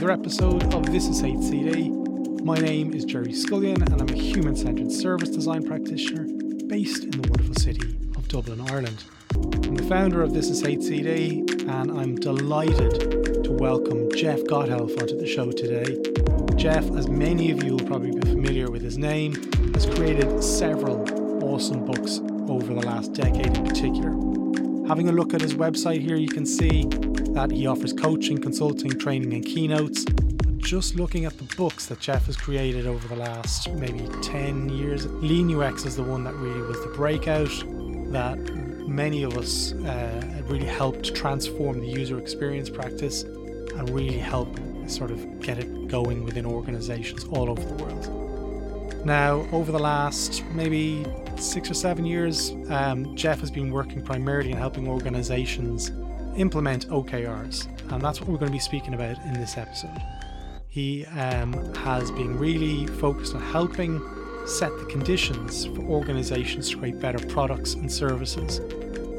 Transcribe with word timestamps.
another 0.00 0.18
episode 0.18 0.72
of 0.72 0.86
This 0.90 1.08
is 1.08 1.20
HCD. 1.20 2.42
My 2.42 2.54
name 2.54 2.94
is 2.94 3.04
Gerry 3.04 3.34
Scullion, 3.34 3.82
and 3.82 4.00
I'm 4.00 4.08
a 4.08 4.18
human 4.18 4.56
centered 4.56 4.90
service 4.90 5.28
design 5.28 5.62
practitioner 5.62 6.24
based 6.68 7.04
in 7.04 7.10
the 7.10 7.28
wonderful 7.28 7.54
city 7.56 7.98
of 8.16 8.26
Dublin, 8.26 8.62
Ireland. 8.62 9.04
I'm 9.34 9.74
the 9.74 9.82
founder 9.82 10.22
of 10.22 10.32
This 10.32 10.48
is 10.48 10.62
HCD, 10.62 11.68
and 11.68 11.90
I'm 11.90 12.16
delighted 12.16 13.44
to 13.44 13.52
welcome 13.52 14.10
Jeff 14.12 14.38
Gothelf 14.44 14.98
onto 14.98 15.18
the 15.18 15.26
show 15.26 15.52
today. 15.52 16.00
Jeff, 16.56 16.90
as 16.96 17.06
many 17.08 17.50
of 17.50 17.62
you 17.62 17.76
will 17.76 17.86
probably 17.86 18.12
be 18.12 18.26
familiar 18.26 18.70
with 18.70 18.80
his 18.80 18.96
name, 18.96 19.34
has 19.74 19.84
created 19.84 20.42
several 20.42 21.04
awesome 21.44 21.84
books 21.84 22.20
over 22.48 22.72
the 22.72 22.86
last 22.86 23.12
decade 23.12 23.54
in 23.54 23.66
particular. 23.66 24.29
Having 24.90 25.08
a 25.08 25.12
look 25.12 25.34
at 25.34 25.40
his 25.40 25.54
website 25.54 26.00
here, 26.00 26.16
you 26.16 26.26
can 26.26 26.44
see 26.44 26.82
that 27.32 27.52
he 27.52 27.68
offers 27.68 27.92
coaching, 27.92 28.40
consulting, 28.40 28.90
training, 28.90 29.32
and 29.32 29.44
keynotes. 29.46 30.04
But 30.04 30.58
Just 30.58 30.96
looking 30.96 31.26
at 31.26 31.38
the 31.38 31.44
books 31.54 31.86
that 31.86 32.00
Jeff 32.00 32.26
has 32.26 32.36
created 32.36 32.88
over 32.88 33.06
the 33.06 33.14
last 33.14 33.70
maybe 33.74 34.08
10 34.20 34.68
years, 34.68 35.06
Lean 35.06 35.54
UX 35.54 35.86
is 35.86 35.94
the 35.94 36.02
one 36.02 36.24
that 36.24 36.34
really 36.34 36.60
was 36.62 36.82
the 36.82 36.88
breakout, 36.88 37.52
that 38.10 38.36
many 38.88 39.22
of 39.22 39.38
us 39.38 39.74
uh, 39.74 40.42
really 40.48 40.66
helped 40.66 41.14
transform 41.14 41.78
the 41.78 41.86
user 41.86 42.18
experience 42.18 42.68
practice 42.68 43.22
and 43.22 43.88
really 43.90 44.18
help 44.18 44.58
sort 44.88 45.12
of 45.12 45.40
get 45.40 45.60
it 45.60 45.86
going 45.86 46.24
within 46.24 46.44
organizations 46.44 47.22
all 47.26 47.48
over 47.48 47.62
the 47.62 47.84
world. 47.84 49.06
Now, 49.06 49.46
over 49.52 49.70
the 49.70 49.78
last 49.78 50.44
maybe 50.46 51.06
six 51.36 51.70
or 51.70 51.74
seven 51.74 52.04
years, 52.04 52.52
um, 52.68 53.14
Jeff 53.16 53.40
has 53.40 53.50
been 53.50 53.70
working 53.70 54.02
primarily 54.02 54.50
in 54.50 54.56
helping 54.56 54.88
organizations 54.88 55.92
implement 56.36 56.88
OKRs, 56.88 57.66
and 57.92 58.02
that's 58.02 58.20
what 58.20 58.28
we're 58.28 58.38
going 58.38 58.50
to 58.50 58.52
be 58.52 58.58
speaking 58.58 58.94
about 58.94 59.18
in 59.24 59.34
this 59.34 59.56
episode. 59.56 60.00
He 60.68 61.04
um, 61.06 61.52
has 61.74 62.10
been 62.12 62.38
really 62.38 62.86
focused 62.86 63.34
on 63.34 63.42
helping 63.42 64.00
set 64.46 64.70
the 64.78 64.84
conditions 64.86 65.66
for 65.66 65.80
organizations 65.80 66.70
to 66.70 66.78
create 66.78 67.00
better 67.00 67.24
products 67.26 67.74
and 67.74 67.90
services. 67.90 68.60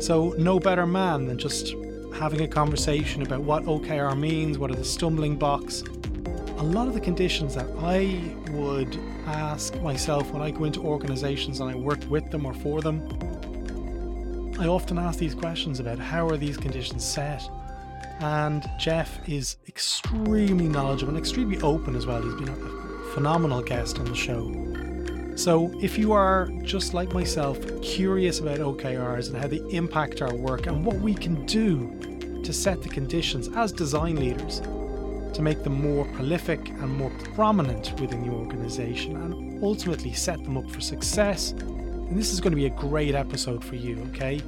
So, 0.04 0.34
no 0.38 0.60
better 0.60 0.88
man 0.88 1.26
than 1.26 1.38
just 1.38 1.76
having 2.14 2.42
a 2.42 2.48
conversation 2.48 3.22
about 3.22 3.42
what 3.42 3.64
OKR 3.64 4.18
means, 4.18 4.58
what 4.58 4.72
are 4.72 4.76
the 4.76 4.84
stumbling 4.84 5.36
blocks. 5.36 5.84
A 6.62 6.72
lot 6.72 6.88
of 6.88 6.94
the 6.94 7.02
conditions 7.02 7.56
that 7.56 7.66
I 7.80 8.36
would 8.52 8.96
ask 9.26 9.76
myself 9.82 10.30
when 10.30 10.44
I 10.44 10.52
go 10.52 10.66
into 10.66 10.80
organizations 10.82 11.60
and 11.60 11.72
I 11.72 11.74
work 11.74 12.00
with 12.08 12.30
them 12.30 12.46
or 12.46 12.54
for 12.54 12.82
them 12.82 13.02
I 14.60 14.68
often 14.68 15.00
ask 15.00 15.18
these 15.18 15.34
questions 15.34 15.80
about 15.80 15.98
how 15.98 16.28
are 16.28 16.38
these 16.38 16.58
conditions 16.58 17.04
set. 17.04 17.42
And 18.20 18.64
Jeff 18.80 19.28
is 19.28 19.58
extremely 19.68 20.68
knowledgeable 20.68 21.16
and 21.16 21.18
extremely 21.18 21.60
open 21.62 21.96
as 21.96 22.06
well. 22.06 22.22
He's 22.22 22.36
been 22.36 22.50
a 22.50 23.14
phenomenal 23.16 23.64
guest 23.64 23.98
on 23.98 24.06
the 24.06 24.14
show. 24.14 24.54
So, 25.36 25.72
if 25.82 25.98
you 25.98 26.12
are 26.12 26.52
just 26.62 26.94
like 26.94 27.12
myself, 27.12 27.58
curious 27.82 28.40
about 28.40 28.60
OKRs 28.60 29.30
and 29.30 29.38
how 29.38 29.48
they 29.48 29.62
impact 29.76 30.22
our 30.22 30.36
work 30.36 30.68
and 30.68 30.86
what 30.86 30.98
we 30.98 31.16
can 31.16 31.44
do 31.48 32.42
to 32.44 32.54
set 32.54 32.84
the 32.84 32.90
conditions 32.90 33.50
as 33.56 33.72
design 33.72 34.18
leaders 34.18 34.62
to 35.34 35.42
make 35.42 35.64
them 35.64 35.82
more 35.82 36.06
prolific 36.14 36.70
and 36.70 36.90
more 36.90 37.12
prominent 37.36 38.00
within 38.00 38.22
the 38.24 38.34
organization 38.34 39.16
and 39.16 39.64
ultimately 39.64 40.14
set 40.14 40.44
them 40.44 40.58
up 40.58 40.70
for 40.70 40.82
success 40.82 41.54
and 42.12 42.20
this 42.20 42.34
is 42.34 42.42
going 42.42 42.52
to 42.52 42.58
be 42.58 42.66
a 42.66 42.70
great 42.70 43.16
episode 43.16 43.64
for 43.64 43.76
you, 43.76 43.98
okay? 44.10 44.42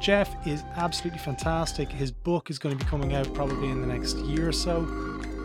Jeff 0.00 0.34
is 0.46 0.62
absolutely 0.76 1.18
fantastic. 1.18 1.90
His 1.90 2.10
book 2.10 2.48
is 2.48 2.58
going 2.58 2.78
to 2.78 2.82
be 2.82 2.88
coming 2.88 3.14
out 3.14 3.34
probably 3.34 3.68
in 3.68 3.82
the 3.82 3.86
next 3.86 4.16
year 4.16 4.48
or 4.48 4.52
so. 4.52 4.78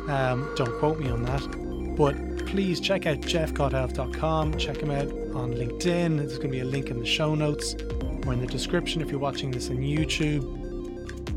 Um, 0.08 0.50
don't 0.56 0.80
quote 0.80 0.98
me 0.98 1.10
on 1.10 1.24
that. 1.24 1.96
But 1.98 2.48
please 2.48 2.80
check 2.80 3.06
out 3.06 3.18
jeffgothelf.com. 3.18 4.58
Check 4.60 4.78
him 4.78 4.92
out 4.92 5.12
on 5.36 5.54
LinkedIn. 5.54 6.20
There's 6.20 6.38
going 6.38 6.52
to 6.52 6.56
be 6.56 6.62
a 6.62 6.66
link 6.66 6.90
in 6.90 7.00
the 7.00 7.06
show 7.06 7.36
notes 7.36 7.76
or 8.26 8.32
in 8.32 8.40
the 8.40 8.48
description 8.48 9.02
if 9.02 9.12
you're 9.12 9.20
watching 9.20 9.52
this 9.52 9.70
on 9.70 9.80
YouTube. 9.80 10.61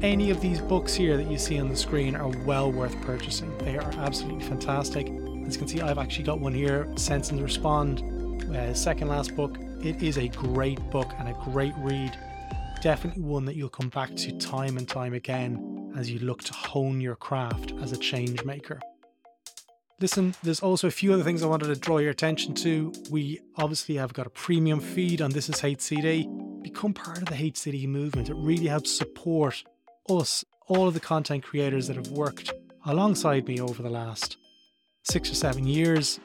Any 0.05 0.29
of 0.29 0.43
these 0.43 0.61
books 0.61 0.93
here 0.93 1.17
that 1.17 1.31
you 1.31 1.39
see 1.39 1.59
on 1.59 1.71
the 1.71 1.77
screen 1.77 2.15
are 2.15 2.29
well 2.45 2.71
worth 2.71 2.95
purchasing. 3.01 3.57
They 3.57 3.79
are 3.79 3.91
absolutely 3.97 4.45
fantastic. 4.45 5.07
As 5.07 5.55
you 5.55 5.59
can 5.59 5.67
see, 5.67 5.81
I've 5.81 5.97
actually 5.97 6.25
got 6.25 6.41
one 6.41 6.53
here, 6.53 6.87
Sense 6.95 7.31
and 7.31 7.43
Respond, 7.43 8.03
uh, 8.55 8.75
second 8.75 9.09
last 9.09 9.35
book. 9.35 9.57
It 9.83 10.03
is 10.03 10.19
a 10.19 10.29
great 10.29 10.79
book 10.91 11.11
and 11.19 11.31
a 11.31 11.33
great 11.45 11.73
read. 11.79 12.19
Definitely 12.83 13.23
one 13.23 13.47
that 13.47 13.57
you'll 13.57 13.71
come 13.71 13.89
back 13.89 14.15
to 14.17 14.33
time 14.33 14.77
and 14.77 14.87
time 14.87 15.15
again 15.15 15.91
as 15.97 16.11
you 16.11 16.19
look 16.19 16.43
to 16.43 16.53
hone 16.53 17.01
your 17.01 17.17
craft 17.17 17.73
as 17.81 17.93
a 17.93 17.97
change 17.97 18.45
maker. 18.45 18.83
Listen, 20.03 20.35
there's 20.43 20.61
also 20.61 20.87
a 20.87 20.91
few 20.91 21.15
other 21.15 21.23
things 21.23 21.43
I 21.43 21.47
wanted 21.47 21.69
to 21.69 21.77
draw 21.77 21.97
your 21.97 22.11
attention 22.11 22.53
to. 22.57 22.93
We 23.11 23.41
obviously 23.57 23.95
have 23.95 24.13
got 24.13 24.27
a 24.27 24.31
premium 24.31 24.81
feed 24.81 25.23
on 25.23 25.31
This 25.31 25.49
Is 25.49 25.63
HCD. 25.63 26.63
Become 26.63 26.93
part 26.93 27.23
of 27.23 27.25
the 27.25 27.37
HCD 27.37 27.89
movement. 27.89 28.29
It 28.29 28.37
really 28.37 28.67
helps 28.67 28.95
support 28.95 29.65
us, 30.09 30.45
all 30.67 30.89
of 30.89 30.95
the 30.95 31.01
content 31.01 31.45
creators 31.45 31.87
that 31.89 31.97
have 31.97 32.09
worked 32.09 32.53
alongside 32.87 33.47
me 33.47 33.61
over 33.61 33.83
the 33.83 33.91
last 33.91 34.37
six 35.03 35.31
or 35.31 35.35
seven 35.35 35.67
years. 35.67 36.21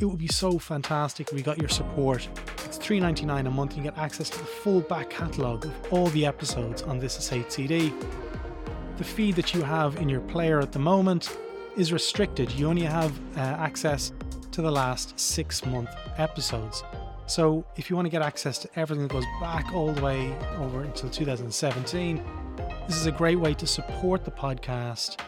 It 0.00 0.04
would 0.04 0.18
be 0.18 0.28
so 0.28 0.58
fantastic 0.58 1.28
if 1.28 1.34
we 1.34 1.42
got 1.42 1.58
your 1.58 1.68
support 1.68 2.28
it's 2.68 2.76
$3.99 2.76 3.46
a 3.46 3.50
month 3.50 3.78
you 3.78 3.82
get 3.82 3.96
access 3.96 4.28
to 4.28 4.38
the 4.38 4.44
full 4.44 4.82
back 4.82 5.08
catalogue 5.08 5.64
of 5.64 5.92
all 5.92 6.08
the 6.08 6.26
episodes 6.26 6.82
on 6.82 6.98
This 6.98 7.18
Is 7.18 7.30
HCD. 7.30 7.98
The 8.98 9.04
feed 9.04 9.36
that 9.36 9.54
you 9.54 9.62
have 9.62 9.96
in 9.96 10.10
your 10.10 10.20
player 10.20 10.60
at 10.60 10.72
the 10.72 10.78
moment 10.78 11.38
is 11.78 11.94
restricted. 11.94 12.52
You 12.52 12.68
only 12.68 12.82
have 12.82 13.18
uh, 13.38 13.40
access 13.40 14.12
to 14.52 14.60
the 14.60 14.70
last 14.70 15.18
six 15.18 15.64
month 15.64 15.88
episodes. 16.18 16.84
So 17.26 17.64
if 17.76 17.88
you 17.88 17.96
want 17.96 18.04
to 18.04 18.10
get 18.10 18.20
access 18.20 18.58
to 18.58 18.68
everything 18.76 19.08
that 19.08 19.14
goes 19.14 19.24
back 19.40 19.72
all 19.72 19.90
the 19.90 20.02
way 20.02 20.36
over 20.58 20.82
until 20.82 21.08
2017, 21.08 22.22
this 22.88 22.96
is 22.96 23.06
a 23.06 23.12
great 23.12 23.36
way 23.38 23.52
to 23.52 23.66
support 23.66 24.24
the 24.24 24.30
podcast, 24.30 25.20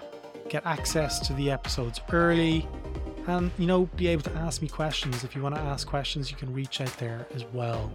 get 0.48 0.64
access 0.64 1.20
to 1.20 1.34
the 1.34 1.50
episodes 1.50 2.00
early, 2.10 2.66
and 3.26 3.50
you 3.58 3.66
know 3.66 3.84
be 3.96 4.08
able 4.08 4.22
to 4.22 4.32
ask 4.32 4.62
me 4.62 4.68
questions. 4.68 5.22
If 5.24 5.36
you 5.36 5.42
want 5.42 5.54
to 5.54 5.60
ask 5.60 5.86
questions 5.86 6.30
you 6.30 6.38
can 6.38 6.52
reach 6.52 6.80
out 6.80 6.96
there 6.98 7.26
as 7.34 7.44
well. 7.52 7.92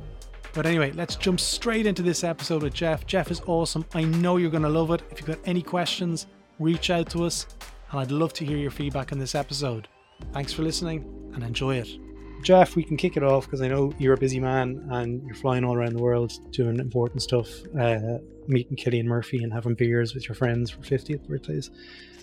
But 0.53 0.67
anyway 0.67 0.91
let's 0.91 1.15
jump 1.15 1.39
straight 1.39 1.87
into 1.87 2.03
this 2.03 2.23
episode 2.23 2.63
with 2.63 2.73
jeff. 2.73 3.05
Jeff 3.07 3.31
is 3.31 3.41
awesome. 3.47 3.83
I 3.93 4.03
know 4.03 4.37
you're 4.37 4.51
going 4.51 4.63
to 4.63 4.69
love 4.69 4.91
it. 4.91 5.01
If 5.09 5.19
you've 5.19 5.27
got 5.27 5.39
any 5.45 5.61
questions 5.61 6.27
reach 6.59 6.89
out 6.89 7.09
to 7.09 7.25
us 7.25 7.47
and 7.91 7.99
i'd 7.99 8.11
love 8.11 8.31
to 8.31 8.45
hear 8.45 8.57
your 8.57 8.71
feedback 8.71 9.11
on 9.11 9.19
this 9.19 9.35
episode. 9.35 9.87
Thanks 10.31 10.53
for 10.53 10.61
listening 10.61 11.31
and 11.33 11.43
enjoy 11.43 11.77
it 11.77 12.04
jeff 12.44 12.75
we 12.75 12.84
can 12.84 12.97
kick 12.97 13.18
it 13.18 13.23
off 13.23 13.46
because 13.46 13.62
i 13.62 13.68
know 13.68 13.94
you're 13.97 14.13
a 14.13 14.18
busy 14.18 14.40
man 14.40 14.85
and 14.91 15.23
you're 15.25 15.35
flying 15.35 15.63
all 15.63 15.75
around 15.75 15.94
the 15.94 16.01
world 16.01 16.31
doing 16.51 16.79
important 16.79 17.22
stuff 17.22 17.50
uh, 17.79 18.18
meeting 18.47 18.78
Cillian 18.78 19.06
Murphy 19.06 19.44
and 19.44 19.51
having 19.51 19.73
beers 19.73 20.13
with 20.13 20.28
your 20.28 20.35
friends 20.35 20.69
for 20.69 20.81
50th 20.81 21.28
birthdays 21.28 21.72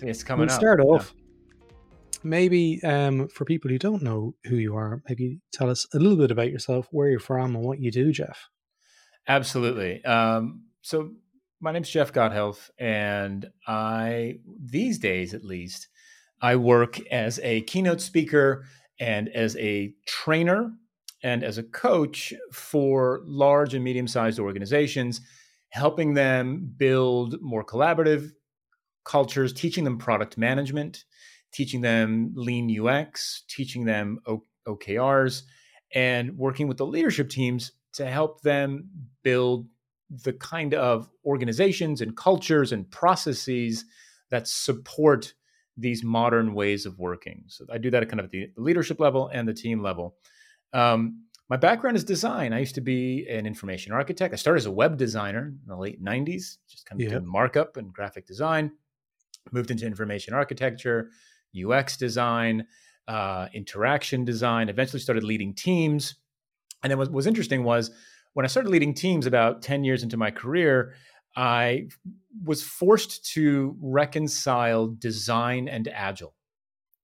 it's 0.01 0.23
coming 0.23 0.47
we'll 0.47 0.55
start 0.55 0.79
off 0.79 1.13
maybe 2.23 2.81
um, 2.83 3.27
for 3.27 3.45
people 3.45 3.69
who 3.69 3.77
don't 3.77 4.01
know 4.01 4.35
who 4.45 4.55
you 4.55 4.75
are, 4.75 5.01
maybe 5.07 5.39
tell 5.51 5.69
us 5.69 5.85
a 5.93 5.99
little 5.99 6.17
bit 6.17 6.31
about 6.31 6.49
yourself, 6.49 6.87
where 6.91 7.09
you're 7.09 7.19
from, 7.19 7.55
and 7.55 7.65
what 7.65 7.79
you 7.79 7.91
do, 7.91 8.11
Jeff. 8.11 8.49
Absolutely. 9.27 10.03
Um, 10.05 10.63
so 10.81 11.11
my 11.59 11.71
name's 11.71 11.89
Jeff 11.89 12.13
Gothelf, 12.13 12.69
and 12.77 13.49
I 13.67 14.39
these 14.59 14.99
days, 14.99 15.33
at 15.33 15.43
least, 15.43 15.87
I 16.41 16.55
work 16.55 16.99
as 17.07 17.39
a 17.43 17.61
keynote 17.61 18.01
speaker 18.01 18.65
and 18.99 19.29
as 19.29 19.55
a 19.57 19.93
trainer 20.05 20.71
and 21.23 21.43
as 21.43 21.57
a 21.57 21.63
coach 21.63 22.33
for 22.51 23.21
large 23.25 23.73
and 23.73 23.83
medium-sized 23.83 24.39
organizations, 24.39 25.21
helping 25.69 26.13
them 26.13 26.71
build 26.77 27.41
more 27.41 27.63
collaborative 27.63 28.31
cultures, 29.05 29.53
teaching 29.53 29.83
them 29.83 29.97
product 29.97 30.37
management 30.37 31.05
teaching 31.53 31.81
them 31.81 32.33
lean 32.35 32.85
UX, 32.85 33.43
teaching 33.47 33.85
them 33.85 34.19
OKRs, 34.67 35.43
and 35.93 36.35
working 36.37 36.67
with 36.67 36.77
the 36.77 36.85
leadership 36.85 37.29
teams 37.29 37.71
to 37.93 38.05
help 38.07 38.41
them 38.41 38.89
build 39.23 39.67
the 40.23 40.33
kind 40.33 40.73
of 40.73 41.09
organizations 41.25 42.01
and 42.01 42.17
cultures 42.17 42.71
and 42.71 42.89
processes 42.89 43.85
that 44.31 44.47
support 44.47 45.33
these 45.77 46.03
modern 46.03 46.53
ways 46.53 46.85
of 46.85 46.99
working. 46.99 47.43
So 47.47 47.65
I 47.71 47.77
do 47.77 47.89
that 47.91 48.03
at 48.03 48.09
kind 48.09 48.19
of 48.19 48.29
the 48.29 48.49
leadership 48.57 48.99
level 48.99 49.29
and 49.33 49.47
the 49.47 49.53
team 49.53 49.81
level. 49.81 50.15
Um, 50.71 51.23
my 51.49 51.57
background 51.57 51.97
is 51.97 52.03
design. 52.03 52.53
I 52.53 52.59
used 52.59 52.75
to 52.75 52.81
be 52.81 53.27
an 53.29 53.45
information 53.45 53.91
architect. 53.91 54.33
I 54.33 54.37
started 54.37 54.59
as 54.59 54.65
a 54.65 54.71
web 54.71 54.97
designer 54.97 55.47
in 55.47 55.67
the 55.67 55.75
late 55.75 56.03
90s, 56.03 56.57
just 56.67 56.85
kind 56.85 57.01
of 57.01 57.05
yeah. 57.05 57.11
doing 57.11 57.27
markup 57.27 57.77
and 57.77 57.93
graphic 57.93 58.25
design. 58.25 58.71
Moved 59.51 59.71
into 59.71 59.85
information 59.85 60.33
architecture, 60.33 61.09
UX 61.53 61.97
design, 61.97 62.65
uh, 63.07 63.47
interaction 63.53 64.23
design, 64.23 64.69
eventually 64.69 64.99
started 64.99 65.23
leading 65.23 65.53
teams. 65.53 66.15
And 66.81 66.89
then 66.89 66.97
what 66.97 67.11
was 67.11 67.27
interesting 67.27 67.63
was 67.63 67.91
when 68.33 68.45
I 68.45 68.47
started 68.47 68.69
leading 68.69 68.93
teams 68.93 69.25
about 69.25 69.61
10 69.61 69.83
years 69.83 70.01
into 70.01 70.17
my 70.17 70.31
career, 70.31 70.93
I 71.35 71.87
was 72.43 72.63
forced 72.63 73.25
to 73.33 73.75
reconcile 73.81 74.87
design 74.87 75.67
and 75.67 75.87
agile. 75.87 76.35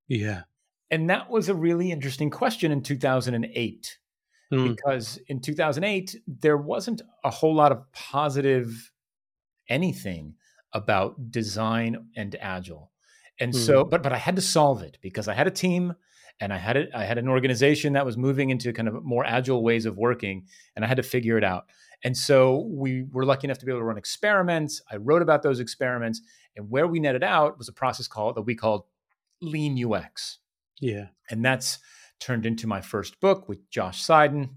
Yeah. 0.08 0.44
And 0.92 1.10
that 1.10 1.30
was 1.30 1.50
a 1.50 1.56
really 1.56 1.92
interesting 1.92 2.30
question 2.30 2.72
in 2.72 2.82
2008. 2.82 3.98
Mm. 4.52 4.76
Because 4.76 5.20
in 5.28 5.40
2008, 5.42 6.16
there 6.28 6.58
wasn't 6.58 7.04
a 7.24 7.30
whole 7.30 7.54
lot 7.54 7.72
of 7.72 7.92
positive 7.92 8.92
anything 9.70 10.34
about 10.74 11.32
design 11.32 12.08
and 12.16 12.36
agile. 12.40 12.92
And 13.40 13.54
mm. 13.54 13.58
so, 13.58 13.84
but 13.84 14.02
but 14.02 14.12
I 14.12 14.18
had 14.18 14.36
to 14.36 14.42
solve 14.42 14.82
it 14.82 14.98
because 15.02 15.28
I 15.28 15.34
had 15.34 15.48
a 15.48 15.52
team 15.52 15.94
and 16.40 16.54
I 16.54 16.58
had 16.58 16.78
it. 16.78 16.90
I 16.94 17.04
had 17.04 17.18
an 17.18 17.28
organization 17.28 17.94
that 17.94 18.06
was 18.06 18.18
moving 18.18 18.50
into 18.50 18.74
kind 18.74 18.88
of 18.88 19.04
more 19.04 19.26
agile 19.26 19.64
ways 19.64 19.86
of 19.86 19.98
working, 19.98 20.46
and 20.76 20.84
I 20.84 20.88
had 20.88 20.98
to 20.98 21.04
figure 21.04 21.38
it 21.38 21.44
out. 21.44 21.70
And 22.04 22.16
so 22.16 22.68
we 22.70 23.06
were 23.12 23.26
lucky 23.26 23.48
enough 23.48 23.58
to 23.60 23.66
be 23.66 23.72
able 23.72 23.82
to 23.82 23.86
run 23.86 23.98
experiments. 23.98 24.82
I 24.92 24.98
wrote 24.98 25.22
about 25.22 25.44
those 25.44 25.60
experiments, 25.60 26.22
and 26.56 26.70
where 26.70 26.88
we 26.88 27.00
netted 27.00 27.24
out 27.24 27.58
was 27.58 27.68
a 27.68 27.74
process 27.74 28.08
called 28.08 28.36
that 28.36 28.44
we 28.44 28.56
called 28.56 28.84
Lean 29.42 29.92
UX. 29.92 30.40
Yeah, 30.80 31.08
and 31.30 31.44
that's 31.44 31.80
turned 32.20 32.46
into 32.46 32.68
my 32.68 32.82
first 32.82 33.20
book 33.20 33.50
with 33.50 33.70
Josh 33.70 34.04
Seiden, 34.06 34.50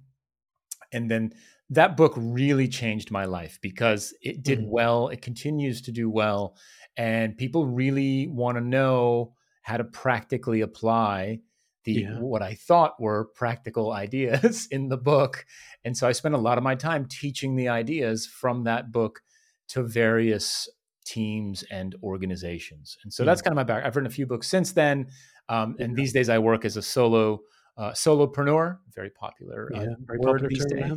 and 0.92 1.10
then 1.10 1.32
that 1.70 1.96
book 1.96 2.12
really 2.16 2.68
changed 2.68 3.10
my 3.10 3.24
life 3.24 3.58
because 3.62 4.14
it 4.20 4.42
did 4.42 4.60
mm. 4.60 4.68
well. 4.68 5.08
It 5.08 5.22
continues 5.22 5.82
to 5.82 5.92
do 5.92 6.08
well, 6.10 6.56
and 6.96 7.36
people 7.36 7.66
really 7.66 8.28
want 8.28 8.56
to 8.56 8.60
know 8.60 9.34
how 9.62 9.76
to 9.76 9.84
practically 9.84 10.60
apply 10.60 11.40
the 11.84 11.92
yeah. 11.92 12.18
what 12.18 12.42
I 12.42 12.54
thought 12.54 13.00
were 13.00 13.26
practical 13.34 13.92
ideas 13.92 14.68
in 14.70 14.88
the 14.88 14.96
book. 14.96 15.44
And 15.84 15.96
so 15.96 16.06
I 16.06 16.12
spent 16.12 16.34
a 16.34 16.38
lot 16.38 16.58
of 16.58 16.64
my 16.64 16.74
time 16.74 17.06
teaching 17.06 17.56
the 17.56 17.68
ideas 17.68 18.26
from 18.26 18.64
that 18.64 18.92
book 18.92 19.22
to 19.68 19.82
various 19.82 20.68
teams 21.04 21.64
and 21.70 21.94
organizations. 22.02 22.96
And 23.02 23.12
so 23.12 23.22
yeah. 23.22 23.26
that's 23.26 23.42
kind 23.42 23.52
of 23.52 23.56
my 23.56 23.64
back. 23.64 23.84
I've 23.84 23.96
written 23.96 24.06
a 24.06 24.14
few 24.14 24.26
books 24.26 24.48
since 24.48 24.72
then. 24.72 25.08
Um, 25.48 25.76
and 25.80 25.96
these 25.96 26.12
days 26.12 26.28
I 26.28 26.38
work 26.38 26.64
as 26.64 26.76
a 26.76 26.82
solo 26.82 27.40
uh, 27.76 27.92
solopreneur, 27.92 28.78
very 28.94 29.10
popular 29.10 29.70
uh, 29.74 29.80
yeah, 29.80 29.86
very 30.06 30.18
popular 30.18 30.48
these 30.48 30.66
days. 30.66 30.80
Now. 30.80 30.96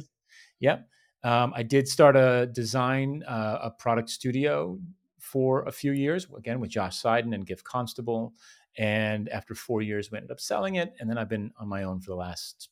Yep. 0.59 0.87
Um, 1.23 1.53
I 1.55 1.63
did 1.63 1.87
start 1.87 2.15
a 2.15 2.47
design, 2.51 3.23
uh, 3.27 3.59
a 3.63 3.71
product 3.71 4.09
studio 4.09 4.77
for 5.19 5.63
a 5.63 5.71
few 5.71 5.91
years, 5.91 6.27
again 6.37 6.59
with 6.59 6.69
Josh 6.69 7.01
Seiden 7.01 7.33
and 7.33 7.45
Giff 7.47 7.63
Constable. 7.63 8.33
And 8.77 9.29
after 9.29 9.55
four 9.55 9.81
years, 9.81 10.11
we 10.11 10.17
ended 10.17 10.31
up 10.31 10.39
selling 10.39 10.75
it. 10.75 10.93
And 10.99 11.09
then 11.09 11.17
I've 11.17 11.29
been 11.29 11.51
on 11.59 11.67
my 11.67 11.83
own 11.83 12.01
for 12.01 12.11
the 12.11 12.17
last 12.17 12.69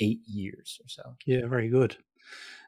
eight 0.00 0.20
years 0.26 0.78
or 0.82 0.88
so. 0.88 1.16
Yeah, 1.26 1.46
very 1.46 1.68
good. 1.68 1.96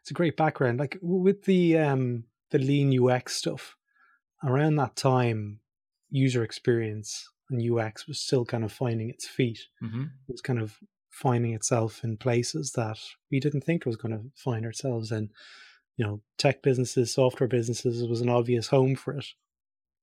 It's 0.03 0.11
a 0.11 0.15
great 0.15 0.37
background. 0.37 0.79
Like 0.79 0.99
with 1.01 1.45
the 1.45 1.79
um, 1.79 2.25
the 2.51 2.59
lean 2.59 2.97
UX 3.03 3.37
stuff, 3.37 3.77
around 4.45 4.77
that 4.77 4.97
time, 4.97 5.61
user 6.11 6.43
experience 6.43 7.29
and 7.51 7.79
UX 7.79 8.07
was 8.07 8.21
still 8.21 8.45
kind 8.45 8.65
of 8.65 8.73
finding 8.73 9.11
its 9.11 9.27
feet. 9.27 9.61
Mm-hmm. 9.83 10.03
It 10.03 10.33
was 10.33 10.41
kind 10.41 10.61
of 10.61 10.79
finding 11.11 11.55
itself 11.55 12.05
in 12.05 12.17
places 12.17 12.73
that 12.73 12.99
we 13.31 13.41
didn't 13.41 13.63
think 13.63 13.83
it 13.83 13.87
was 13.87 13.97
going 13.97 14.13
to 14.13 14.25
find 14.35 14.65
ourselves 14.65 15.13
in. 15.13 15.31
You 15.97 16.05
know, 16.05 16.21
tech 16.37 16.63
businesses, 16.63 17.15
software 17.15 17.49
businesses 17.49 18.07
was 18.07 18.21
an 18.21 18.29
obvious 18.29 18.69
home 18.69 18.97
for 18.97 19.15
it. 19.15 19.27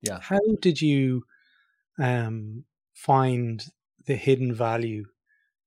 Yeah. 0.02 0.20
How 0.22 0.40
did 0.60 0.82
you 0.82 1.24
um, 2.00 2.66
find 2.94 3.66
the 4.06 4.16
hidden 4.16 4.54
value 4.54 5.06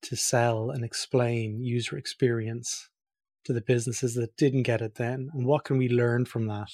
to 0.02 0.16
sell 0.16 0.70
and 0.70 0.84
explain 0.84 1.62
user 1.62 1.96
experience 1.96 2.88
to 3.44 3.52
the 3.52 3.60
businesses 3.60 4.14
that 4.14 4.36
didn't 4.36 4.64
get 4.64 4.82
it 4.82 4.96
then? 4.96 5.30
And 5.32 5.46
what 5.46 5.64
can 5.64 5.78
we 5.78 5.88
learn 5.88 6.24
from 6.24 6.46
that 6.46 6.70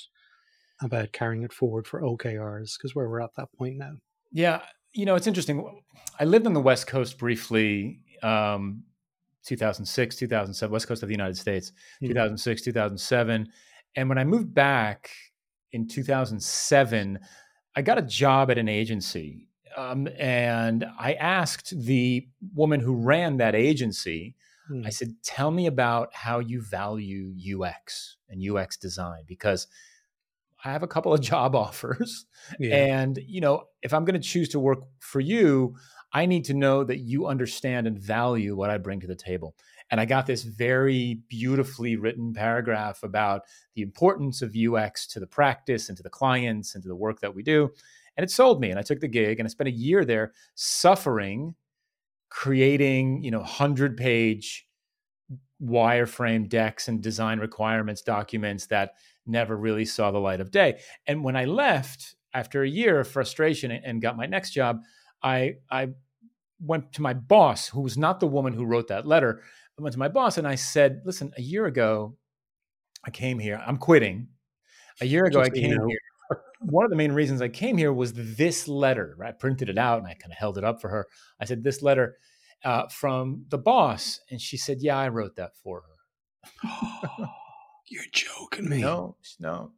about 0.80 1.12
carrying 1.12 1.42
it 1.42 1.52
forward 1.52 1.86
for 1.86 2.02
OKRs? 2.02 2.76
Because 2.76 2.94
where 2.94 3.08
we're 3.08 3.20
at 3.20 3.34
that 3.36 3.52
point 3.52 3.76
now. 3.76 3.92
Yeah. 4.32 4.62
You 4.92 5.06
know, 5.06 5.14
it's 5.14 5.26
interesting. 5.26 5.82
I 6.18 6.24
lived 6.24 6.46
on 6.46 6.52
the 6.52 6.60
West 6.60 6.86
Coast 6.86 7.18
briefly, 7.18 8.00
um, 8.22 8.84
2006, 9.44 10.16
2007, 10.16 10.72
West 10.72 10.88
Coast 10.88 11.02
of 11.02 11.08
the 11.08 11.14
United 11.14 11.36
States, 11.36 11.72
mm-hmm. 11.96 12.08
2006, 12.08 12.62
2007. 12.62 13.48
And 13.96 14.08
when 14.08 14.18
I 14.18 14.24
moved 14.24 14.54
back 14.54 15.10
in 15.72 15.88
2007, 15.88 17.18
I 17.74 17.82
got 17.82 17.98
a 17.98 18.02
job 18.02 18.50
at 18.50 18.58
an 18.58 18.68
agency. 18.68 19.48
Um, 19.76 20.06
and 20.18 20.84
I 20.98 21.14
asked 21.14 21.72
the 21.76 22.26
woman 22.54 22.80
who 22.80 22.94
ran 22.94 23.38
that 23.38 23.54
agency, 23.54 24.34
hmm. 24.68 24.82
I 24.84 24.90
said, 24.90 25.14
tell 25.22 25.50
me 25.50 25.66
about 25.66 26.14
how 26.14 26.40
you 26.40 26.60
value 26.60 27.34
UX 27.34 28.18
and 28.28 28.42
UX 28.46 28.76
design 28.76 29.22
because 29.26 29.66
I 30.64 30.72
have 30.72 30.82
a 30.82 30.88
couple 30.88 31.14
of 31.14 31.20
job 31.32 31.54
offers. 31.54 32.26
Yeah. 32.58 32.76
And, 32.76 33.18
you 33.26 33.40
know, 33.40 33.64
if 33.82 33.94
I'm 33.94 34.04
going 34.04 34.20
to 34.20 34.28
choose 34.28 34.50
to 34.50 34.60
work 34.60 34.80
for 35.00 35.20
you, 35.20 35.76
I 36.12 36.26
need 36.26 36.44
to 36.46 36.54
know 36.54 36.84
that 36.84 36.98
you 36.98 37.26
understand 37.26 37.86
and 37.86 37.98
value 37.98 38.54
what 38.54 38.68
I 38.68 38.76
bring 38.76 39.00
to 39.00 39.06
the 39.06 39.16
table. 39.16 39.54
And 39.92 40.00
I 40.00 40.06
got 40.06 40.26
this 40.26 40.42
very 40.42 41.20
beautifully 41.28 41.96
written 41.96 42.32
paragraph 42.32 43.02
about 43.02 43.42
the 43.74 43.82
importance 43.82 44.40
of 44.40 44.56
UX 44.56 45.06
to 45.08 45.20
the 45.20 45.26
practice 45.26 45.90
and 45.90 45.96
to 45.98 46.02
the 46.02 46.08
clients 46.08 46.74
and 46.74 46.82
to 46.82 46.88
the 46.88 46.96
work 46.96 47.20
that 47.20 47.34
we 47.34 47.42
do. 47.42 47.70
And 48.16 48.24
it 48.24 48.30
sold 48.30 48.58
me. 48.58 48.70
And 48.70 48.78
I 48.78 48.82
took 48.82 49.00
the 49.00 49.08
gig 49.08 49.38
and 49.38 49.46
I 49.46 49.50
spent 49.50 49.68
a 49.68 49.72
year 49.72 50.06
there 50.06 50.32
suffering, 50.54 51.54
creating, 52.30 53.22
you 53.22 53.30
know, 53.30 53.40
100 53.40 53.98
page 53.98 54.66
wireframe 55.62 56.48
decks 56.48 56.88
and 56.88 57.02
design 57.02 57.38
requirements 57.38 58.00
documents 58.00 58.66
that 58.68 58.94
never 59.26 59.58
really 59.58 59.84
saw 59.84 60.10
the 60.10 60.18
light 60.18 60.40
of 60.40 60.50
day. 60.50 60.80
And 61.06 61.22
when 61.22 61.36
I 61.36 61.44
left 61.44 62.16
after 62.32 62.62
a 62.62 62.68
year 62.68 63.00
of 63.00 63.08
frustration 63.08 63.70
and 63.70 64.00
got 64.00 64.16
my 64.16 64.24
next 64.24 64.52
job, 64.52 64.80
I, 65.22 65.56
I 65.70 65.90
went 66.60 66.92
to 66.94 67.02
my 67.02 67.12
boss, 67.12 67.68
who 67.68 67.80
was 67.80 67.98
not 67.98 68.20
the 68.20 68.26
woman 68.26 68.52
who 68.52 68.64
wrote 68.64 68.88
that 68.88 69.06
letter, 69.06 69.42
I 69.78 69.82
went 69.82 69.92
to 69.94 69.98
my 69.98 70.08
boss 70.08 70.38
and 70.38 70.46
I 70.46 70.54
said, 70.54 71.02
listen, 71.04 71.32
a 71.36 71.42
year 71.42 71.66
ago, 71.66 72.16
I 73.04 73.10
came 73.10 73.38
here. 73.38 73.62
I'm 73.66 73.78
quitting. 73.78 74.28
A 75.00 75.06
year 75.06 75.24
ago, 75.24 75.40
Just 75.40 75.52
I 75.52 75.54
came 75.54 75.70
you 75.70 75.78
know. 75.78 75.86
here. 75.86 75.98
One 76.60 76.84
of 76.84 76.90
the 76.90 76.96
main 76.96 77.12
reasons 77.12 77.42
I 77.42 77.48
came 77.48 77.76
here 77.76 77.92
was 77.92 78.12
this 78.14 78.68
letter. 78.68 79.14
Right? 79.18 79.30
I 79.30 79.32
printed 79.32 79.68
it 79.68 79.78
out 79.78 79.98
and 79.98 80.06
I 80.06 80.14
kind 80.14 80.32
of 80.32 80.38
held 80.38 80.58
it 80.58 80.64
up 80.64 80.80
for 80.80 80.88
her. 80.90 81.06
I 81.40 81.44
said, 81.44 81.64
this 81.64 81.82
letter 81.82 82.16
uh, 82.64 82.86
from 82.88 83.46
the 83.48 83.58
boss. 83.58 84.20
And 84.30 84.40
she 84.40 84.56
said, 84.56 84.78
yeah, 84.80 84.98
I 84.98 85.08
wrote 85.08 85.36
that 85.36 85.56
for 85.62 85.82
her. 85.82 86.68
You're 87.88 88.04
joking 88.12 88.68
me. 88.68 88.80
No, 88.80 89.16
no. 89.40 89.72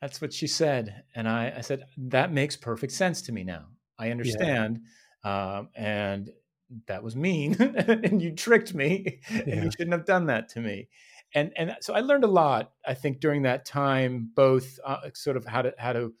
That's 0.00 0.20
what 0.20 0.32
she 0.32 0.46
said. 0.46 1.04
And 1.14 1.28
I, 1.28 1.54
I 1.56 1.60
said, 1.60 1.84
that 1.96 2.32
makes 2.32 2.56
perfect 2.56 2.92
sense 2.92 3.22
to 3.22 3.32
me 3.32 3.44
now. 3.44 3.66
I 3.98 4.10
understand. 4.10 4.80
Yeah. 5.24 5.56
Um, 5.56 5.68
and 5.74 6.30
that 6.86 7.02
was 7.02 7.16
mean 7.16 7.54
and 7.60 8.22
you 8.22 8.32
tricked 8.32 8.74
me 8.74 9.20
yeah. 9.30 9.42
and 9.46 9.64
you 9.64 9.70
shouldn't 9.70 9.92
have 9.92 10.06
done 10.06 10.26
that 10.26 10.48
to 10.48 10.60
me 10.60 10.88
and 11.34 11.52
and 11.56 11.76
so 11.80 11.94
i 11.94 12.00
learned 12.00 12.24
a 12.24 12.28
lot 12.28 12.72
i 12.86 12.94
think 12.94 13.20
during 13.20 13.42
that 13.42 13.64
time 13.64 14.30
both 14.34 14.78
uh, 14.84 14.98
sort 15.14 15.36
of 15.36 15.44
how 15.44 15.62
to 15.62 15.72
how 15.78 15.92
to 15.92 16.12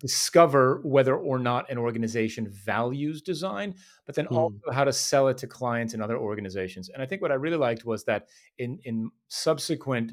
discover 0.00 0.80
whether 0.82 1.16
or 1.16 1.38
not 1.38 1.70
an 1.70 1.78
organization 1.78 2.48
values 2.48 3.22
design 3.22 3.74
but 4.04 4.14
then 4.14 4.26
mm. 4.26 4.36
also 4.36 4.58
how 4.72 4.82
to 4.82 4.92
sell 4.92 5.28
it 5.28 5.38
to 5.38 5.46
clients 5.46 5.94
and 5.94 6.02
other 6.02 6.18
organizations 6.18 6.88
and 6.88 7.02
i 7.02 7.06
think 7.06 7.22
what 7.22 7.30
i 7.30 7.34
really 7.34 7.56
liked 7.56 7.84
was 7.84 8.04
that 8.04 8.26
in 8.58 8.78
in 8.84 9.10
subsequent 9.28 10.12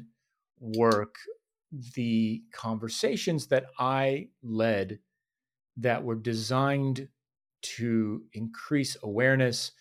work 0.60 1.16
the 1.94 2.40
conversations 2.52 3.48
that 3.48 3.66
i 3.78 4.28
led 4.42 4.98
that 5.76 6.04
were 6.04 6.14
designed 6.14 7.08
to 7.64 8.22
increase 8.32 8.96
awareness 9.02 9.72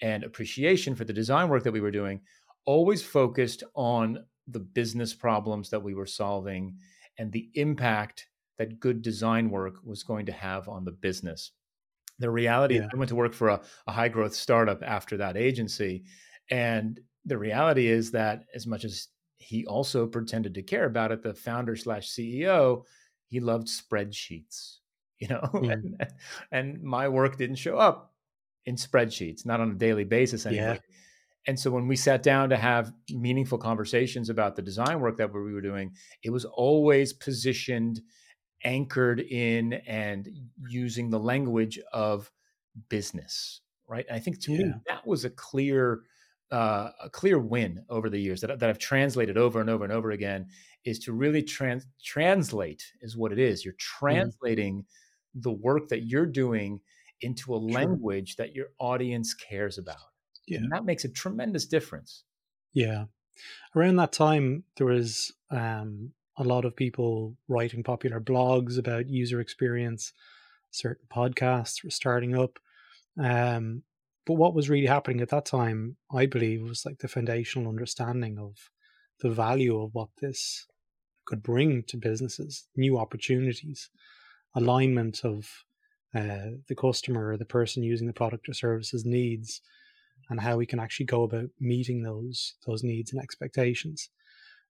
and 0.00 0.24
appreciation 0.24 0.94
for 0.94 1.04
the 1.04 1.12
design 1.12 1.48
work 1.48 1.64
that 1.64 1.72
we 1.72 1.80
were 1.80 1.90
doing, 1.90 2.20
always 2.66 3.02
focused 3.02 3.62
on 3.74 4.24
the 4.46 4.60
business 4.60 5.14
problems 5.14 5.70
that 5.70 5.82
we 5.82 5.94
were 5.94 6.06
solving 6.06 6.76
and 7.18 7.32
the 7.32 7.50
impact 7.54 8.26
that 8.58 8.80
good 8.80 9.02
design 9.02 9.50
work 9.50 9.76
was 9.84 10.02
going 10.02 10.26
to 10.26 10.32
have 10.32 10.68
on 10.68 10.84
the 10.84 10.92
business. 10.92 11.52
The 12.18 12.30
reality, 12.30 12.76
yeah. 12.76 12.88
I 12.92 12.96
went 12.96 13.08
to 13.10 13.14
work 13.14 13.32
for 13.32 13.48
a, 13.48 13.60
a 13.86 13.92
high 13.92 14.08
growth 14.08 14.34
startup 14.34 14.82
after 14.82 15.16
that 15.18 15.36
agency. 15.36 16.04
And 16.50 16.98
the 17.24 17.38
reality 17.38 17.86
is 17.86 18.10
that 18.12 18.44
as 18.54 18.66
much 18.66 18.84
as 18.84 19.08
he 19.38 19.64
also 19.66 20.06
pretended 20.06 20.54
to 20.54 20.62
care 20.62 20.86
about 20.86 21.12
it, 21.12 21.22
the 21.22 21.34
founder 21.34 21.76
slash 21.76 22.08
CEO, 22.08 22.82
he 23.26 23.38
loved 23.38 23.68
spreadsheets 23.68 24.78
you 25.20 25.28
know 25.28 25.40
mm. 25.54 25.72
and, 25.72 26.06
and, 26.52 26.82
my 26.82 27.08
work 27.08 27.36
didn't 27.36 27.56
show 27.56 27.76
up 27.76 28.12
in 28.66 28.76
spreadsheets 28.76 29.44
not 29.44 29.60
on 29.60 29.70
a 29.70 29.74
daily 29.74 30.04
basis 30.04 30.46
anymore 30.46 30.74
yeah. 30.74 30.80
and 31.46 31.58
so 31.58 31.70
when 31.70 31.88
we 31.88 31.96
sat 31.96 32.22
down 32.22 32.48
to 32.48 32.56
have 32.56 32.92
meaningful 33.10 33.58
conversations 33.58 34.28
about 34.28 34.54
the 34.54 34.62
design 34.62 35.00
work 35.00 35.16
that 35.16 35.32
we 35.32 35.52
were 35.52 35.60
doing 35.60 35.92
it 36.22 36.30
was 36.30 36.44
always 36.44 37.12
positioned 37.12 38.00
anchored 38.64 39.20
in 39.20 39.74
and 39.86 40.28
using 40.68 41.10
the 41.10 41.18
language 41.18 41.78
of 41.92 42.30
business 42.88 43.60
right 43.86 44.06
and 44.08 44.16
i 44.16 44.20
think 44.20 44.40
to 44.40 44.52
yeah. 44.52 44.58
me 44.58 44.72
that 44.86 45.06
was 45.06 45.24
a 45.24 45.30
clear 45.30 46.02
uh, 46.50 46.90
a 47.02 47.10
clear 47.10 47.38
win 47.38 47.84
over 47.90 48.08
the 48.08 48.18
years 48.18 48.40
that, 48.40 48.58
that 48.58 48.70
I've 48.70 48.78
translated 48.78 49.36
over 49.36 49.60
and 49.60 49.68
over 49.68 49.84
and 49.84 49.92
over 49.92 50.12
again 50.12 50.46
is 50.84 50.98
to 51.00 51.12
really 51.12 51.42
trans- 51.42 51.86
translate 52.02 52.82
is 53.00 53.16
what 53.16 53.32
it 53.32 53.38
is. 53.38 53.64
You're 53.64 53.74
mm-hmm. 53.74 54.06
translating 54.06 54.74
mm-hmm. 54.78 54.86
The 55.40 55.52
work 55.52 55.88
that 55.88 56.04
you're 56.04 56.26
doing 56.26 56.80
into 57.20 57.54
a 57.54 57.56
language 57.56 58.36
that 58.36 58.54
your 58.54 58.66
audience 58.78 59.34
cares 59.34 59.78
about. 59.78 59.96
Yeah. 60.46 60.58
And 60.58 60.72
that 60.72 60.84
makes 60.84 61.04
a 61.04 61.08
tremendous 61.08 61.66
difference. 61.66 62.24
Yeah. 62.72 63.04
Around 63.74 63.96
that 63.96 64.12
time, 64.12 64.64
there 64.76 64.86
was 64.86 65.32
um, 65.50 66.12
a 66.36 66.44
lot 66.44 66.64
of 66.64 66.76
people 66.76 67.36
writing 67.48 67.82
popular 67.82 68.20
blogs 68.20 68.78
about 68.78 69.08
user 69.08 69.40
experience. 69.40 70.12
Certain 70.70 71.06
podcasts 71.12 71.82
were 71.84 71.90
starting 71.90 72.36
up. 72.36 72.58
Um, 73.20 73.82
but 74.26 74.34
what 74.34 74.54
was 74.54 74.68
really 74.68 74.86
happening 74.86 75.20
at 75.20 75.30
that 75.30 75.46
time, 75.46 75.96
I 76.12 76.26
believe, 76.26 76.62
was 76.62 76.84
like 76.84 76.98
the 76.98 77.08
foundational 77.08 77.68
understanding 77.68 78.38
of 78.38 78.70
the 79.20 79.30
value 79.30 79.80
of 79.80 79.94
what 79.94 80.10
this 80.20 80.66
could 81.24 81.42
bring 81.42 81.82
to 81.84 81.96
businesses, 81.96 82.68
new 82.76 82.98
opportunities, 82.98 83.90
alignment 84.54 85.24
of 85.24 85.64
uh, 86.14 86.56
the 86.68 86.74
customer 86.74 87.32
or 87.32 87.36
the 87.36 87.44
person 87.44 87.82
using 87.82 88.06
the 88.06 88.12
product 88.12 88.48
or 88.48 88.54
services 88.54 89.04
needs, 89.04 89.60
and 90.30 90.40
how 90.40 90.56
we 90.56 90.66
can 90.66 90.80
actually 90.80 91.06
go 91.06 91.22
about 91.22 91.50
meeting 91.60 92.02
those 92.02 92.54
those 92.66 92.82
needs 92.82 93.12
and 93.12 93.22
expectations. 93.22 94.08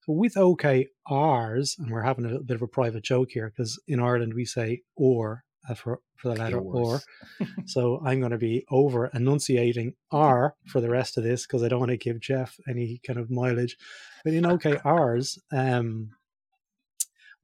So 0.02 0.12
with 0.12 0.34
OKRs, 0.34 1.78
and 1.78 1.90
we're 1.90 2.02
having 2.02 2.24
a 2.24 2.28
little 2.28 2.44
bit 2.44 2.56
of 2.56 2.62
a 2.62 2.68
private 2.68 3.04
joke 3.04 3.30
here 3.32 3.52
because 3.54 3.80
in 3.86 4.00
Ireland 4.00 4.34
we 4.34 4.44
say 4.44 4.82
or 4.96 5.44
uh, 5.68 5.74
for 5.74 6.00
for 6.16 6.28
the 6.28 6.40
letter 6.40 6.58
or. 6.58 7.00
so 7.66 8.00
I'm 8.04 8.20
going 8.20 8.32
to 8.32 8.38
be 8.38 8.64
over 8.70 9.06
enunciating 9.06 9.94
R 10.10 10.54
for 10.66 10.80
the 10.80 10.90
rest 10.90 11.16
of 11.16 11.24
this 11.24 11.46
because 11.46 11.62
I 11.62 11.68
don't 11.68 11.80
want 11.80 11.90
to 11.90 11.96
give 11.96 12.20
Jeff 12.20 12.56
any 12.68 13.00
kind 13.06 13.18
of 13.18 13.30
mileage. 13.30 13.76
But 14.24 14.34
in 14.34 14.44
OKRs, 14.44 15.38
um, 15.52 16.10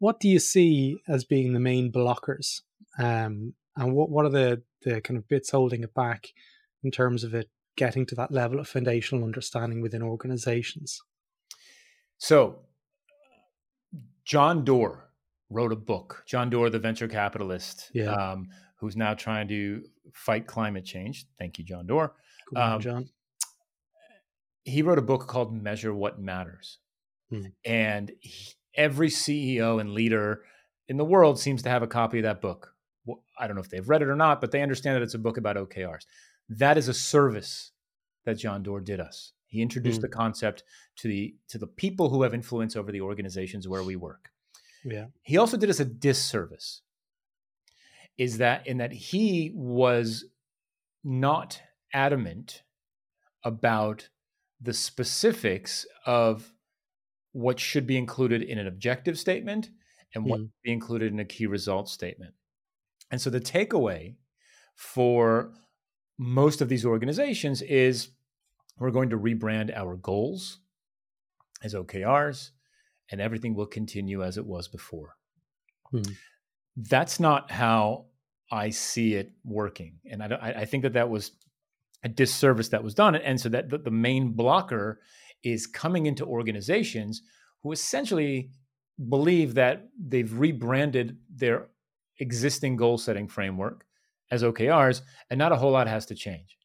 what 0.05 0.21
do 0.21 0.29
you 0.29 0.39
see 0.39 0.99
as 1.09 1.25
being 1.25 1.55
the 1.55 1.61
main 1.61 1.91
blockers? 1.91 2.61
Um, 2.99 3.55
and 3.75 3.95
what, 3.95 4.11
what 4.11 4.27
are 4.27 4.31
the, 4.31 4.63
the 4.83 5.01
kind 5.01 5.17
of 5.17 5.27
bits 5.29 5.51
holding 5.51 5.83
it 5.83 5.95
back 5.95 6.29
in 6.83 6.91
terms 6.91 7.25
of 7.25 7.33
it 7.33 7.49
getting 7.79 8.05
to 8.07 8.15
that 8.17 8.31
level 8.31 8.61
of 8.61 8.69
foundational 8.69 9.25
understanding 9.25 9.81
within 9.81 10.03
organizations? 10.03 11.01
So, 12.19 12.59
John 14.27 14.63
Doerr 14.63 15.09
wrote 15.49 15.73
a 15.73 15.77
book. 15.77 16.23
John 16.27 16.51
Doerr, 16.51 16.69
the 16.69 16.79
venture 16.79 17.09
capitalist, 17.09 17.91
yeah. 17.95 18.13
um, 18.13 18.49
who's 18.77 18.97
now 18.97 19.15
trying 19.15 19.49
to 19.49 19.85
fight 20.13 20.47
climate 20.47 20.85
change. 20.85 21.25
Thank 21.39 21.59
you, 21.59 21.65
John 21.65 21.87
Doerr. 21.87 22.13
Cool, 22.51 22.63
um, 22.63 22.81
John. 22.83 23.09
He 24.65 24.83
wrote 24.83 24.99
a 24.99 25.03
book 25.03 25.27
called 25.29 25.55
Measure 25.55 25.95
What 25.95 26.21
Matters. 26.21 26.77
Hmm. 27.31 27.47
And 27.65 28.13
he, 28.21 28.53
every 28.77 29.09
CEO 29.09 29.81
and 29.81 29.93
leader 29.93 30.43
in 30.89 30.97
the 30.97 31.05
world 31.05 31.39
seems 31.39 31.63
to 31.63 31.69
have 31.69 31.83
a 31.83 31.87
copy 31.87 32.19
of 32.19 32.25
that 32.25 32.41
book. 32.41 32.75
Well, 33.07 33.23
I 33.39 33.47
don't 33.47 33.57
know 33.57 33.63
if 33.63 33.71
they've 33.71 33.89
read 33.89 34.03
it 34.03 34.09
or 34.09 34.17
not, 34.17 34.41
but 34.41 34.51
they 34.51 34.63
understand 34.63 34.97
that 34.97 35.03
it's 35.03 35.15
a 35.15 35.19
book 35.19 35.37
about 35.37 35.57
OKRs. 35.57 36.07
That 36.49 36.79
is 36.79 36.89
a 36.89 36.95
service 36.95 37.73
that 38.25 38.39
John 38.39 38.63
Doerr 38.63 38.81
did 38.81 39.01
us. 39.01 39.33
He 39.47 39.63
introduced 39.63 39.99
mm. 39.99 40.03
the 40.03 40.09
concept 40.09 40.65
to 40.97 41.09
the 41.09 41.37
to 41.49 41.59
the 41.59 41.67
people 41.67 42.11
who 42.11 42.23
have 42.23 42.35
influence 42.35 42.77
over 42.77 42.91
the 42.91 43.03
organizations 43.03 43.69
where 43.69 43.83
we 43.83 43.97
work. 43.97 44.31
Yeah. 44.85 45.07
He 45.23 45.37
also 45.37 45.57
did 45.57 45.71
us 45.71 45.81
a 45.81 45.85
disservice. 45.85 46.83
Is 48.19 48.39
that 48.39 48.67
in 48.67 48.79
that 48.79 48.93
he 48.93 49.53
was 49.55 50.25
not 51.03 51.61
adamant 51.93 52.63
about 53.45 54.09
the 54.61 54.73
specifics 54.73 55.87
of 56.07 56.54
what 57.35 57.59
should 57.59 57.87
be 57.87 57.99
included 57.99 58.43
in 58.43 58.59
an 58.59 58.67
objective 58.67 59.19
statement 59.19 59.69
and 60.15 60.25
what 60.25 60.41
mm. 60.41 60.49
be 60.63 60.73
included 60.73 61.13
in 61.13 61.19
a 61.19 61.25
key 61.25 61.47
result 61.47 61.89
statement. 61.89 62.33
And 63.11 63.21
so 63.21 63.29
the 63.29 63.41
takeaway 63.41 64.15
for 64.77 65.53
most 66.17 66.61
of 66.61 66.69
these 66.69 66.87
organizations 66.87 67.61
is 67.61 68.11
we're 68.79 68.93
going 68.93 69.11
to 69.11 69.19
rebrand 69.19 69.77
our 69.77 69.97
goals 69.97 70.61
as 71.65 71.75
OKRs, 71.75 72.51
and 73.11 73.21
everything 73.21 73.55
will 73.55 73.67
continue 73.67 74.23
as 74.23 74.39
it 74.39 74.47
was 74.47 74.69
before. 74.69 75.17
Hmm. 75.91 76.03
That's 76.77 77.19
not 77.19 77.51
how 77.51 78.07
I 78.53 78.71
see 78.71 79.15
it 79.15 79.33
working, 79.45 79.99
and 80.09 80.23
I, 80.23 80.55
I, 80.59 80.65
think 80.67 80.83
that 80.83 80.93
that 80.93 81.09
was 81.09 81.33
a 82.05 82.09
disservice 82.09 82.69
that 82.69 82.85
was 82.85 82.95
done. 82.95 83.15
And 83.15 83.41
so 83.41 83.49
that 83.49 83.71
the, 83.71 83.79
the 83.79 83.91
main 83.91 84.33
blocker 84.33 85.01
is 85.45 85.67
coming 85.67 86.07
into 86.07 86.25
organizations 86.25 87.23
who 87.63 87.73
essentially 87.73 88.51
believe 89.09 89.55
that 89.55 89.89
they've 89.99 90.33
rebranded 90.39 91.19
their 91.35 91.69
existing 92.21 92.77
goal 92.77 92.99
setting 92.99 93.29
framework 93.29 93.85
as 94.31 94.43
OKRs, 94.43 95.03
and 95.31 95.39
not 95.39 95.53
a 95.53 95.57
whole 95.57 95.73
lot 95.73 95.87
has 95.87 96.07
to 96.07 96.15
change. 96.15 96.57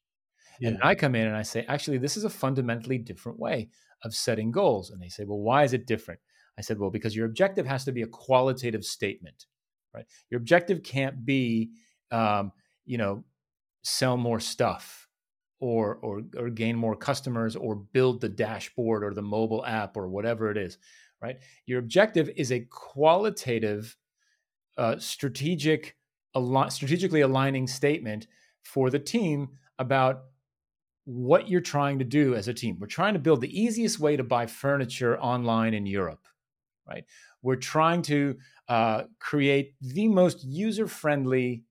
Yeah. 0.60 0.70
And 0.70 0.78
I 0.82 0.94
come 0.94 1.14
in 1.14 1.26
and 1.26 1.36
I 1.36 1.42
say, 1.42 1.64
actually, 1.68 1.98
this 1.98 2.16
is 2.16 2.24
a 2.24 2.30
fundamentally 2.30 2.98
different 2.98 3.38
way 3.38 3.68
of 4.04 4.14
setting 4.14 4.50
goals. 4.50 4.90
And 4.90 5.00
they 5.00 5.08
say, 5.08 5.24
well, 5.24 5.40
why 5.40 5.64
is 5.64 5.72
it 5.72 5.86
different? 5.86 6.20
I 6.58 6.62
said, 6.62 6.78
well, 6.78 6.90
because 6.90 7.16
your 7.16 7.26
objective 7.26 7.66
has 7.66 7.84
to 7.84 7.92
be 7.92 8.02
a 8.02 8.06
qualitative 8.06 8.84
statement, 8.84 9.46
right? 9.94 10.04
Your 10.30 10.38
objective 10.38 10.82
can't 10.82 11.24
be, 11.24 11.70
um, 12.10 12.52
you 12.84 12.98
know, 12.98 13.24
sell 13.82 14.16
more 14.16 14.40
stuff 14.40 15.08
or, 15.60 15.96
or 15.96 16.22
or 16.36 16.48
gain 16.48 16.74
more 16.74 16.96
customers 16.96 17.54
or 17.54 17.76
build 17.76 18.20
the 18.20 18.28
dashboard 18.28 19.04
or 19.04 19.14
the 19.14 19.22
mobile 19.22 19.64
app 19.64 19.96
or 19.96 20.08
whatever 20.08 20.50
it 20.50 20.56
is, 20.56 20.78
right? 21.22 21.36
Your 21.66 21.78
objective 21.78 22.30
is 22.36 22.50
a 22.50 22.66
qualitative, 22.70 23.96
uh, 24.78 24.98
strategic, 24.98 25.96
al- 26.34 26.70
strategically 26.70 27.20
aligning 27.20 27.66
statement 27.66 28.26
for 28.62 28.90
the 28.90 28.98
team 28.98 29.50
about 29.78 30.22
what 31.04 31.48
you're 31.48 31.60
trying 31.60 31.98
to 31.98 32.04
do 32.04 32.34
as 32.34 32.48
a 32.48 32.54
team. 32.54 32.78
We're 32.78 32.86
trying 32.86 33.14
to 33.14 33.20
build 33.20 33.40
the 33.40 33.60
easiest 33.60 33.98
way 33.98 34.16
to 34.16 34.24
buy 34.24 34.46
furniture 34.46 35.18
online 35.18 35.74
in 35.74 35.86
Europe, 35.86 36.26
right? 36.88 37.04
We're 37.42 37.56
trying 37.56 38.02
to 38.02 38.36
uh, 38.68 39.04
create 39.18 39.74
the 39.80 40.08
most 40.08 40.44
user 40.44 40.86
friendly 40.86 41.64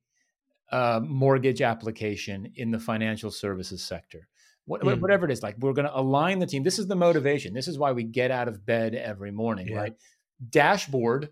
uh, 0.72 1.00
mortgage 1.04 1.62
application 1.62 2.52
in 2.56 2.72
the 2.72 2.80
financial 2.80 3.32
services 3.32 3.84
sector. 3.84 4.28
What, 4.66 4.82
mm. 4.82 5.02
Whatever 5.02 5.26
it 5.26 5.32
is, 5.32 5.42
like 5.42 5.58
we're 5.60 5.74
going 5.74 5.88
to 5.88 5.98
align 5.98 6.40
the 6.40 6.46
team. 6.46 6.64
This 6.64 6.78
is 6.78 6.88
the 6.88 6.96
motivation. 6.96 7.54
This 7.54 7.68
is 7.68 7.80
why 7.80 7.92
we 7.92 8.04
get 8.04 8.30
out 8.30 8.48
of 8.48 8.66
bed 8.66 8.94
every 8.94 9.32
morning, 9.32 9.70
yeah. 9.70 9.78
right? 9.78 9.94
Dashboard, 10.48 11.30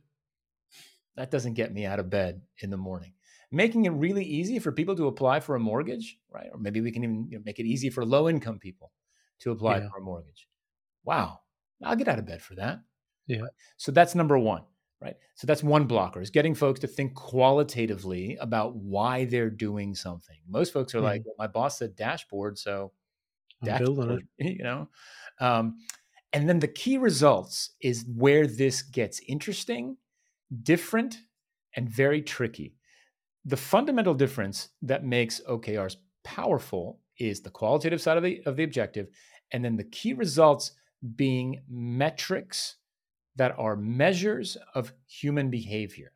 that 1.15 1.29
doesn't 1.29 1.53
get 1.53 1.71
me 1.71 1.85
out 1.85 1.99
of 1.99 2.09
bed 2.09 2.41
in 2.59 2.71
the 2.71 2.77
morning 2.77 3.13
making 3.51 3.85
it 3.85 3.91
really 3.91 4.23
easy 4.23 4.59
for 4.59 4.71
people 4.71 4.95
to 4.95 5.07
apply 5.07 5.39
for 5.39 5.55
a 5.55 5.59
mortgage, 5.59 6.17
right? 6.29 6.49
Or 6.51 6.59
maybe 6.59 6.81
we 6.81 6.91
can 6.91 7.03
even 7.03 7.27
you 7.29 7.37
know, 7.37 7.43
make 7.45 7.59
it 7.59 7.65
easy 7.65 7.89
for 7.89 8.05
low 8.05 8.29
income 8.29 8.59
people 8.59 8.91
to 9.39 9.51
apply 9.51 9.77
yeah. 9.77 9.89
for 9.89 9.99
a 9.99 10.01
mortgage. 10.01 10.47
Wow, 11.03 11.39
I'll 11.83 11.95
get 11.95 12.07
out 12.07 12.19
of 12.19 12.25
bed 12.25 12.41
for 12.41 12.55
that. 12.55 12.79
Yeah. 13.27 13.43
So 13.77 13.91
that's 13.91 14.15
number 14.15 14.37
one, 14.37 14.63
right? 15.01 15.15
So 15.35 15.47
that's 15.47 15.63
one 15.63 15.85
blocker 15.85 16.21
is 16.21 16.29
getting 16.29 16.55
folks 16.55 16.79
to 16.81 16.87
think 16.87 17.13
qualitatively 17.13 18.37
about 18.39 18.75
why 18.75 19.25
they're 19.25 19.49
doing 19.49 19.95
something. 19.95 20.37
Most 20.47 20.73
folks 20.73 20.95
are 20.95 20.99
mm. 20.99 21.03
like, 21.03 21.23
well, 21.25 21.35
my 21.37 21.47
boss 21.47 21.79
said 21.79 21.95
dashboard, 21.95 22.57
so 22.57 22.91
I'm 23.61 23.67
dashboard, 23.67 24.27
you 24.37 24.63
know. 24.63 24.89
Um, 25.39 25.77
and 26.33 26.47
then 26.49 26.59
the 26.59 26.67
key 26.67 26.97
results 26.97 27.71
is 27.81 28.05
where 28.15 28.47
this 28.47 28.81
gets 28.81 29.21
interesting, 29.27 29.97
different, 30.63 31.17
and 31.75 31.89
very 31.89 32.21
tricky 32.21 32.73
the 33.47 33.57
fundamental 33.57 34.13
difference 34.13 34.69
that 34.81 35.05
makes 35.05 35.41
OKRs 35.49 35.95
powerful 36.23 36.99
is 37.17 37.41
the 37.41 37.49
qualitative 37.49 38.01
side 38.01 38.17
of 38.17 38.23
the 38.23 38.41
of 38.45 38.57
the 38.57 38.63
objective, 38.63 39.07
and 39.51 39.63
then 39.63 39.77
the 39.77 39.85
key 39.85 40.13
results 40.13 40.73
being 41.15 41.61
metrics 41.69 42.75
that 43.37 43.55
are 43.57 43.75
measures 43.75 44.57
of 44.75 44.93
human 45.07 45.49
behavior. 45.49 46.11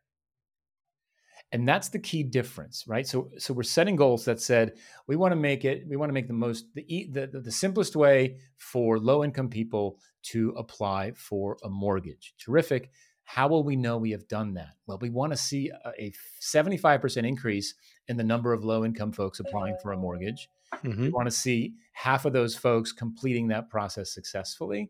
And 1.54 1.68
that's 1.68 1.90
the 1.90 2.00
key 2.00 2.24
difference, 2.24 2.86
right? 2.88 3.06
So, 3.06 3.30
so 3.38 3.54
we're 3.54 3.64
setting 3.64 3.98
goals 3.98 4.24
that 4.26 4.40
said 4.40 4.74
we 5.08 5.18
want 5.18 5.34
to 5.34 5.36
make 5.36 5.66
it, 5.66 5.84
we 5.88 5.98
want 5.98 6.10
to 6.10 6.14
make 6.14 6.28
the 6.28 6.34
most, 6.34 6.66
the, 6.76 7.10
the, 7.12 7.28
the 7.28 7.52
simplest 7.52 7.96
way 7.96 8.38
for 8.58 8.98
low 8.98 9.24
income 9.24 9.50
people 9.50 10.00
to 10.24 10.54
apply 10.58 11.12
for 11.12 11.58
a 11.64 11.70
mortgage. 11.70 12.34
Terrific. 12.40 12.92
How 13.24 13.50
will 13.50 13.64
we 13.64 13.76
know 13.76 13.98
we 13.98 14.12
have 14.12 14.28
done 14.28 14.54
that? 14.54 14.76
Well, 14.88 14.98
we 15.02 15.10
want 15.10 15.34
to 15.34 15.38
see 15.38 15.72
a 16.00 16.14
75% 16.42 17.28
increase 17.28 17.74
in 18.08 18.18
the 18.18 18.24
number 18.24 18.54
of 18.54 18.64
low 18.64 18.86
income 18.86 19.12
folks 19.12 19.40
applying 19.40 19.76
for 19.82 19.92
a 19.92 19.98
mortgage. 19.98 20.48
Mm-hmm. 20.84 21.02
We 21.02 21.10
want 21.10 21.28
to 21.28 21.36
see 21.36 21.76
half 21.94 22.26
of 22.26 22.34
those 22.34 22.56
folks 22.56 22.92
completing 22.92 23.50
that 23.50 23.70
process 23.70 24.14
successfully. 24.14 24.90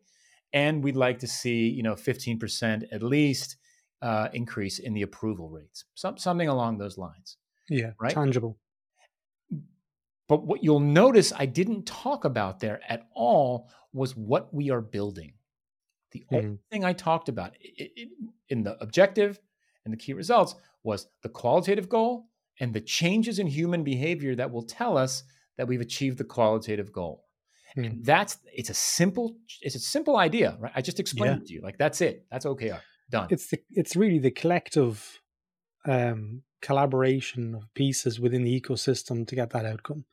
And 0.54 0.84
we'd 0.84 0.98
like 0.98 1.20
to 1.20 1.28
see, 1.28 1.70
you 1.70 1.84
know, 1.84 1.94
15% 1.96 2.84
at 2.92 3.02
least 3.04 3.58
uh, 4.02 4.30
increase 4.34 4.80
in 4.80 4.94
the 4.94 5.04
approval 5.04 5.50
rates, 5.50 5.86
Some, 5.94 6.18
something 6.18 6.48
along 6.48 6.78
those 6.80 6.98
lines. 6.98 7.38
Yeah, 7.70 7.92
right? 8.00 8.14
tangible. 8.14 8.58
But 10.28 10.46
what 10.46 10.64
you'll 10.64 10.80
notice 10.80 11.34
I 11.36 11.46
didn't 11.46 11.86
talk 11.86 12.26
about 12.26 12.60
there 12.60 12.80
at 12.88 13.08
all 13.14 13.70
was 13.94 14.16
what 14.16 14.54
we 14.54 14.70
are 14.70 14.82
building. 14.82 15.34
The 16.12 16.24
only 16.32 16.46
Mm. 16.46 16.60
thing 16.72 16.84
I 16.86 16.94
talked 16.94 17.30
about 17.30 17.56
i- 17.64 17.92
i- 17.98 18.08
in 18.50 18.64
the 18.64 18.82
objective 18.82 19.40
and 19.86 19.94
the 19.94 19.98
key 19.98 20.14
results 20.14 20.56
was 20.84 21.08
the 21.22 21.30
qualitative 21.30 21.88
goal 21.90 22.30
and 22.60 22.74
the 22.74 22.82
changes 22.82 23.40
in 23.40 23.48
human 23.48 23.84
behavior 23.84 24.36
that 24.36 24.52
will 24.52 24.64
tell 24.64 24.98
us 24.98 25.24
that 25.58 25.68
we've 25.68 25.82
achieved 25.82 26.18
the 26.18 26.24
qualitative 26.24 26.92
goal. 26.92 27.28
Mm. 27.78 27.86
And 27.86 28.06
that's 28.06 28.38
it's 28.54 28.70
a 28.70 28.74
simple 28.74 29.36
it's 29.62 29.76
a 29.76 29.80
simple 29.80 30.18
idea, 30.18 30.58
right? 30.60 30.72
I 30.76 30.82
just 30.82 31.00
explained 31.00 31.36
Yeah. 31.38 31.42
it 31.44 31.48
to 31.48 31.54
you. 31.54 31.62
Like 31.62 31.78
that's 31.78 32.02
it. 32.02 32.26
That's 32.32 32.46
OKR. 32.46 32.82
Done. 33.10 33.28
It's 33.30 33.48
the 33.50 33.60
it's 33.72 33.96
really 33.96 34.20
the 34.20 34.32
collective 34.32 35.20
um, 35.86 36.44
collaboration 36.62 37.56
of 37.56 37.64
pieces 37.74 38.20
within 38.20 38.44
the 38.44 38.62
ecosystem 38.62 39.28
to 39.28 39.36
get 39.36 39.50
that 39.52 39.66
outcome. 39.66 40.06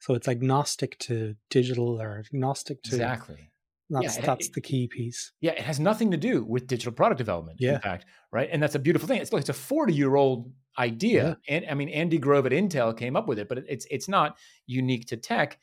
So 0.00 0.14
it's 0.14 0.28
agnostic 0.28 0.98
to 1.00 1.34
digital 1.50 2.00
or 2.00 2.18
agnostic 2.18 2.82
to 2.84 2.90
exactly. 2.90 3.50
that's 3.88 4.16
Yeah, 4.16 4.26
that's 4.26 4.46
it- 4.48 4.52
the 4.54 4.60
key 4.60 4.86
piece. 4.86 5.32
Yeah, 5.40 5.52
it 5.52 5.60
has 5.60 5.80
nothing 5.80 6.10
to 6.10 6.16
do 6.16 6.44
with 6.44 6.66
digital 6.66 6.92
product 6.92 7.18
development. 7.18 7.58
Yeah. 7.60 7.76
In 7.76 7.80
fact, 7.80 8.04
right? 8.32 8.48
And 8.52 8.62
that's 8.62 8.74
a 8.74 8.78
beautiful 8.78 9.08
thing. 9.08 9.20
It's 9.20 9.32
like 9.32 9.40
it's 9.40 9.48
a 9.48 9.54
40 9.54 9.94
year 9.94 10.14
old 10.16 10.52
idea. 10.78 11.38
And 11.48 11.64
I 11.70 11.74
mean, 11.74 11.88
Andy 11.88 12.18
Grove 12.18 12.44
at 12.46 12.52
Intel 12.52 12.96
came 12.96 13.16
up 13.16 13.26
with 13.28 13.38
it, 13.38 13.48
but 13.48 13.58
it's 13.68 13.86
it's 13.90 14.08
not 14.08 14.36
unique 14.66 15.06
to 15.06 15.16
tech. 15.16 15.58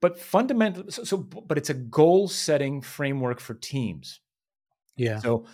But 0.00 0.18
fundamentally, 0.18 0.90
so, 0.90 1.04
so 1.04 1.16
but 1.16 1.56
it's 1.58 1.70
a 1.70 1.74
goal 1.74 2.28
setting 2.28 2.82
framework 2.82 3.40
for 3.40 3.54
teams. 3.54 4.20
Yeah. 4.96 5.18
So 5.18 5.46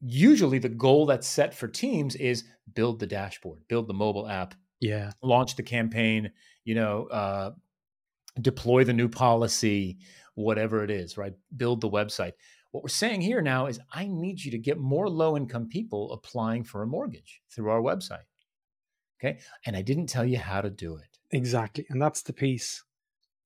usually 0.00 0.58
the 0.58 0.68
goal 0.68 1.06
that's 1.06 1.26
set 1.26 1.54
for 1.54 1.68
teams 1.68 2.16
is 2.16 2.44
build 2.74 2.98
the 3.00 3.06
dashboard, 3.06 3.60
build 3.68 3.86
the 3.88 3.94
mobile 3.94 4.28
app, 4.28 4.54
Yeah. 4.80 5.12
launch 5.22 5.56
the 5.56 5.62
campaign, 5.62 6.32
you 6.64 6.74
know, 6.74 7.06
uh, 7.06 7.52
deploy 8.40 8.84
the 8.84 8.92
new 8.92 9.08
policy, 9.08 9.98
whatever 10.34 10.84
it 10.84 10.90
is, 10.90 11.16
right? 11.16 11.34
Build 11.56 11.80
the 11.80 11.90
website. 11.90 12.32
What 12.72 12.82
we're 12.82 12.88
saying 12.88 13.22
here 13.22 13.40
now 13.40 13.66
is 13.66 13.80
I 13.92 14.06
need 14.06 14.44
you 14.44 14.50
to 14.50 14.58
get 14.58 14.76
more 14.78 15.08
low 15.08 15.36
income 15.36 15.68
people 15.68 16.12
applying 16.12 16.64
for 16.64 16.82
a 16.82 16.86
mortgage 16.86 17.40
through 17.50 17.70
our 17.70 17.80
website. 17.80 18.24
Okay. 19.18 19.38
And 19.64 19.74
I 19.74 19.82
didn't 19.82 20.08
tell 20.08 20.26
you 20.26 20.38
how 20.38 20.60
to 20.60 20.68
do 20.68 20.96
it. 20.96 21.18
Exactly. 21.30 21.86
And 21.88 22.02
that's 22.02 22.22
the 22.22 22.34
piece. 22.34 22.84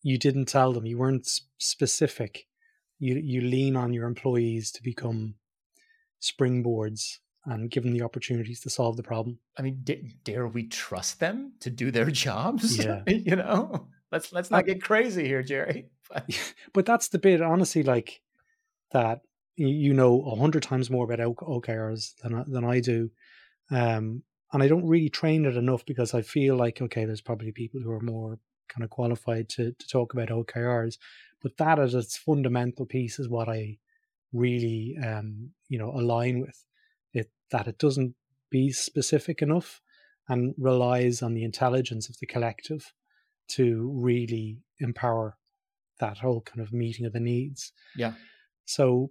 You 0.03 0.19
didn't 0.19 0.47
tell 0.47 0.73
them. 0.73 0.87
You 0.87 0.99
weren't 0.99 1.27
specific. 1.59 2.47
You 2.99 3.17
you 3.17 3.41
lean 3.41 3.77
on 3.77 3.93
your 3.93 4.07
employees 4.07 4.71
to 4.73 4.83
become 4.83 5.35
springboards 6.21 7.19
and 7.47 7.71
give 7.71 7.83
them 7.85 7.93
the 7.93 8.03
opportunities 8.03 8.61
to 8.61 8.71
solve 8.71 8.97
the 8.97 9.03
problem. 9.03 9.39
I 9.59 9.63
mean, 9.63 9.81
d- 9.83 10.17
dare 10.25 10.47
we 10.47 10.67
trust 10.69 11.21
them 11.21 11.53
to 11.61 11.71
do 11.71 11.91
their 11.91 12.11
jobs? 12.11 12.77
Yeah. 12.79 13.03
you 13.07 13.37
know, 13.37 13.89
let's 14.13 14.33
let's 14.33 14.51
not 14.51 14.61
I- 14.61 14.63
get 14.67 14.83
crazy 14.83 15.27
here, 15.27 15.43
Gerry. 15.43 15.89
But- 16.13 16.55
But 16.73 16.87
that's 16.87 17.09
the 17.09 17.19
bit, 17.21 17.41
honestly, 17.41 17.83
like 17.85 18.21
that 18.93 19.21
you 19.57 19.95
know 19.95 20.23
a 20.23 20.37
hundred 20.37 20.63
times 20.65 20.91
more 20.91 21.05
about 21.05 21.37
OKRs 21.37 22.15
than 22.23 22.35
I, 22.35 22.45
than 22.49 22.65
I 22.65 22.81
do, 22.81 23.11
um, 23.71 24.23
and 24.53 24.63
I 24.63 24.67
don't 24.69 24.87
really 24.89 25.09
train 25.11 25.45
it 25.45 25.57
enough 25.57 25.85
because 25.87 26.13
I 26.15 26.23
feel 26.23 26.57
like 26.57 26.83
okay, 26.83 27.05
there's 27.05 27.21
probably 27.21 27.53
people 27.53 27.81
who 27.81 27.93
are 27.93 28.01
more 28.01 28.39
kind 28.71 28.85
of 28.85 28.91
qualified 28.91 29.49
to 29.51 29.73
to 29.73 29.89
talk 29.89 30.13
about 30.13 30.29
OKRs, 30.29 30.97
but 31.43 31.57
that 31.59 31.79
as 31.79 31.95
its 31.95 32.17
fundamental 32.17 32.87
piece 32.87 33.19
is 33.19 33.29
what 33.29 33.49
I 33.49 33.79
really 34.33 34.97
um, 35.05 35.51
you 35.69 35.79
know 35.79 35.91
align 35.91 36.41
with 36.41 36.65
it 37.13 37.31
that 37.51 37.67
it 37.67 37.79
doesn't 37.79 38.15
be 38.51 38.73
specific 38.73 39.43
enough 39.43 39.81
and 40.29 40.55
relies 40.57 41.23
on 41.23 41.35
the 41.35 41.45
intelligence 41.45 42.09
of 42.09 42.17
the 42.21 42.27
collective 42.27 42.93
to 43.49 43.91
really 43.95 44.59
empower 44.79 45.37
that 45.99 46.19
whole 46.19 46.41
kind 46.41 46.61
of 46.61 46.73
meeting 46.73 47.05
of 47.05 47.13
the 47.13 47.21
needs. 47.21 47.73
Yeah. 47.97 48.13
So 48.65 49.11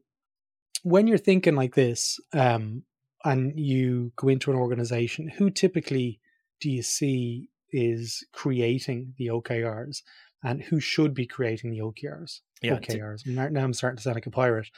when 0.83 1.07
you're 1.07 1.17
thinking 1.17 1.55
like 1.55 1.75
this, 1.75 2.19
um, 2.33 2.83
and 3.25 3.59
you 3.59 4.13
go 4.15 4.29
into 4.29 4.51
an 4.51 4.57
organization, 4.57 5.27
who 5.27 5.49
typically 5.49 6.19
do 6.61 6.69
you 6.69 6.81
see 6.81 7.49
is 7.71 8.25
creating 8.33 9.13
the 9.17 9.27
OKRs 9.27 10.01
and 10.43 10.61
who 10.61 10.79
should 10.79 11.13
be 11.13 11.25
creating 11.25 11.71
the 11.71 11.79
OKRs? 11.79 12.41
Yeah, 12.61 12.79
t- 12.79 12.97
OKRs. 12.97 13.25
Now 13.27 13.47
now 13.49 13.63
I'm 13.63 13.73
starting 13.73 13.97
to 13.97 14.03
sound 14.03 14.15
like 14.15 14.25
a 14.25 14.31
pirate. 14.31 14.69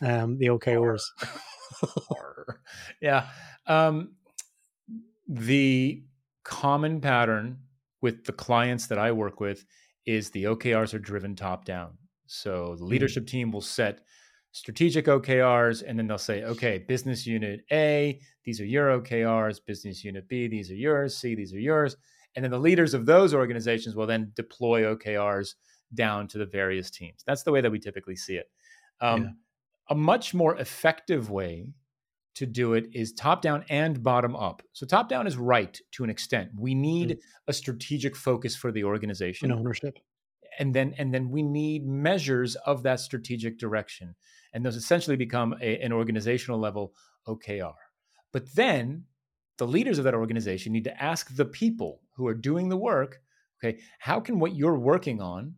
Um, 0.00 0.38
the 0.38 0.46
OKRs. 0.46 1.02
Yeah. 3.00 3.28
Um, 3.66 4.12
the 5.28 6.02
common 6.44 7.00
pattern 7.00 7.58
with 8.00 8.24
the 8.24 8.32
clients 8.32 8.86
that 8.88 8.98
I 8.98 9.12
work 9.12 9.40
with 9.40 9.64
is 10.06 10.30
the 10.30 10.44
OKRs 10.44 10.94
are 10.94 10.98
driven 10.98 11.36
top 11.36 11.64
down. 11.64 11.96
So 12.26 12.76
the 12.76 12.84
leadership 12.84 13.26
team 13.26 13.50
will 13.50 13.60
set 13.60 14.00
strategic 14.52 15.06
OKRs 15.06 15.82
and 15.86 15.98
then 15.98 16.06
they'll 16.06 16.18
say, 16.18 16.42
okay, 16.44 16.78
business 16.78 17.26
unit 17.26 17.60
A, 17.70 18.20
these 18.44 18.60
are 18.60 18.66
your 18.66 19.00
OKRs, 19.00 19.60
business 19.64 20.04
unit 20.04 20.28
B, 20.28 20.48
these 20.48 20.70
are 20.70 20.74
yours, 20.74 21.16
C, 21.16 21.34
these 21.34 21.54
are 21.54 21.60
yours. 21.60 21.96
And 22.34 22.44
then 22.44 22.50
the 22.50 22.58
leaders 22.58 22.94
of 22.94 23.06
those 23.06 23.34
organizations 23.34 23.94
will 23.94 24.06
then 24.06 24.32
deploy 24.34 24.82
OKRs 24.82 25.54
down 25.94 26.28
to 26.28 26.38
the 26.38 26.46
various 26.46 26.90
teams. 26.90 27.22
That's 27.26 27.42
the 27.42 27.52
way 27.52 27.60
that 27.60 27.70
we 27.70 27.78
typically 27.78 28.16
see 28.16 28.36
it. 28.36 28.50
Um, 29.00 29.22
Yeah. 29.22 29.28
A 29.88 29.94
much 29.94 30.32
more 30.32 30.56
effective 30.56 31.28
way 31.30 31.66
to 32.34 32.46
do 32.46 32.72
it 32.72 32.86
is 32.92 33.12
top 33.12 33.42
down 33.42 33.64
and 33.68 34.02
bottom 34.02 34.34
up. 34.34 34.62
So 34.72 34.86
top 34.86 35.08
down 35.08 35.26
is 35.26 35.36
right 35.36 35.78
to 35.92 36.04
an 36.04 36.08
extent. 36.08 36.50
We 36.56 36.74
need 36.74 37.18
a 37.46 37.52
strategic 37.52 38.16
focus 38.16 38.56
for 38.56 38.72
the 38.72 38.84
organization 38.84 39.50
in 39.50 39.58
ownership. 39.58 39.98
and 40.58 40.74
then 40.74 40.94
and 40.98 41.12
then 41.12 41.30
we 41.30 41.42
need 41.42 41.86
measures 41.86 42.56
of 42.56 42.82
that 42.84 43.00
strategic 43.00 43.58
direction 43.58 44.14
and 44.52 44.64
those 44.64 44.76
essentially 44.76 45.16
become 45.16 45.54
a, 45.60 45.78
an 45.80 45.92
organizational 45.92 46.58
level 46.58 46.92
okr 47.26 47.74
but 48.32 48.44
then 48.54 49.04
the 49.58 49.66
leaders 49.66 49.98
of 49.98 50.04
that 50.04 50.14
organization 50.14 50.72
need 50.72 50.84
to 50.84 51.02
ask 51.02 51.34
the 51.34 51.44
people 51.44 52.00
who 52.14 52.26
are 52.26 52.34
doing 52.34 52.68
the 52.68 52.76
work 52.76 53.20
okay 53.62 53.78
how 53.98 54.20
can 54.20 54.38
what 54.38 54.54
you're 54.56 54.78
working 54.78 55.20
on 55.20 55.54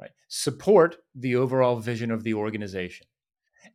right 0.00 0.10
support 0.28 0.96
the 1.14 1.36
overall 1.36 1.76
vision 1.76 2.10
of 2.10 2.22
the 2.24 2.34
organization 2.34 3.06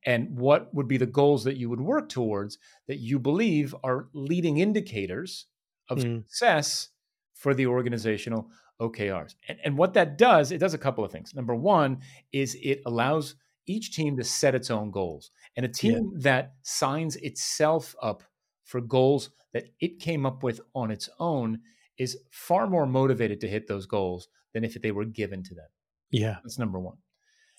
and 0.05 0.37
what 0.37 0.73
would 0.73 0.87
be 0.87 0.97
the 0.97 1.05
goals 1.05 1.43
that 1.43 1.57
you 1.57 1.69
would 1.69 1.81
work 1.81 2.09
towards 2.09 2.57
that 2.87 2.97
you 2.99 3.19
believe 3.19 3.75
are 3.83 4.07
leading 4.13 4.57
indicators 4.57 5.47
of 5.89 5.99
Mm. 5.99 6.23
success 6.25 6.89
for 7.33 7.53
the 7.53 7.67
organizational 7.67 8.49
OKRs. 8.79 9.35
And, 9.47 9.59
and 9.63 9.77
what 9.77 9.93
that 9.93 10.17
does, 10.17 10.51
it 10.51 10.57
does 10.57 10.73
a 10.73 10.77
couple 10.77 11.03
of 11.03 11.11
things. 11.11 11.33
Number 11.35 11.53
one 11.55 12.01
is 12.31 12.55
it 12.61 12.81
allows 12.85 13.35
each 13.67 13.95
team 13.95 14.17
to 14.17 14.23
set 14.23 14.55
its 14.55 14.71
own 14.71 14.91
goals. 14.91 15.29
And 15.55 15.65
a 15.65 15.69
team 15.69 16.11
that 16.21 16.53
signs 16.63 17.15
itself 17.17 17.95
up 18.01 18.23
for 18.63 18.81
goals 18.81 19.29
that 19.53 19.65
it 19.79 19.99
came 19.99 20.25
up 20.25 20.43
with 20.43 20.61
on 20.73 20.91
its 20.91 21.09
own 21.19 21.59
is 21.97 22.17
far 22.31 22.67
more 22.67 22.85
motivated 22.85 23.39
to 23.41 23.47
hit 23.47 23.67
those 23.67 23.85
goals 23.85 24.27
than 24.53 24.63
if 24.63 24.79
they 24.81 24.91
were 24.91 25.05
given 25.05 25.43
to 25.43 25.53
them. 25.53 25.67
Yeah. 26.11 26.37
That's 26.43 26.59
number 26.59 26.79
one. 26.79 26.97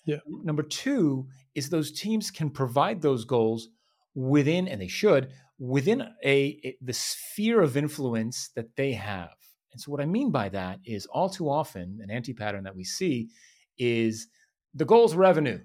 Yeah. 0.05 0.17
Number 0.27 0.63
two 0.63 1.27
is 1.55 1.69
those 1.69 1.91
teams 1.91 2.31
can 2.31 2.49
provide 2.49 3.01
those 3.01 3.25
goals 3.25 3.69
within, 4.13 4.67
and 4.67 4.81
they 4.81 4.87
should, 4.87 5.31
within 5.59 6.01
a, 6.23 6.59
a 6.63 6.77
the 6.81 6.93
sphere 6.93 7.61
of 7.61 7.77
influence 7.77 8.49
that 8.55 8.75
they 8.75 8.93
have. 8.93 9.35
And 9.71 9.81
so, 9.81 9.91
what 9.91 10.01
I 10.01 10.05
mean 10.05 10.31
by 10.31 10.49
that 10.49 10.79
is 10.85 11.05
all 11.07 11.29
too 11.29 11.49
often 11.49 11.99
an 12.01 12.11
anti-pattern 12.11 12.63
that 12.63 12.75
we 12.75 12.83
see 12.83 13.29
is 13.77 14.27
the 14.73 14.85
goal's 14.85 15.15
revenue. 15.15 15.59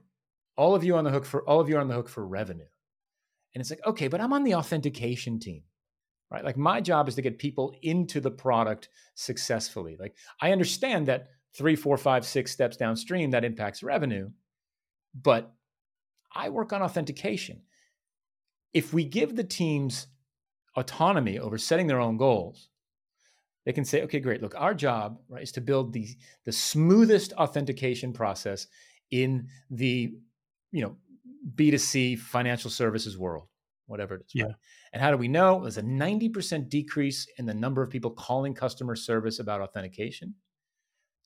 All 0.56 0.74
of 0.74 0.82
you 0.84 0.96
on 0.96 1.04
the 1.04 1.10
hook 1.10 1.24
for 1.24 1.48
all 1.48 1.60
of 1.60 1.68
you 1.68 1.76
are 1.76 1.80
on 1.80 1.88
the 1.88 1.94
hook 1.94 2.08
for 2.08 2.26
revenue. 2.26 2.66
And 3.54 3.60
it's 3.60 3.70
like, 3.70 3.84
okay, 3.86 4.08
but 4.08 4.20
I'm 4.20 4.32
on 4.32 4.44
the 4.44 4.54
authentication 4.54 5.38
team, 5.38 5.62
right? 6.30 6.44
Like 6.44 6.56
my 6.56 6.80
job 6.80 7.08
is 7.08 7.14
to 7.16 7.22
get 7.22 7.38
people 7.38 7.74
into 7.82 8.20
the 8.20 8.30
product 8.30 8.88
successfully. 9.14 9.96
Like 9.98 10.14
I 10.40 10.52
understand 10.52 11.08
that 11.08 11.28
three, 11.56 11.76
four, 11.76 11.96
five, 11.96 12.24
six 12.24 12.52
steps 12.52 12.76
downstream 12.76 13.30
that 13.30 13.44
impacts 13.44 13.82
revenue, 13.82 14.30
but 15.14 15.52
I 16.34 16.48
work 16.48 16.72
on 16.72 16.82
authentication. 16.82 17.62
If 18.72 18.92
we 18.92 19.04
give 19.04 19.34
the 19.34 19.44
teams 19.44 20.06
autonomy 20.76 21.40
over 21.40 21.58
setting 21.58 21.88
their 21.88 21.98
own 21.98 22.16
goals, 22.16 22.68
they 23.66 23.72
can 23.72 23.84
say, 23.84 24.02
okay, 24.02 24.20
great. 24.20 24.40
Look, 24.40 24.54
our 24.56 24.74
job 24.74 25.18
right, 25.28 25.42
is 25.42 25.52
to 25.52 25.60
build 25.60 25.92
the, 25.92 26.08
the 26.44 26.52
smoothest 26.52 27.32
authentication 27.32 28.12
process 28.12 28.68
in 29.10 29.48
the 29.70 30.14
you 30.72 30.82
know 30.82 30.96
B2C 31.54 32.18
financial 32.18 32.70
services 32.70 33.16
world, 33.18 33.48
whatever 33.86 34.16
it 34.16 34.22
is. 34.22 34.34
Yeah. 34.34 34.44
Right? 34.44 34.54
And 34.92 35.02
how 35.02 35.10
do 35.10 35.16
we 35.16 35.28
know? 35.28 35.60
There's 35.60 35.78
a 35.78 35.82
90% 35.82 36.68
decrease 36.68 37.26
in 37.38 37.46
the 37.46 37.54
number 37.54 37.82
of 37.82 37.90
people 37.90 38.10
calling 38.10 38.54
customer 38.54 38.96
service 38.96 39.38
about 39.38 39.60
authentication. 39.60 40.34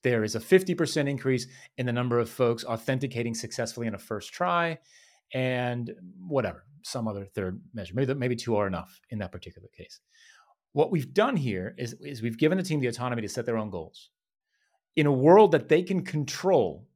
There 0.03 0.23
is 0.23 0.35
a 0.35 0.41
50% 0.41 1.09
increase 1.09 1.47
in 1.79 1.87
the 1.87 1.93
number 1.93 2.19
of 2.19 2.29
folks 2.29 2.65
authenticating 2.65 3.35
successfully 3.35 3.87
in 3.87 3.95
a 3.95 3.99
first 3.99 4.33
try, 4.33 4.79
and 5.33 5.91
whatever, 6.19 6.67
some 6.83 7.09
other 7.09 7.25
third 7.25 7.61
measure. 7.73 7.95
Maybe, 7.95 8.13
maybe 8.15 8.37
two 8.37 8.57
are 8.57 8.67
enough 8.67 9.01
in 9.09 9.19
that 9.21 9.33
particular 9.33 9.69
case. 9.75 10.01
what 10.75 10.91
we've 10.91 11.15
done 11.15 11.37
here 11.37 11.75
is, 11.79 11.95
is 12.01 12.21
we've 12.21 12.37
given 12.37 12.59
the 12.59 12.65
team 12.65 12.81
the 12.81 12.89
autonomy 12.89 13.23
to 13.23 13.29
set 13.29 13.47
their 13.47 13.57
own 13.57 13.71
goals 13.71 14.11
in 14.97 15.07
a 15.07 15.13
world 15.13 15.53
that 15.53 15.69
they 15.69 15.83
can 15.83 16.05
control, 16.05 16.87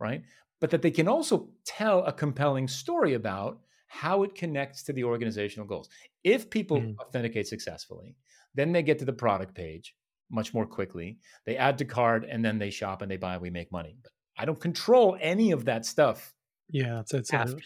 right? 0.00 0.22
But 0.60 0.70
that 0.70 0.82
they 0.82 0.90
can 0.90 1.08
also 1.08 1.48
tell 1.64 2.04
a 2.04 2.12
compelling 2.12 2.68
story 2.68 3.14
about 3.14 3.60
how 3.86 4.22
it 4.22 4.34
connects 4.34 4.82
to 4.84 4.92
the 4.92 5.04
organizational 5.04 5.66
goals. 5.66 5.88
If 6.24 6.50
people 6.50 6.80
mm. 6.80 6.96
authenticate 6.98 7.46
successfully, 7.46 8.16
then 8.54 8.72
they 8.72 8.82
get 8.82 8.98
to 8.98 9.04
the 9.04 9.12
product 9.12 9.54
page 9.54 9.94
much 10.30 10.52
more 10.52 10.66
quickly. 10.66 11.18
They 11.46 11.56
add 11.56 11.78
to 11.78 11.84
cart 11.84 12.26
and 12.28 12.44
then 12.44 12.58
they 12.58 12.70
shop 12.70 13.02
and 13.02 13.10
they 13.10 13.16
buy, 13.16 13.38
we 13.38 13.50
make 13.50 13.72
money. 13.72 13.96
But 14.02 14.12
I 14.38 14.44
don't 14.44 14.60
control 14.60 15.16
any 15.20 15.52
of 15.52 15.64
that 15.66 15.86
stuff. 15.86 16.34
Yeah, 16.68 17.00
it's, 17.00 17.14
it's 17.14 17.32
after, 17.32 17.62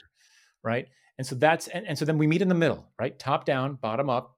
right? 0.62 0.88
And 1.18 1.26
so 1.26 1.34
that's 1.34 1.68
and, 1.68 1.86
and 1.86 1.98
so 1.98 2.04
then 2.04 2.18
we 2.18 2.26
meet 2.26 2.42
in 2.42 2.48
the 2.48 2.54
middle, 2.54 2.86
right? 2.98 3.18
Top 3.18 3.44
down, 3.44 3.74
bottom 3.74 4.08
up. 4.08 4.36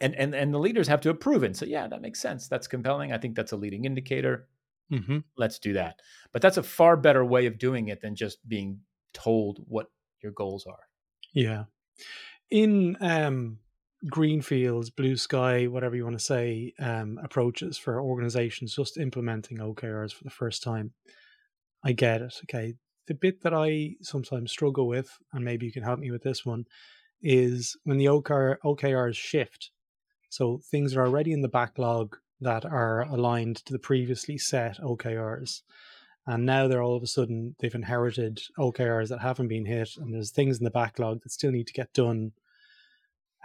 And 0.00 0.14
and 0.14 0.34
and 0.34 0.52
the 0.52 0.58
leaders 0.58 0.88
have 0.88 1.00
to 1.02 1.10
approve 1.10 1.42
it. 1.42 1.46
And 1.46 1.56
so 1.56 1.64
yeah, 1.64 1.88
that 1.88 2.02
makes 2.02 2.20
sense. 2.20 2.48
That's 2.48 2.66
compelling. 2.66 3.12
I 3.12 3.18
think 3.18 3.34
that's 3.34 3.52
a 3.52 3.56
leading 3.56 3.86
indicator. 3.86 4.48
Mm-hmm. 4.92 5.18
Let's 5.36 5.58
do 5.58 5.72
that. 5.74 6.00
But 6.32 6.42
that's 6.42 6.56
a 6.56 6.62
far 6.62 6.96
better 6.96 7.24
way 7.24 7.46
of 7.46 7.58
doing 7.58 7.88
it 7.88 8.00
than 8.00 8.14
just 8.14 8.46
being 8.48 8.80
told 9.12 9.58
what 9.66 9.86
your 10.22 10.32
goals 10.32 10.66
are. 10.66 10.88
Yeah. 11.32 11.64
In 12.50 12.96
um 13.00 13.58
greenfields, 14.08 14.90
blue 14.90 15.16
sky, 15.16 15.66
whatever 15.66 15.96
you 15.96 16.04
want 16.04 16.18
to 16.18 16.24
say, 16.24 16.72
um, 16.78 17.18
approaches 17.22 17.78
for 17.78 18.00
organizations 18.00 18.74
just 18.74 18.98
implementing 18.98 19.58
OKRs 19.58 20.12
for 20.12 20.24
the 20.24 20.30
first 20.30 20.62
time. 20.62 20.92
I 21.84 21.92
get 21.92 22.22
it. 22.22 22.34
Okay. 22.44 22.74
The 23.06 23.14
bit 23.14 23.42
that 23.42 23.54
I 23.54 23.94
sometimes 24.02 24.50
struggle 24.50 24.88
with, 24.88 25.10
and 25.32 25.44
maybe 25.44 25.66
you 25.66 25.72
can 25.72 25.82
help 25.82 25.98
me 25.98 26.10
with 26.10 26.22
this 26.22 26.44
one, 26.44 26.64
is 27.22 27.76
when 27.84 27.98
the 27.98 28.06
OKR, 28.06 28.56
OKRs 28.64 29.14
shift. 29.14 29.70
So 30.28 30.60
things 30.70 30.96
are 30.96 31.06
already 31.06 31.32
in 31.32 31.40
the 31.40 31.48
backlog 31.48 32.16
that 32.40 32.64
are 32.64 33.02
aligned 33.02 33.56
to 33.64 33.72
the 33.72 33.78
previously 33.78 34.38
set 34.38 34.78
OKRs. 34.78 35.62
And 36.26 36.44
now 36.44 36.66
they're 36.66 36.82
all 36.82 36.96
of 36.96 37.02
a 37.02 37.06
sudden, 37.06 37.54
they've 37.60 37.74
inherited 37.74 38.40
OKRs 38.58 39.08
that 39.08 39.20
haven't 39.20 39.48
been 39.48 39.64
hit, 39.64 39.90
and 39.96 40.12
there's 40.12 40.32
things 40.32 40.58
in 40.58 40.64
the 40.64 40.70
backlog 40.70 41.22
that 41.22 41.30
still 41.30 41.52
need 41.52 41.68
to 41.68 41.72
get 41.72 41.92
done 41.92 42.32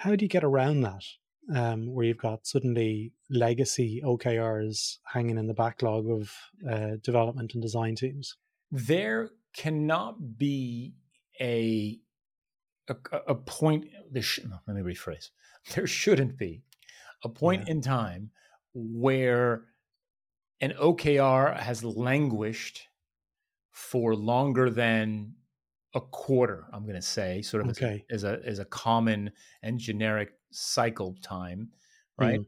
how 0.01 0.15
do 0.15 0.25
you 0.25 0.29
get 0.29 0.43
around 0.43 0.81
that? 0.81 1.03
Um, 1.53 1.93
where 1.93 2.05
you've 2.05 2.17
got 2.17 2.47
suddenly 2.47 3.13
legacy 3.29 4.01
OKRs 4.03 4.97
hanging 5.05 5.37
in 5.37 5.47
the 5.47 5.53
backlog 5.53 6.09
of 6.09 6.33
uh, 6.67 6.97
development 7.03 7.53
and 7.53 7.61
design 7.61 7.95
teams? 7.95 8.37
There 8.71 9.29
cannot 9.55 10.37
be 10.37 10.93
a 11.39 11.99
a, 12.87 12.95
a 13.27 13.35
point. 13.35 13.85
There 14.11 14.23
sh- 14.23 14.39
let 14.67 14.75
me 14.75 14.81
rephrase. 14.81 15.29
There 15.75 15.85
shouldn't 15.85 16.37
be 16.37 16.63
a 17.23 17.29
point 17.29 17.63
yeah. 17.67 17.73
in 17.73 17.81
time 17.81 18.31
where 18.73 19.63
an 20.61 20.73
OKR 20.79 21.57
has 21.59 21.83
languished 21.83 22.87
for 23.71 24.15
longer 24.15 24.69
than 24.69 25.33
a 25.93 26.01
quarter, 26.01 26.67
I'm 26.71 26.83
going 26.83 26.95
to 26.95 27.01
say, 27.01 27.41
sort 27.41 27.63
of 27.63 27.71
okay. 27.71 28.05
as, 28.09 28.23
a, 28.23 28.27
as 28.27 28.43
a 28.45 28.49
as 28.49 28.59
a 28.59 28.65
common 28.65 29.31
and 29.61 29.79
generic 29.79 30.33
cycle 30.51 31.15
time, 31.21 31.69
right? 32.17 32.39
Mm. 32.39 32.45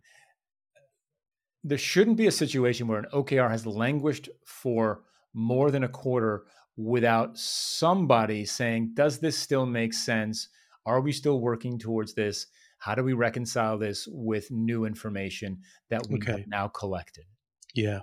There 1.65 1.77
shouldn't 1.77 2.17
be 2.17 2.27
a 2.27 2.31
situation 2.31 2.88
where 2.88 2.99
an 2.99 3.07
OKR 3.13 3.49
has 3.49 3.65
languished 3.65 4.29
for 4.45 5.03
more 5.33 5.71
than 5.71 5.83
a 5.83 5.89
quarter 5.89 6.43
without 6.77 7.38
somebody 7.38 8.45
saying, 8.45 8.91
"Does 8.93 9.19
this 9.19 9.38
still 9.38 9.65
make 9.65 9.93
sense? 9.93 10.49
Are 10.86 11.01
we 11.01 11.12
still 11.12 11.39
working 11.39 11.79
towards 11.79 12.13
this? 12.13 12.47
How 12.84 12.96
do 12.96 13.04
we 13.04 13.13
reconcile 13.13 13.78
this 13.78 14.08
with 14.12 14.52
new 14.52 14.86
information 14.86 15.60
that 15.89 16.08
we 16.10 16.17
okay. 16.17 16.32
have 16.34 16.48
now 16.48 16.67
collected?" 16.67 17.26
Yeah, 17.74 18.02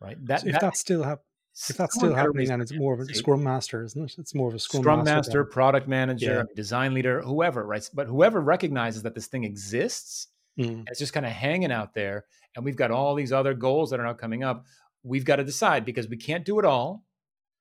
right. 0.00 0.16
That, 0.26 0.40
so 0.40 0.48
if 0.48 0.52
that, 0.54 0.60
that 0.60 0.76
still 0.76 1.02
happens 1.02 1.24
if 1.68 1.76
that's 1.76 1.94
still 1.94 2.14
happening, 2.14 2.48
then 2.48 2.60
it's 2.60 2.72
more 2.72 2.94
of 2.94 3.00
a 3.00 3.14
scrum 3.14 3.42
master, 3.42 3.82
isn't 3.82 4.02
it? 4.02 4.14
It's 4.18 4.34
more 4.34 4.48
of 4.48 4.54
a 4.54 4.58
scrum, 4.58 4.82
scrum 4.82 4.98
master, 5.04 5.14
master 5.16 5.44
product 5.44 5.88
manager, 5.88 6.46
yeah. 6.48 6.54
design 6.54 6.94
leader, 6.94 7.20
whoever, 7.22 7.66
right? 7.66 7.88
But 7.92 8.06
whoever 8.06 8.40
recognizes 8.40 9.02
that 9.02 9.14
this 9.14 9.26
thing 9.26 9.44
exists, 9.44 10.28
mm. 10.58 10.84
it's 10.86 10.98
just 10.98 11.12
kind 11.12 11.26
of 11.26 11.32
hanging 11.32 11.72
out 11.72 11.94
there, 11.94 12.24
and 12.56 12.64
we've 12.64 12.76
got 12.76 12.90
all 12.90 13.14
these 13.14 13.32
other 13.32 13.52
goals 13.52 13.90
that 13.90 14.00
are 14.00 14.04
now 14.04 14.14
coming 14.14 14.42
up. 14.42 14.64
We've 15.02 15.24
got 15.24 15.36
to 15.36 15.44
decide 15.44 15.84
because 15.84 16.08
we 16.08 16.16
can't 16.16 16.44
do 16.44 16.58
it 16.58 16.64
all. 16.64 17.04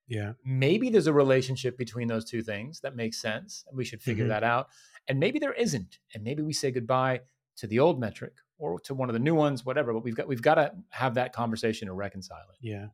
Yeah. 0.07 0.33
Maybe 0.45 0.89
there's 0.89 1.07
a 1.07 1.13
relationship 1.13 1.77
between 1.77 2.07
those 2.07 2.25
two 2.25 2.41
things 2.41 2.79
that 2.81 2.95
makes 2.95 3.21
sense, 3.21 3.65
and 3.67 3.77
we 3.77 3.85
should 3.85 4.01
figure 4.01 4.25
mm-hmm. 4.25 4.29
that 4.29 4.43
out. 4.43 4.67
And 5.09 5.19
maybe 5.19 5.39
there 5.39 5.53
isn't, 5.53 5.99
and 6.13 6.23
maybe 6.23 6.41
we 6.41 6.53
say 6.53 6.71
goodbye 6.71 7.21
to 7.57 7.67
the 7.67 7.79
old 7.79 7.99
metric 7.99 8.33
or 8.57 8.79
to 8.81 8.93
one 8.93 9.09
of 9.09 9.13
the 9.13 9.19
new 9.19 9.35
ones, 9.35 9.65
whatever. 9.65 9.91
But 9.91 10.03
we've 10.03 10.15
got 10.15 10.27
we've 10.27 10.41
got 10.41 10.55
to 10.55 10.71
have 10.89 11.15
that 11.15 11.33
conversation 11.33 11.87
to 11.87 11.93
reconcile 11.93 12.45
it. 12.51 12.57
Yeah 12.61 12.87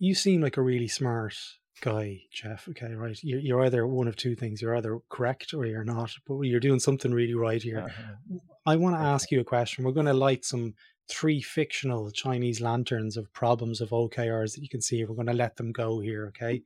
you 0.00 0.14
seem 0.14 0.40
like 0.40 0.56
a 0.56 0.62
really 0.62 0.88
smart 0.88 1.36
guy, 1.82 2.22
Jeff. 2.32 2.66
Okay, 2.70 2.94
right. 2.94 3.16
You're, 3.22 3.38
you're 3.38 3.64
either 3.64 3.86
one 3.86 4.08
of 4.08 4.16
two 4.16 4.34
things. 4.34 4.60
You're 4.60 4.76
either 4.76 4.98
correct 5.10 5.54
or 5.54 5.66
you're 5.66 5.84
not, 5.84 6.10
but 6.26 6.40
you're 6.40 6.58
doing 6.58 6.80
something 6.80 7.12
really 7.12 7.34
right 7.34 7.62
here. 7.62 7.80
Uh-huh. 7.80 8.38
I 8.66 8.76
want 8.76 8.96
to 8.96 9.00
ask 9.00 9.30
you 9.30 9.40
a 9.40 9.44
question. 9.44 9.84
We're 9.84 9.92
going 9.92 10.06
to 10.06 10.14
light 10.14 10.44
some 10.44 10.74
three 11.08 11.42
fictional 11.42 12.10
Chinese 12.10 12.60
lanterns 12.60 13.16
of 13.16 13.32
problems 13.32 13.80
of 13.80 13.90
OKRs 13.90 14.54
that 14.54 14.62
you 14.62 14.68
can 14.68 14.80
see. 14.80 15.04
We're 15.04 15.14
going 15.14 15.26
to 15.26 15.34
let 15.34 15.56
them 15.56 15.70
go 15.70 16.00
here. 16.00 16.28
Okay. 16.28 16.62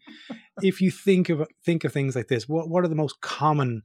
if 0.63 0.81
you 0.81 0.93
think 0.93 1.29
of 1.29 1.47
think 1.65 1.83
of 1.83 1.93
things 1.93 2.15
like 2.15 2.29
this, 2.29 2.49
what 2.49 2.69
what 2.69 2.85
are 2.85 2.89
the 2.89 2.95
most 2.95 3.21
common 3.21 3.83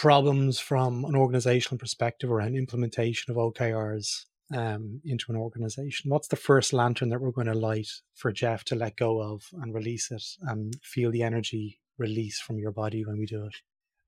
problems 0.00 0.60
from 0.60 1.04
an 1.04 1.16
organizational 1.16 1.76
perspective 1.76 2.30
around 2.30 2.54
implementation 2.54 3.32
of 3.32 3.36
OKRs 3.36 4.26
um, 4.54 5.00
into 5.04 5.32
an 5.32 5.36
organization? 5.36 6.08
What's 6.08 6.28
the 6.28 6.36
first 6.36 6.72
lantern 6.72 7.08
that 7.08 7.20
we're 7.20 7.32
going 7.32 7.48
to 7.48 7.54
light 7.54 7.88
for 8.14 8.30
Jeff 8.30 8.62
to 8.66 8.76
let 8.76 8.96
go 8.96 9.20
of 9.20 9.42
and 9.60 9.74
release 9.74 10.12
it 10.12 10.22
and 10.42 10.76
feel 10.84 11.10
the 11.10 11.24
energy 11.24 11.80
release 11.98 12.38
from 12.38 12.60
your 12.60 12.70
body 12.70 13.04
when 13.04 13.18
we 13.18 13.26
do 13.26 13.44
it? 13.44 13.56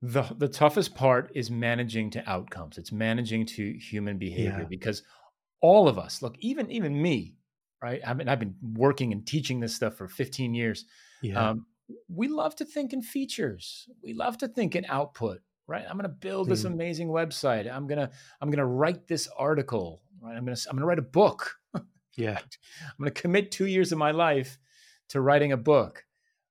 The, 0.01 0.23
the 0.39 0.47
toughest 0.47 0.95
part 0.95 1.33
is 1.35 1.51
managing 1.51 2.11
to 2.13 2.31
outcomes. 2.31 2.79
It's 2.79 2.93
managing 2.93 3.47
to 3.47 3.73
human 3.77 4.17
behavior 4.17 4.61
yeah. 4.61 4.69
because 4.69 5.03
all 5.61 5.89
of 5.89 5.99
us, 5.99 6.23
look, 6.23 6.37
even 6.39 6.71
even 6.71 7.03
me, 7.03 7.35
right? 7.83 8.01
I 8.07 8.15
mean, 8.15 8.29
I've 8.29 8.39
been 8.39 8.55
working 8.63 9.11
and 9.11 9.27
teaching 9.27 9.59
this 9.59 9.75
stuff 9.75 9.97
for 9.97 10.07
15 10.07 10.55
years. 10.55 10.85
Yeah. 11.21 11.51
Um, 11.51 11.67
we 12.09 12.29
love 12.29 12.55
to 12.57 12.65
think 12.65 12.93
in 12.93 13.03
features. 13.03 13.89
We 14.05 14.15
love 14.15 14.39
to 14.39 14.49
think 14.49 14.77
in 14.77 14.87
output, 14.89 15.41
right? 15.71 15.85
I'm 15.89 15.97
going 15.97 16.03
to 16.03 16.09
build 16.09 16.49
this 16.49 16.65
mm. 16.65 16.73
amazing 16.75 17.09
website. 17.09 17.73
I'm 17.73 17.87
going 17.87 17.99
to 17.99 18.11
I'm 18.41 18.51
going 18.51 18.59
to 18.59 18.67
write 18.67 19.07
this 19.07 19.29
article 19.39 20.03
right? 20.21 20.37
I'm 20.37 20.45
gonna 20.45 20.57
I'm 20.69 20.77
gonna 20.77 20.87
write 20.87 20.99
a 20.99 21.03
book. 21.03 21.57
yeah, 22.17 22.39
I'm 22.39 22.95
gonna 22.99 23.11
commit 23.11 23.51
two 23.51 23.67
years 23.67 23.93
of 23.93 23.99
my 23.99 24.11
life 24.11 24.59
to 25.09 25.21
writing 25.21 25.53
a 25.53 25.57
book, 25.57 26.05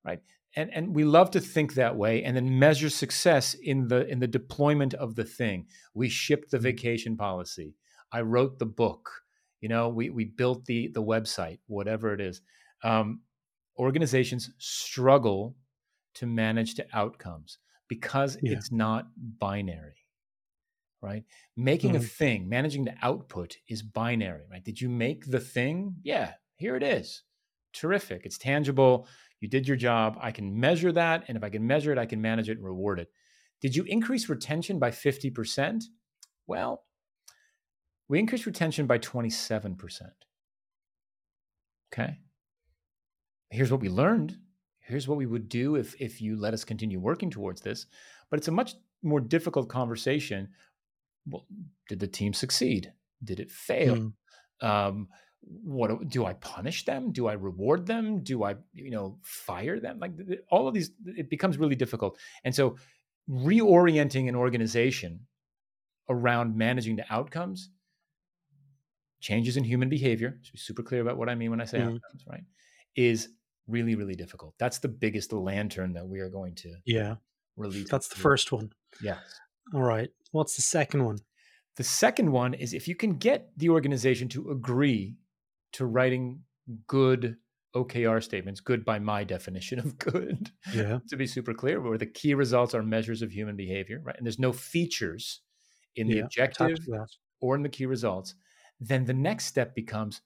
right? 0.03 0.19
And 0.55 0.73
and 0.73 0.95
we 0.95 1.03
love 1.03 1.31
to 1.31 1.39
think 1.39 1.75
that 1.75 1.95
way, 1.95 2.23
and 2.23 2.35
then 2.35 2.59
measure 2.59 2.89
success 2.89 3.53
in 3.53 3.87
the 3.87 4.07
in 4.07 4.19
the 4.19 4.27
deployment 4.27 4.93
of 4.93 5.15
the 5.15 5.23
thing. 5.23 5.67
We 5.93 6.09
shipped 6.09 6.51
the 6.51 6.57
mm-hmm. 6.57 6.63
vacation 6.63 7.17
policy. 7.17 7.75
I 8.11 8.21
wrote 8.21 8.59
the 8.59 8.65
book. 8.65 9.09
You 9.61 9.69
know, 9.69 9.89
we 9.89 10.09
we 10.09 10.25
built 10.25 10.65
the 10.65 10.87
the 10.87 11.03
website, 11.03 11.59
whatever 11.67 12.13
it 12.13 12.21
is. 12.21 12.41
Um, 12.83 13.21
organizations 13.77 14.49
struggle 14.57 15.55
to 16.15 16.25
manage 16.25 16.75
to 16.75 16.85
outcomes 16.93 17.59
because 17.89 18.37
yeah. 18.41 18.53
it's 18.53 18.71
not 18.71 19.07
binary 19.17 19.95
right? 21.01 21.23
Making 21.55 21.91
mm-hmm. 21.91 22.03
a 22.03 22.07
thing, 22.07 22.49
managing 22.49 22.85
the 22.85 22.95
output 23.01 23.57
is 23.67 23.81
binary, 23.81 24.43
right? 24.51 24.63
Did 24.63 24.79
you 24.79 24.89
make 24.89 25.25
the 25.25 25.39
thing? 25.39 25.95
Yeah, 26.03 26.33
here 26.57 26.75
it 26.75 26.83
is. 26.83 27.23
Terrific. 27.73 28.25
It's 28.25 28.37
tangible. 28.37 29.07
You 29.39 29.47
did 29.47 29.67
your 29.67 29.77
job. 29.77 30.17
I 30.21 30.31
can 30.31 30.59
measure 30.59 30.91
that. 30.91 31.25
And 31.27 31.37
if 31.37 31.43
I 31.43 31.49
can 31.49 31.65
measure 31.65 31.91
it, 31.91 31.97
I 31.97 32.05
can 32.05 32.21
manage 32.21 32.49
it 32.49 32.57
and 32.57 32.65
reward 32.65 32.99
it. 32.99 33.09
Did 33.61 33.75
you 33.75 33.83
increase 33.83 34.29
retention 34.29 34.79
by 34.79 34.91
50%? 34.91 35.83
Well, 36.47 36.83
we 38.07 38.19
increased 38.19 38.45
retention 38.45 38.87
by 38.87 38.99
27%. 38.99 40.01
Okay. 41.93 42.17
Here's 43.51 43.71
what 43.71 43.81
we 43.81 43.89
learned. 43.89 44.37
Here's 44.89 45.07
what 45.07 45.17
we 45.17 45.25
would 45.25 45.47
do 45.47 45.75
if, 45.75 45.95
if 45.99 46.21
you 46.21 46.35
let 46.35 46.53
us 46.53 46.65
continue 46.65 46.99
working 46.99 47.29
towards 47.29 47.61
this. 47.61 47.85
But 48.29 48.39
it's 48.39 48.47
a 48.47 48.51
much 48.51 48.73
more 49.01 49.21
difficult 49.21 49.69
conversation 49.69 50.49
well, 51.27 51.45
did 51.87 51.99
the 51.99 52.07
team 52.07 52.33
succeed? 52.33 52.93
Did 53.23 53.39
it 53.39 53.51
fail? 53.51 54.11
Mm. 54.61 54.67
Um, 54.67 55.07
what 55.41 56.09
do 56.09 56.25
I 56.25 56.33
punish 56.33 56.85
them? 56.85 57.11
Do 57.11 57.27
I 57.27 57.33
reward 57.33 57.85
them? 57.85 58.23
Do 58.23 58.43
I, 58.43 58.55
you 58.73 58.91
know, 58.91 59.17
fire 59.21 59.79
them? 59.79 59.99
Like 59.99 60.11
all 60.49 60.67
of 60.67 60.73
these, 60.73 60.91
it 61.05 61.29
becomes 61.29 61.57
really 61.57 61.75
difficult. 61.75 62.17
And 62.43 62.53
so, 62.53 62.77
reorienting 63.29 64.27
an 64.27 64.35
organization 64.35 65.21
around 66.09 66.57
managing 66.57 66.95
the 66.95 67.05
outcomes, 67.09 67.69
changes 69.21 69.55
in 69.55 69.63
human 69.63 69.87
behavior. 69.89 70.39
To 70.43 70.51
be 70.51 70.57
super 70.57 70.83
clear 70.83 71.01
about 71.01 71.17
what 71.17 71.29
I 71.29 71.35
mean 71.35 71.51
when 71.51 71.61
I 71.61 71.65
say 71.65 71.79
mm. 71.79 71.83
outcomes, 71.83 72.25
right? 72.27 72.43
Is 72.95 73.29
really, 73.69 73.95
really 73.95 74.15
difficult. 74.15 74.55
That's 74.59 74.79
the 74.79 74.87
biggest 74.87 75.31
lantern 75.33 75.93
that 75.93 76.07
we 76.07 76.19
are 76.19 76.29
going 76.29 76.55
to 76.55 76.75
yeah 76.85 77.15
release. 77.57 77.89
That's 77.89 78.07
the 78.07 78.15
first 78.15 78.51
one. 78.51 78.71
Yeah. 79.01 79.19
All 79.73 79.83
right. 79.83 80.09
What's 80.31 80.55
the 80.55 80.61
second 80.61 81.05
one? 81.05 81.19
The 81.75 81.83
second 81.83 82.31
one 82.31 82.53
is 82.53 82.73
if 82.73 82.87
you 82.87 82.95
can 82.95 83.17
get 83.17 83.49
the 83.57 83.69
organization 83.69 84.27
to 84.29 84.51
agree 84.51 85.15
to 85.73 85.85
writing 85.85 86.43
good 86.87 87.37
OKR 87.75 88.23
statements, 88.23 88.59
good 88.59 88.83
by 88.83 88.97
my 88.99 89.23
definition 89.23 89.79
of 89.79 89.97
good, 89.97 90.51
Yeah. 90.73 90.99
to 91.09 91.15
be 91.15 91.27
super 91.27 91.53
clear, 91.53 91.79
where 91.79 91.97
the 91.97 92.05
key 92.07 92.33
results 92.33 92.73
are 92.73 92.81
measures 92.83 93.21
of 93.21 93.31
human 93.31 93.55
behavior, 93.55 94.01
right? 94.03 94.15
And 94.17 94.25
there's 94.25 94.39
no 94.39 94.51
features 94.51 95.41
in 95.95 96.07
the 96.07 96.17
Yeah, 96.17 96.23
objective 96.25 96.75
to 96.85 96.91
that. 96.91 97.07
or 97.41 97.55
in 97.55 97.61
the 97.63 97.69
key 97.69 97.85
results, 97.85 98.33
then 98.79 99.05
the 99.05 99.13
next 99.13 99.45
step 99.45 99.75
becomes, 99.75 100.21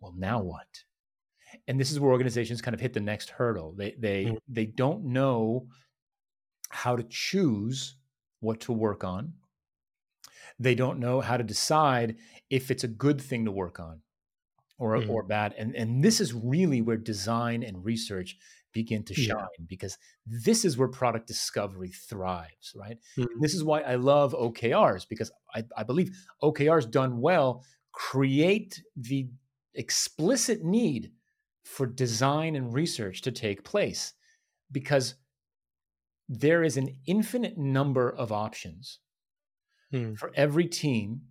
well, 0.00 0.14
now 0.16 0.40
what? 0.42 0.66
And 1.68 1.80
this 1.80 1.90
is 1.90 1.98
where 1.98 2.12
organizations 2.12 2.62
kind 2.62 2.74
of 2.74 2.80
hit 2.80 2.92
the 2.92 3.00
next 3.00 3.30
hurdle. 3.30 3.72
They 3.72 3.92
they 3.98 4.24
Mm. 4.26 4.38
they 4.48 4.66
don't 4.66 5.04
know 5.04 5.68
how 6.70 6.96
to 6.96 7.02
choose 7.04 7.96
what 8.40 8.60
to 8.60 8.72
work 8.72 9.04
on. 9.04 9.34
They 10.58 10.74
don't 10.74 10.98
know 10.98 11.20
how 11.20 11.36
to 11.36 11.44
decide 11.44 12.16
if 12.50 12.70
it's 12.70 12.84
a 12.84 12.88
good 12.88 13.20
thing 13.20 13.44
to 13.44 13.52
work 13.52 13.78
on 13.80 14.02
or 14.78 14.96
Mm. 14.96 15.10
or 15.10 15.22
bad. 15.22 15.54
And 15.58 15.74
and 15.76 16.02
this 16.04 16.20
is 16.20 16.32
really 16.32 16.80
where 16.80 16.96
design 16.96 17.62
and 17.62 17.84
research 17.84 18.36
begin 18.72 19.02
to 19.04 19.14
Yeah. 19.20 19.28
shine 19.28 19.66
because 19.66 19.96
this 20.26 20.64
is 20.64 20.76
where 20.76 20.88
product 20.88 21.26
discovery 21.26 21.88
thrives, 21.90 22.74
right? 22.76 22.98
Mm. 23.16 23.26
This 23.40 23.54
is 23.54 23.64
why 23.64 23.80
I 23.80 23.94
love 23.96 24.34
OKRs 24.34 25.06
because 25.08 25.30
I, 25.54 25.64
I 25.76 25.82
believe 25.82 26.10
OKRs 26.42 26.90
done 26.90 27.20
well 27.20 27.64
create 27.92 28.82
the 28.94 29.30
explicit 29.74 30.62
need 30.62 31.12
for 31.66 31.84
design 31.86 32.54
and 32.54 32.72
research 32.72 33.22
to 33.22 33.32
take 33.32 33.64
place 33.64 34.14
because 34.70 35.16
there 36.28 36.62
is 36.62 36.76
an 36.76 36.88
infinite 37.06 37.58
number 37.58 38.08
of 38.10 38.30
options 38.32 39.00
Mm. 39.92 40.16
for 40.18 40.32
every 40.34 40.66
team 40.66 41.22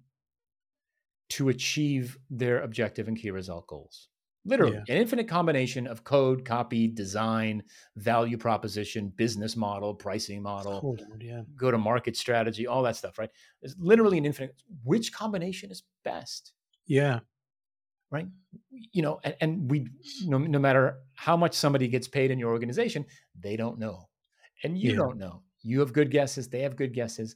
to 1.29 1.49
achieve 1.49 2.17
their 2.29 2.61
objective 2.61 3.07
and 3.07 3.17
key 3.17 3.31
result 3.31 3.67
goals. 3.67 4.09
Literally, 4.45 4.75
Yeah. 4.75 4.95
an 4.95 5.01
infinite 5.01 5.27
combination 5.27 5.87
of 5.87 6.03
code, 6.03 6.45
copy, 6.45 6.87
design, 6.87 7.63
value 7.95 8.37
proposition, 8.37 9.09
business 9.09 9.55
model, 9.55 9.95
pricing 9.95 10.41
model. 10.41 10.95
Yeah. 11.19 11.43
go 11.55 11.71
to 11.71 11.77
market 11.77 12.15
strategy, 12.15 12.67
all 12.67 12.83
that 12.83 12.95
stuff, 12.95 13.17
right? 13.17 13.31
There's 13.61 13.75
literally 13.77 14.17
an 14.19 14.25
infinite. 14.25 14.55
Which 14.83 15.11
combination 15.11 15.71
is 15.71 15.83
best, 16.03 16.53
Yeah. 16.85 17.21
Right? 18.11 18.27
You 18.93 19.01
know, 19.01 19.19
and, 19.23 19.35
and 19.41 19.71
we, 19.71 19.81
mm-hmm. 19.81 20.29
no, 20.29 20.37
no 20.37 20.59
matter 20.59 20.99
how 21.15 21.35
much 21.37 21.53
somebody 21.53 21.87
gets 21.87 22.07
paid 22.07 22.31
in 22.31 22.39
your 22.39 22.51
organization, 22.51 23.05
they 23.39 23.55
don't 23.57 23.79
know. 23.79 24.09
And 24.63 24.77
you 24.77 24.91
Yeah. 24.91 24.97
don't 24.97 25.17
know. 25.17 25.43
You 25.63 25.79
have 25.79 25.93
good 25.93 26.11
guesses, 26.11 26.49
they 26.49 26.61
have 26.61 26.75
good 26.75 26.93
guesses. 26.93 27.35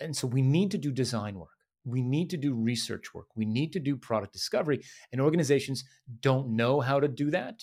And 0.00 0.16
so 0.16 0.26
we 0.26 0.42
need 0.42 0.70
to 0.72 0.78
do 0.78 0.90
design 0.90 1.38
work. 1.38 1.50
We 1.84 2.02
need 2.02 2.30
to 2.30 2.36
do 2.36 2.54
research 2.54 3.14
work. 3.14 3.28
We 3.36 3.44
need 3.44 3.72
to 3.74 3.80
do 3.80 3.96
product 3.96 4.32
discovery. 4.32 4.82
And 5.12 5.20
organizations 5.20 5.84
don't 6.20 6.56
know 6.56 6.80
how 6.80 7.00
to 7.00 7.08
do 7.08 7.30
that 7.30 7.62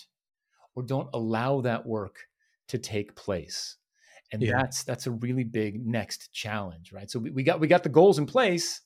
or 0.74 0.82
don't 0.82 1.08
allow 1.12 1.60
that 1.62 1.86
work 1.86 2.16
to 2.68 2.78
take 2.78 3.14
place. 3.16 3.76
And 4.32 4.42
Yeah. 4.42 4.52
that's 4.56 4.82
that's 4.84 5.06
a 5.06 5.12
really 5.12 5.44
big 5.44 5.86
next 5.86 6.32
challenge, 6.32 6.92
right? 6.92 7.10
So 7.10 7.18
we, 7.20 7.30
we 7.30 7.42
got 7.42 7.60
we 7.60 7.68
got 7.68 7.82
the 7.82 7.88
goals 7.88 8.18
in 8.18 8.26
place, 8.26 8.80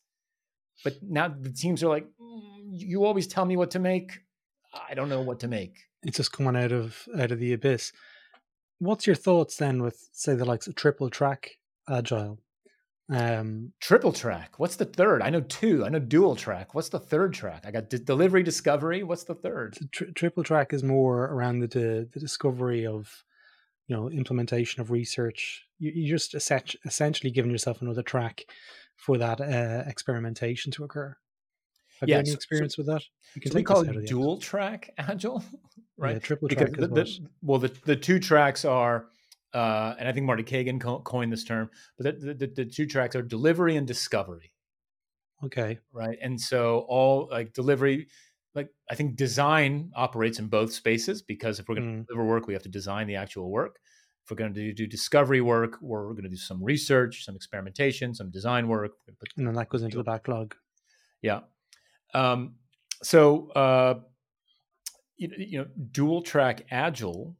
but 0.85 1.03
now 1.03 1.29
the 1.29 1.51
teams 1.53 1.83
are 1.83 1.88
like, 1.88 2.07
"Mm, 2.21 2.53
you 2.73 3.05
always 3.05 3.27
tell 3.27 3.45
me 3.45 3.57
what 3.57 3.71
to 3.73 3.79
make. 3.79 4.21
I 4.88 4.95
don't 4.95 5.09
know 5.09 5.23
what 5.23 5.40
to 5.40 5.49
make. 5.49 5.77
It's 6.03 6.16
just 6.16 6.33
coming 6.33 6.57
out 6.57 6.73
of 6.73 7.07
out 7.19 7.33
of 7.33 7.38
the 7.38 7.53
abyss. 7.53 7.93
What's 8.79 9.07
your 9.07 9.16
thoughts 9.16 9.57
then 9.57 9.83
with 9.83 10.09
say 10.12 10.35
the 10.35 10.45
likes 10.45 10.66
of 10.66 10.75
triple 10.75 11.11
track 11.11 11.59
agile? 11.88 12.38
Um, 13.12 13.73
Triple 13.81 14.12
track. 14.12 14.59
What's 14.59 14.77
the 14.77 14.85
third? 14.85 15.21
I 15.21 15.31
know 15.31 15.40
two. 15.40 15.85
I 15.85 15.88
know 15.88 15.99
dual 15.99 16.37
track. 16.37 16.75
What's 16.75 16.90
the 16.90 17.01
third 17.01 17.35
track? 17.35 17.64
I 17.66 17.73
got 17.73 17.90
d- 17.90 17.99
delivery 17.99 18.45
discovery. 18.45 19.03
What's 19.03 19.25
the 19.25 19.35
third? 19.35 19.77
tri- 19.90 20.07
triple 20.14 20.45
track 20.45 20.73
is 20.73 20.85
more 20.85 21.25
around 21.25 21.59
the, 21.59 21.66
the 21.66 22.09
the 22.12 22.21
discovery 22.21 22.87
of 22.87 23.25
you 23.88 23.97
know 23.97 24.09
implementation 24.09 24.81
of 24.81 24.93
research. 24.93 25.66
You, 25.81 25.90
you're 25.93 26.19
just 26.19 26.35
essentially 26.37 27.33
giving 27.33 27.51
yourself 27.51 27.83
another 27.83 28.03
track 28.03 28.45
for 29.00 29.16
that 29.18 29.40
uh, 29.40 29.82
experimentation 29.88 30.70
to 30.72 30.84
occur. 30.84 31.16
Have 32.00 32.08
Yeah, 32.08 32.16
you 32.16 32.20
any 32.20 32.26
so- 32.26 32.32
so- 32.32 32.36
experience 32.36 32.76
with 32.78 32.86
that? 32.86 33.02
You 33.34 33.42
So 33.50 33.54
we 33.56 33.62
call 33.62 33.80
it 33.88 34.06
dual 34.06 34.36
track 34.38 34.90
agile, 34.98 35.42
right? 35.96 36.12
Yeah, 36.14 36.18
triple 36.18 36.48
because 36.48 36.70
track 36.70 36.78
the, 36.80 36.88
the, 36.88 37.28
well 37.42 37.58
the, 37.58 37.72
the 37.84 37.96
two 37.96 38.18
tracks 38.18 38.64
are 38.64 39.06
uh, 39.52 39.94
and 39.98 40.08
i 40.08 40.12
think 40.12 40.26
Marty 40.26 40.42
Cagan 40.44 40.78
co- 40.78 41.00
coined 41.00 41.32
this 41.32 41.44
term 41.44 41.68
but 41.98 42.20
the, 42.20 42.34
the, 42.34 42.46
the 42.46 42.64
two 42.64 42.86
tracks 42.86 43.16
are 43.16 43.22
delivery 43.22 43.76
and 43.76 43.86
discovery 43.86 44.52
okay. 45.44 45.78
right 45.92 46.16
and 46.22 46.40
so 46.40 46.84
all 46.88 47.28
like 47.30 47.52
delivery 47.52 48.06
like 48.54 48.68
i 48.90 48.94
think 48.94 49.16
design 49.16 49.90
operates 49.96 50.38
in 50.38 50.46
both 50.46 50.72
spaces 50.72 51.20
because 51.22 51.58
if 51.58 51.68
we're 51.68 51.74
going 51.76 51.88
to 51.96 52.02
Mm. 52.02 52.06
deliver 52.06 52.24
work 52.24 52.46
we 52.46 52.54
have 52.54 52.62
to 52.62 52.68
design 52.68 53.06
the 53.08 53.16
actual 53.16 53.50
work 53.50 53.80
if 54.24 54.30
we're 54.30 54.37
going 54.37 54.52
to 54.52 54.61
do, 54.61 54.72
do 54.72 54.87
discovery 54.87 55.40
work 55.40 55.78
we're 55.80 56.12
going 56.12 56.24
to 56.24 56.28
do 56.28 56.37
some 56.37 56.62
research 56.62 57.24
some 57.24 57.37
experimentation 57.37 58.14
some 58.14 58.30
design 58.30 58.68
work 58.68 58.92
put 59.18 59.28
And 59.37 59.46
then 59.46 59.54
that 59.54 59.68
goes 59.68 59.83
into 59.83 59.96
the 59.96 60.04
backlog. 60.04 60.54
yeah. 61.22 61.40
Um, 62.14 62.56
so, 63.02 63.50
uh, 63.52 64.00
you, 65.16 65.30
you 65.37 65.59
know, 65.59 65.66
dual 65.92 66.22
track 66.22 66.66
agile 66.70 67.37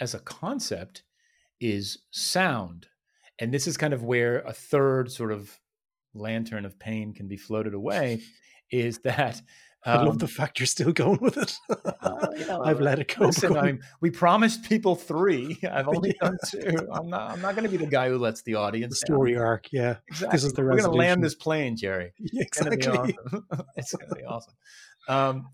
as 0.00 0.14
a 0.14 0.20
concept 0.20 1.02
is 1.60 1.98
sound. 2.10 2.86
And 3.38 3.52
this 3.52 3.66
is 3.66 3.76
kind 3.76 3.92
of 3.94 4.04
where 4.04 4.40
a 4.40 4.52
third 4.52 5.10
sort 5.10 5.32
of 5.32 5.58
lantern 6.14 6.64
of 6.64 6.78
pain 6.78 7.14
can 7.14 7.28
be 7.28 7.36
floated 7.36 7.74
away 7.74 8.20
is 8.70 8.98
that. 9.00 9.40
I 9.84 9.96
love 9.96 10.08
um, 10.12 10.18
the 10.18 10.28
fact 10.28 10.60
you're 10.60 10.66
still 10.68 10.92
going 10.92 11.18
with 11.20 11.36
it. 11.36 11.56
uh, 12.02 12.28
you 12.36 12.46
know, 12.48 12.62
I've 12.62 12.80
let 12.80 13.00
it 13.00 13.14
go. 13.18 13.26
Listen, 13.26 13.56
I 13.56 13.62
mean, 13.66 13.80
we 14.00 14.10
promised 14.10 14.62
people 14.68 14.94
three. 14.94 15.58
I've 15.70 15.88
only 15.88 16.14
Yeah. 16.22 16.28
done 16.28 16.38
two. 16.48 16.88
I'm 16.92 17.08
not. 17.10 17.32
I'm 17.32 17.40
not 17.40 17.56
going 17.56 17.64
to 17.64 17.70
be 17.70 17.76
the 17.78 17.86
guy 17.90 18.08
who 18.08 18.18
lets 18.18 18.42
the 18.42 18.52
the 18.52 18.58
audience 18.58 19.00
down. 19.00 19.16
story 19.16 19.36
arc, 19.36 19.72
yeah, 19.72 19.96
Exactly. 20.08 20.36
is 20.36 20.52
the 20.52 20.62
We're 20.62 20.70
going 20.76 20.82
to 20.84 20.90
land 20.90 21.24
this 21.24 21.34
plane, 21.34 21.76
Gerry. 21.76 22.12
yeah 22.18 22.42
It's 22.44 22.58
gonna 22.58 22.70
be 22.70 22.76
exactly. 22.76 23.14
awesome. 23.24 23.46
it's 23.76 23.94
going 23.94 24.08
to 24.10 24.14
be 24.14 24.24
awesome. 24.24 24.54
Um, 25.08 25.48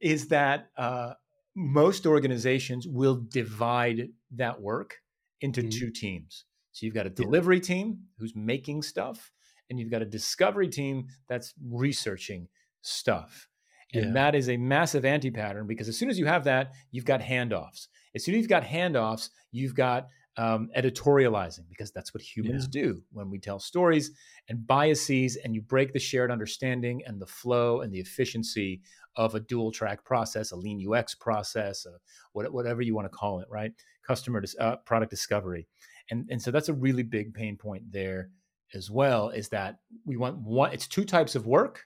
is 0.00 0.28
that 0.28 0.68
uh, 0.76 1.14
most 1.54 2.06
organizations 2.06 2.88
will 2.88 3.16
divide 3.28 4.08
that 4.36 4.60
work 4.60 4.96
into 5.40 5.62
Mhm. 5.62 5.70
two 5.78 5.90
teams. 5.90 6.44
So 6.72 6.86
you've 6.86 6.94
got 6.94 7.06
a 7.06 7.10
delivery 7.10 7.60
team 7.60 8.04
who's 8.18 8.34
making 8.34 8.82
stuff, 8.82 9.30
and 9.68 9.78
you've 9.78 9.90
got 9.90 10.02
a 10.02 10.06
discovery 10.06 10.68
team 10.68 11.06
that's 11.28 11.52
researching 11.62 12.48
stuff. 12.82 13.48
And 13.94 14.06
Yeah. 14.06 14.12
that 14.12 14.34
is 14.34 14.48
a 14.48 14.56
massive 14.56 15.04
anti 15.04 15.30
pattern 15.30 15.66
because 15.66 15.88
as 15.88 15.98
soon 15.98 16.08
as 16.10 16.18
you 16.18 16.26
have 16.26 16.44
that, 16.44 16.72
you've 16.90 17.04
got 17.04 17.20
handoffs. 17.20 17.88
As 18.14 18.24
soon 18.24 18.34
as 18.34 18.40
you've 18.40 18.48
got 18.48 18.62
handoffs, 18.62 19.30
you've 19.50 19.74
got 19.74 20.08
um, 20.38 20.70
editorializing 20.74 21.68
because 21.68 21.92
that's 21.92 22.14
what 22.14 22.22
humans 22.22 22.66
do 22.66 23.02
when 23.12 23.28
we 23.28 23.38
tell 23.38 23.58
stories 23.58 24.12
and 24.48 24.66
biases, 24.66 25.36
and 25.36 25.54
you 25.54 25.60
break 25.60 25.92
the 25.92 25.98
shared 25.98 26.30
understanding 26.30 27.02
and 27.04 27.20
the 27.20 27.26
flow 27.26 27.82
and 27.82 27.92
the 27.92 28.00
efficiency 28.00 28.80
of 29.16 29.34
a 29.34 29.40
dual 29.40 29.70
track 29.70 30.02
process, 30.06 30.52
a 30.52 30.56
lean 30.56 30.80
UX 30.90 31.14
process, 31.14 31.84
a, 31.84 31.98
whatever 32.32 32.80
you 32.80 32.94
want 32.94 33.04
to 33.04 33.10
call 33.14 33.40
it, 33.40 33.48
right? 33.50 33.72
Customer 34.06 34.40
dis- 34.40 34.56
uh, 34.58 34.76
product 34.76 35.10
discovery, 35.10 35.68
and 36.10 36.26
and 36.30 36.40
so 36.40 36.50
that's 36.50 36.70
a 36.70 36.74
really 36.74 37.02
big 37.02 37.34
pain 37.34 37.58
point 37.58 37.82
there 37.92 38.30
as 38.72 38.90
well. 38.90 39.28
Is 39.28 39.50
that 39.50 39.80
we 40.06 40.16
want 40.16 40.38
one? 40.38 40.72
It's 40.72 40.88
two 40.88 41.04
types 41.04 41.34
of 41.34 41.46
work, 41.46 41.84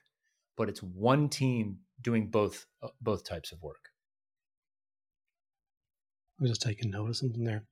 but 0.57 0.69
it's 0.69 0.81
one 0.81 1.29
team 1.29 1.77
doing 2.01 2.27
both 2.27 2.65
uh, 2.83 2.89
both 2.99 3.23
types 3.23 3.51
of 3.51 3.61
work. 3.61 3.89
I'm 6.39 6.47
just 6.47 6.61
taking 6.61 6.91
note 6.91 7.09
of 7.09 7.17
something 7.17 7.43
there. 7.43 7.63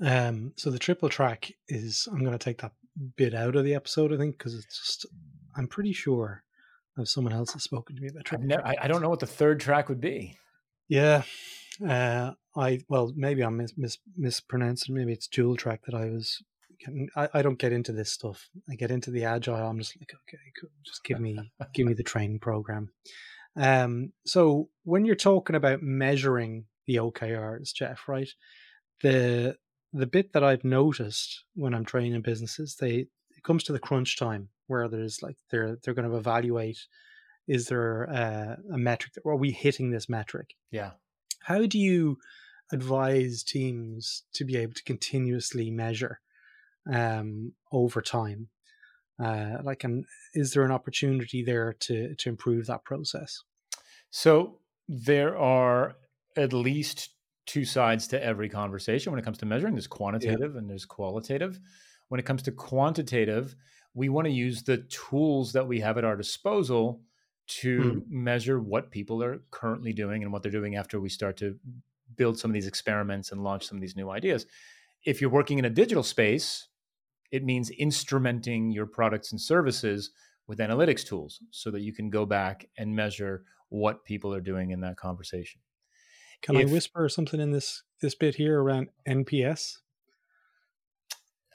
Um, 0.00 0.52
so 0.56 0.70
the 0.70 0.78
triple 0.78 1.08
track 1.08 1.52
is 1.68 2.06
I'm 2.10 2.20
going 2.20 2.32
to 2.32 2.38
take 2.38 2.60
that 2.60 2.72
bit 3.16 3.34
out 3.34 3.56
of 3.56 3.64
the 3.64 3.74
episode, 3.74 4.12
I 4.12 4.16
think, 4.16 4.38
because 4.38 4.54
it's 4.54 4.78
just 4.78 5.06
I'm 5.56 5.66
pretty 5.66 5.92
sure 5.92 6.44
if 6.98 7.08
someone 7.08 7.32
else 7.32 7.52
has 7.52 7.62
spoken 7.62 7.96
to 7.96 8.02
me 8.02 8.08
about 8.08 8.24
triple 8.24 8.46
never, 8.46 8.62
track. 8.62 8.78
I, 8.80 8.84
I 8.84 8.88
don't 8.88 9.02
know 9.02 9.10
what 9.10 9.20
the 9.20 9.26
third 9.26 9.60
track 9.60 9.88
would 9.88 10.00
be. 10.00 10.36
Yeah, 10.88 11.22
uh, 11.86 12.32
I 12.56 12.80
well 12.88 13.12
maybe 13.16 13.42
I'm 13.42 13.56
mis, 13.56 13.74
mis, 13.76 13.98
mispronouncing. 14.16 14.94
Maybe 14.94 15.12
it's 15.12 15.28
dual 15.28 15.56
track 15.56 15.82
that 15.86 15.94
I 15.94 16.06
was. 16.06 16.42
I, 17.16 17.28
I 17.34 17.42
don't 17.42 17.58
get 17.58 17.72
into 17.72 17.92
this 17.92 18.12
stuff. 18.12 18.48
I 18.70 18.74
get 18.74 18.90
into 18.90 19.10
the 19.10 19.24
agile. 19.24 19.56
I'm 19.56 19.78
just 19.78 19.96
like, 20.00 20.10
okay, 20.10 20.42
cool. 20.60 20.70
Just 20.84 21.04
give 21.04 21.20
me 21.20 21.38
give 21.74 21.86
me 21.86 21.94
the 21.94 22.02
training 22.12 22.40
program. 22.40 22.90
Um, 23.56 24.12
so 24.26 24.68
when 24.84 25.04
you're 25.04 25.16
talking 25.16 25.56
about 25.56 25.82
measuring 25.82 26.66
the 26.86 26.96
OKRs, 26.96 27.72
Jeff, 27.74 28.02
right? 28.08 28.28
The 29.02 29.56
the 29.92 30.06
bit 30.06 30.32
that 30.32 30.44
I've 30.44 30.64
noticed 30.64 31.44
when 31.54 31.74
I'm 31.74 31.84
training 31.84 32.20
businesses, 32.22 32.76
they 32.80 33.06
it 33.36 33.42
comes 33.44 33.64
to 33.64 33.72
the 33.72 33.78
crunch 33.78 34.18
time 34.18 34.48
where 34.66 34.88
there's 34.88 35.22
like 35.22 35.36
they're 35.50 35.78
they're 35.82 35.94
going 35.94 36.08
to 36.08 36.16
evaluate 36.16 36.78
is 37.48 37.68
there 37.68 38.10
uh, 38.10 38.56
a 38.74 38.78
metric 38.78 39.14
that 39.14 39.24
are 39.24 39.36
we 39.36 39.52
hitting 39.52 39.90
this 39.90 40.08
metric? 40.08 40.54
Yeah. 40.70 40.92
How 41.44 41.64
do 41.66 41.78
you 41.78 42.18
advise 42.72 43.44
teams 43.44 44.24
to 44.34 44.44
be 44.44 44.56
able 44.56 44.74
to 44.74 44.82
continuously 44.82 45.70
measure 45.70 46.20
um, 46.92 47.52
over 47.72 48.00
time? 48.00 48.48
Uh, 49.22 49.58
like, 49.62 49.84
and 49.84 50.04
is 50.34 50.52
there 50.52 50.64
an 50.64 50.72
opportunity 50.72 51.42
there 51.42 51.72
to 51.80 52.14
to 52.14 52.28
improve 52.28 52.66
that 52.66 52.84
process? 52.84 53.42
So 54.10 54.58
there 54.88 55.36
are 55.36 55.96
at 56.36 56.52
least 56.52 57.10
two 57.46 57.64
sides 57.64 58.08
to 58.08 58.22
every 58.22 58.48
conversation 58.48 59.12
when 59.12 59.18
it 59.18 59.24
comes 59.24 59.38
to 59.38 59.46
measuring. 59.46 59.74
There's 59.74 59.86
quantitative 59.86 60.52
yeah. 60.52 60.58
and 60.58 60.68
there's 60.68 60.84
qualitative. 60.84 61.58
When 62.08 62.20
it 62.20 62.26
comes 62.26 62.42
to 62.42 62.52
quantitative, 62.52 63.56
we 63.94 64.08
want 64.08 64.26
to 64.26 64.32
use 64.32 64.62
the 64.62 64.78
tools 64.78 65.52
that 65.54 65.66
we 65.66 65.80
have 65.80 65.96
at 65.96 66.04
our 66.04 66.16
disposal 66.16 67.00
to 67.46 67.78
mm. 67.78 68.02
measure 68.10 68.60
what 68.60 68.90
people 68.90 69.22
are 69.22 69.40
currently 69.50 69.92
doing 69.92 70.22
and 70.22 70.32
what 70.32 70.42
they're 70.42 70.52
doing 70.52 70.76
after 70.76 71.00
we 71.00 71.08
start 71.08 71.36
to 71.38 71.56
build 72.16 72.38
some 72.38 72.50
of 72.50 72.54
these 72.54 72.66
experiments 72.66 73.32
and 73.32 73.42
launch 73.42 73.66
some 73.66 73.78
of 73.78 73.80
these 73.80 73.96
new 73.96 74.10
ideas. 74.10 74.46
If 75.04 75.20
you're 75.20 75.30
working 75.30 75.58
in 75.58 75.64
a 75.64 75.70
digital 75.70 76.02
space, 76.02 76.68
it 77.30 77.44
means 77.44 77.70
instrumenting 77.80 78.74
your 78.74 78.86
products 78.86 79.32
and 79.32 79.40
services 79.40 80.10
with 80.46 80.58
analytics 80.58 81.04
tools 81.04 81.40
so 81.50 81.70
that 81.70 81.80
you 81.80 81.92
can 81.92 82.10
go 82.10 82.24
back 82.24 82.68
and 82.78 82.94
measure 82.94 83.44
what 83.68 84.04
people 84.04 84.32
are 84.32 84.40
doing 84.40 84.70
in 84.70 84.80
that 84.80 84.96
conversation. 84.96 85.60
Can 86.42 86.56
if, 86.56 86.68
I 86.68 86.72
whisper 86.72 87.08
something 87.08 87.40
in 87.40 87.50
this 87.50 87.82
this 88.00 88.14
bit 88.14 88.34
here 88.34 88.60
around 88.60 88.88
NPS? 89.08 89.78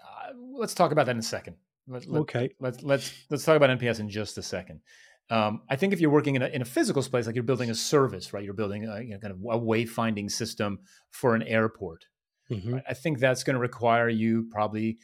Uh, 0.04 0.34
let's 0.58 0.74
talk 0.74 0.92
about 0.92 1.06
that 1.06 1.14
in 1.14 1.20
a 1.20 1.24
second. 1.24 1.56
Let, 1.88 2.06
let, 2.08 2.20
okay. 2.22 2.50
Let's 2.60 2.84
let's 2.84 3.14
let's 3.30 3.46
talk 3.46 3.56
about 3.56 3.70
NPS 3.80 4.00
in 4.00 4.10
just 4.10 4.38
a 4.38 4.44
second. 4.44 4.82
Um, 5.30 5.62
I 5.70 5.78
think 5.78 5.94
if 5.94 6.02
you're 6.02 6.12
working 6.12 6.36
in 6.36 6.42
a, 6.42 6.48
in 6.48 6.62
a 6.62 6.66
physical 6.66 7.02
space, 7.02 7.26
like 7.26 7.36
you're 7.36 7.44
building 7.44 7.70
a 7.70 7.76
service, 7.76 8.34
right? 8.34 8.44
You're 8.44 8.54
building 8.54 8.86
a 8.86 9.00
you 9.00 9.12
know, 9.12 9.20
kind 9.20 9.32
of 9.32 9.40
a 9.40 9.60
wayfinding 9.60 10.30
system 10.30 10.80
for 11.10 11.36
an 11.36 11.44
airport. 11.44 12.06
Mm-hmm. 12.52 12.80
I 12.88 12.94
think 12.94 13.20
that's 13.20 13.44
going 13.44 13.54
to 13.54 13.60
require 13.60 14.10
you 14.10 14.50
probably 14.52 14.98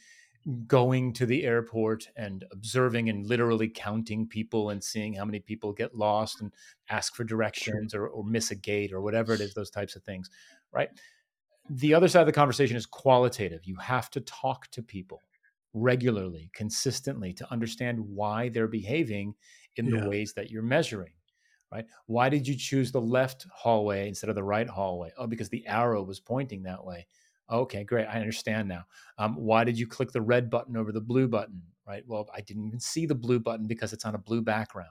going 0.66 1.12
to 1.12 1.26
the 1.26 1.44
airport 1.44 2.08
and 2.16 2.44
observing 2.52 3.08
and 3.08 3.26
literally 3.26 3.68
counting 3.68 4.26
people 4.26 4.70
and 4.70 4.82
seeing 4.82 5.14
how 5.14 5.24
many 5.24 5.40
people 5.40 5.72
get 5.72 5.94
lost 5.94 6.40
and 6.40 6.52
ask 6.88 7.14
for 7.14 7.24
directions 7.24 7.94
or, 7.94 8.06
or 8.06 8.24
miss 8.24 8.50
a 8.50 8.54
gate 8.54 8.92
or 8.92 9.00
whatever 9.00 9.34
it 9.34 9.40
is, 9.40 9.52
those 9.54 9.70
types 9.70 9.94
of 9.94 10.02
things, 10.04 10.30
right? 10.72 10.88
The 11.68 11.92
other 11.92 12.08
side 12.08 12.20
of 12.20 12.26
the 12.26 12.32
conversation 12.32 12.76
is 12.76 12.86
qualitative. 12.86 13.60
You 13.64 13.76
have 13.76 14.10
to 14.10 14.20
talk 14.22 14.70
to 14.70 14.82
people 14.82 15.22
regularly, 15.74 16.50
consistently 16.54 17.34
to 17.34 17.52
understand 17.52 18.00
why 18.00 18.48
they're 18.48 18.68
behaving 18.68 19.34
in 19.76 19.86
yeah. 19.86 20.00
the 20.00 20.08
ways 20.08 20.32
that 20.34 20.50
you're 20.50 20.62
measuring 20.62 21.12
right? 21.70 21.84
Why 22.06 22.28
did 22.28 22.48
you 22.48 22.54
choose 22.54 22.92
the 22.92 23.00
left 23.00 23.46
hallway 23.54 24.08
instead 24.08 24.30
of 24.30 24.36
the 24.36 24.42
right 24.42 24.68
hallway? 24.68 25.12
Oh, 25.18 25.26
because 25.26 25.48
the 25.48 25.66
arrow 25.66 26.02
was 26.02 26.20
pointing 26.20 26.62
that 26.62 26.84
way. 26.84 27.06
Okay, 27.50 27.84
great. 27.84 28.06
I 28.06 28.20
understand 28.20 28.68
now. 28.68 28.84
Um, 29.18 29.36
why 29.36 29.64
did 29.64 29.78
you 29.78 29.86
click 29.86 30.12
the 30.12 30.22
red 30.22 30.50
button 30.50 30.76
over 30.76 30.92
the 30.92 31.00
blue 31.00 31.28
button? 31.28 31.62
Right. 31.86 32.04
Well, 32.06 32.28
I 32.34 32.40
didn't 32.40 32.66
even 32.66 32.80
see 32.80 33.06
the 33.06 33.14
blue 33.14 33.40
button 33.40 33.66
because 33.66 33.92
it's 33.92 34.04
on 34.04 34.14
a 34.14 34.18
blue 34.18 34.42
background. 34.42 34.90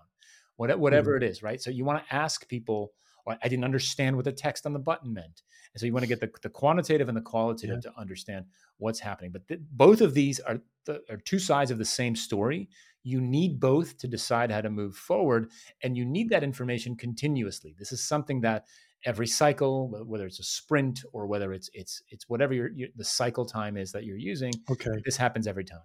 What, 0.56 0.78
whatever 0.80 1.12
mm-hmm. 1.12 1.24
it 1.24 1.30
is, 1.30 1.44
right? 1.44 1.62
So 1.62 1.70
you 1.70 1.86
want 1.86 2.06
to 2.06 2.16
ask 2.16 2.48
people. 2.48 2.94
Or 3.26 3.38
I 3.44 3.50
didn't 3.50 3.66
understand 3.66 4.16
what 4.16 4.24
the 4.24 4.32
text 4.32 4.66
on 4.66 4.72
the 4.72 4.80
button 4.80 5.14
meant, 5.14 5.42
and 5.74 5.82
so 5.82 5.86
you 5.86 5.92
want 5.92 6.04
to 6.04 6.08
get 6.08 6.22
the, 6.22 6.32
the 6.42 6.50
quantitative 6.50 7.10
and 7.10 7.18
the 7.18 7.22
qualitative 7.22 7.82
yeah. 7.84 7.92
to 7.92 8.00
understand 8.00 8.46
what's 8.78 9.02
happening. 9.02 9.34
But 9.34 9.46
th- 9.50 9.60
both 9.70 10.00
of 10.00 10.14
these 10.14 10.40
are, 10.40 10.60
the, 10.86 11.02
are 11.10 11.18
two 11.18 11.38
sides 11.38 11.70
of 11.70 11.78
the 11.78 11.84
same 11.84 12.16
story. 12.16 12.70
You 13.04 13.20
need 13.20 13.60
both 13.60 13.98
to 13.98 14.08
decide 14.08 14.50
how 14.50 14.62
to 14.62 14.70
move 14.70 14.96
forward, 14.96 15.52
and 15.84 15.98
you 15.98 16.06
need 16.06 16.30
that 16.30 16.42
information 16.42 16.96
continuously. 16.96 17.76
This 17.78 17.92
is 17.92 18.02
something 18.02 18.40
that 18.42 18.66
every 19.06 19.28
cycle, 19.28 19.90
whether 20.06 20.26
it's 20.26 20.40
a 20.40 20.44
sprint 20.44 21.04
or 21.14 21.28
whether 21.28 21.54
it's 21.54 21.70
it's 21.74 22.02
it's 22.10 22.28
whatever 22.28 22.54
your, 22.54 22.70
your, 22.72 22.90
the 22.96 23.04
cycle 23.04 23.46
time 23.46 23.78
is 23.78 23.92
that 23.92 24.06
you're 24.06 24.18
using. 24.18 24.54
Okay, 24.70 24.92
this 25.06 25.18
happens 25.18 25.48
every 25.48 25.64
time. 25.64 25.82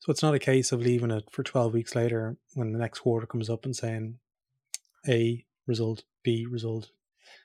So 0.00 0.10
it's 0.10 0.22
not 0.22 0.34
a 0.34 0.40
case 0.40 0.72
of 0.72 0.80
leaving 0.80 1.12
it 1.12 1.24
for 1.30 1.44
12 1.44 1.72
weeks 1.72 1.94
later 1.94 2.36
when 2.54 2.72
the 2.72 2.78
next 2.78 2.98
quarter 2.98 3.24
comes 3.24 3.48
up 3.48 3.64
and 3.64 3.74
saying 3.74 4.18
A 5.08 5.44
result, 5.66 6.02
B 6.24 6.44
result. 6.50 6.90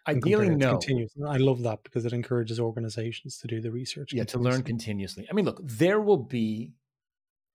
Ideally, 0.07 0.49
no. 0.49 0.71
Continuous. 0.71 1.11
I 1.27 1.37
love 1.37 1.61
that 1.63 1.83
because 1.83 2.05
it 2.05 2.13
encourages 2.13 2.59
organizations 2.59 3.37
to 3.39 3.47
do 3.47 3.61
the 3.61 3.69
research. 3.69 4.11
Yeah, 4.11 4.23
to 4.23 4.39
learn 4.39 4.63
continuously. 4.63 5.27
I 5.29 5.33
mean, 5.33 5.45
look, 5.45 5.59
there 5.63 6.01
will 6.01 6.17
be 6.17 6.71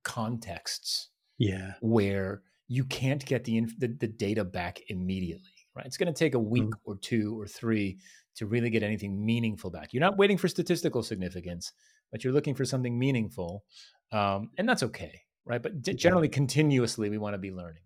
contexts. 0.05 1.09
Yeah. 1.37 1.72
Where 1.81 2.42
you 2.68 2.85
can't 2.85 3.25
get 3.27 3.42
the, 3.42 3.66
the, 3.79 3.88
the 3.88 4.07
data 4.07 4.44
back 4.44 4.83
immediately 4.87 5.62
right? 5.77 5.87
It's 5.87 5.97
going 5.97 6.13
to 6.13 6.19
take 6.19 6.35
a 6.35 6.39
week 6.39 6.65
mm-hmm. 6.65 6.91
or 6.91 6.97
two 6.97 7.39
or 7.39 7.47
three 7.47 7.99
to 8.37 8.47
really 8.47 8.71
get 8.71 8.83
anything 8.83 9.25
meaningful 9.25 9.71
back. 9.71 9.93
You're 9.93 10.01
not 10.01 10.19
waiting 10.19 10.39
for 10.39 10.49
statistical 10.49 11.03
significance, 11.03 11.73
but 12.11 12.25
you're 12.25 12.33
looking 12.33 12.55
for 12.55 12.65
something 12.65 12.99
meaningful, 12.99 13.65
um, 14.13 14.51
and 14.59 14.69
that's 14.69 14.83
okay, 14.83 15.21
right? 15.45 15.63
But 15.63 15.83
d- 15.83 15.95
generally, 15.95 16.29
continuously, 16.29 17.11
we 17.11 17.19
want 17.19 17.35
to 17.35 17.39
be 17.39 17.51
learning. 17.51 17.83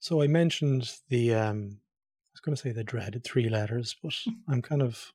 So 0.00 0.20
I 0.22 0.26
mentioned 0.26 0.92
the, 1.08 1.34
um, 1.34 1.78
I 1.78 2.30
was 2.34 2.40
going 2.40 2.54
to 2.54 2.60
say 2.60 2.72
the 2.72 2.84
dreaded 2.84 3.24
three 3.24 3.48
letters, 3.48 3.96
but 4.02 4.14
I'm 4.48 4.62
kind 4.62 4.82
of, 4.82 5.12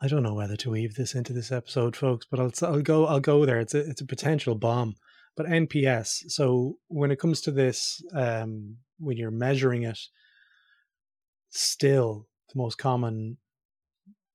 I 0.00 0.06
don't 0.06 0.22
know 0.22 0.34
whether 0.34 0.56
to 0.56 0.70
weave 0.70 0.94
this 0.94 1.14
into 1.14 1.32
this 1.32 1.50
episode, 1.50 1.96
folks. 1.96 2.26
But 2.30 2.40
I'll 2.40 2.52
I'll 2.62 2.82
go 2.82 3.06
I'll 3.06 3.20
go 3.20 3.44
there. 3.44 3.58
It's 3.58 3.74
a 3.74 3.78
it's 3.78 4.00
a 4.00 4.06
potential 4.06 4.54
bomb. 4.54 4.94
But 5.38 5.46
NPS. 5.46 6.32
So 6.32 6.78
when 6.88 7.12
it 7.12 7.20
comes 7.20 7.40
to 7.42 7.52
this, 7.52 8.02
um, 8.12 8.78
when 8.98 9.16
you're 9.16 9.30
measuring 9.30 9.84
it, 9.84 10.00
still 11.48 12.26
the 12.52 12.58
most 12.58 12.76
common 12.76 13.36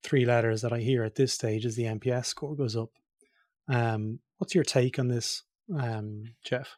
three 0.01 0.25
letters 0.25 0.61
that 0.61 0.71
I 0.71 0.79
hear 0.79 1.03
at 1.03 1.15
this 1.15 1.33
stage 1.33 1.65
is 1.65 1.75
the 1.75 1.83
NPS 1.83 2.27
score 2.27 2.55
goes 2.55 2.77
up. 2.77 2.89
Um, 3.67 4.19
what's 4.37 4.55
your 4.55 4.63
take 4.63 4.97
on 4.97 5.09
this, 5.09 5.43
um, 5.77 6.35
Jeff? 6.45 6.77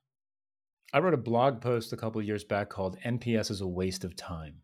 I 0.91 0.97
wrote 0.99 1.13
a 1.13 1.17
blog 1.17 1.61
post 1.61 1.93
a 1.93 1.97
couple 1.97 2.19
of 2.19 2.25
years 2.25 2.43
back 2.43 2.69
called 2.69 2.97
"NPS 3.05 3.51
is 3.51 3.61
a 3.61 3.67
waste 3.67 4.03
of 4.03 4.15
time." 4.15 4.61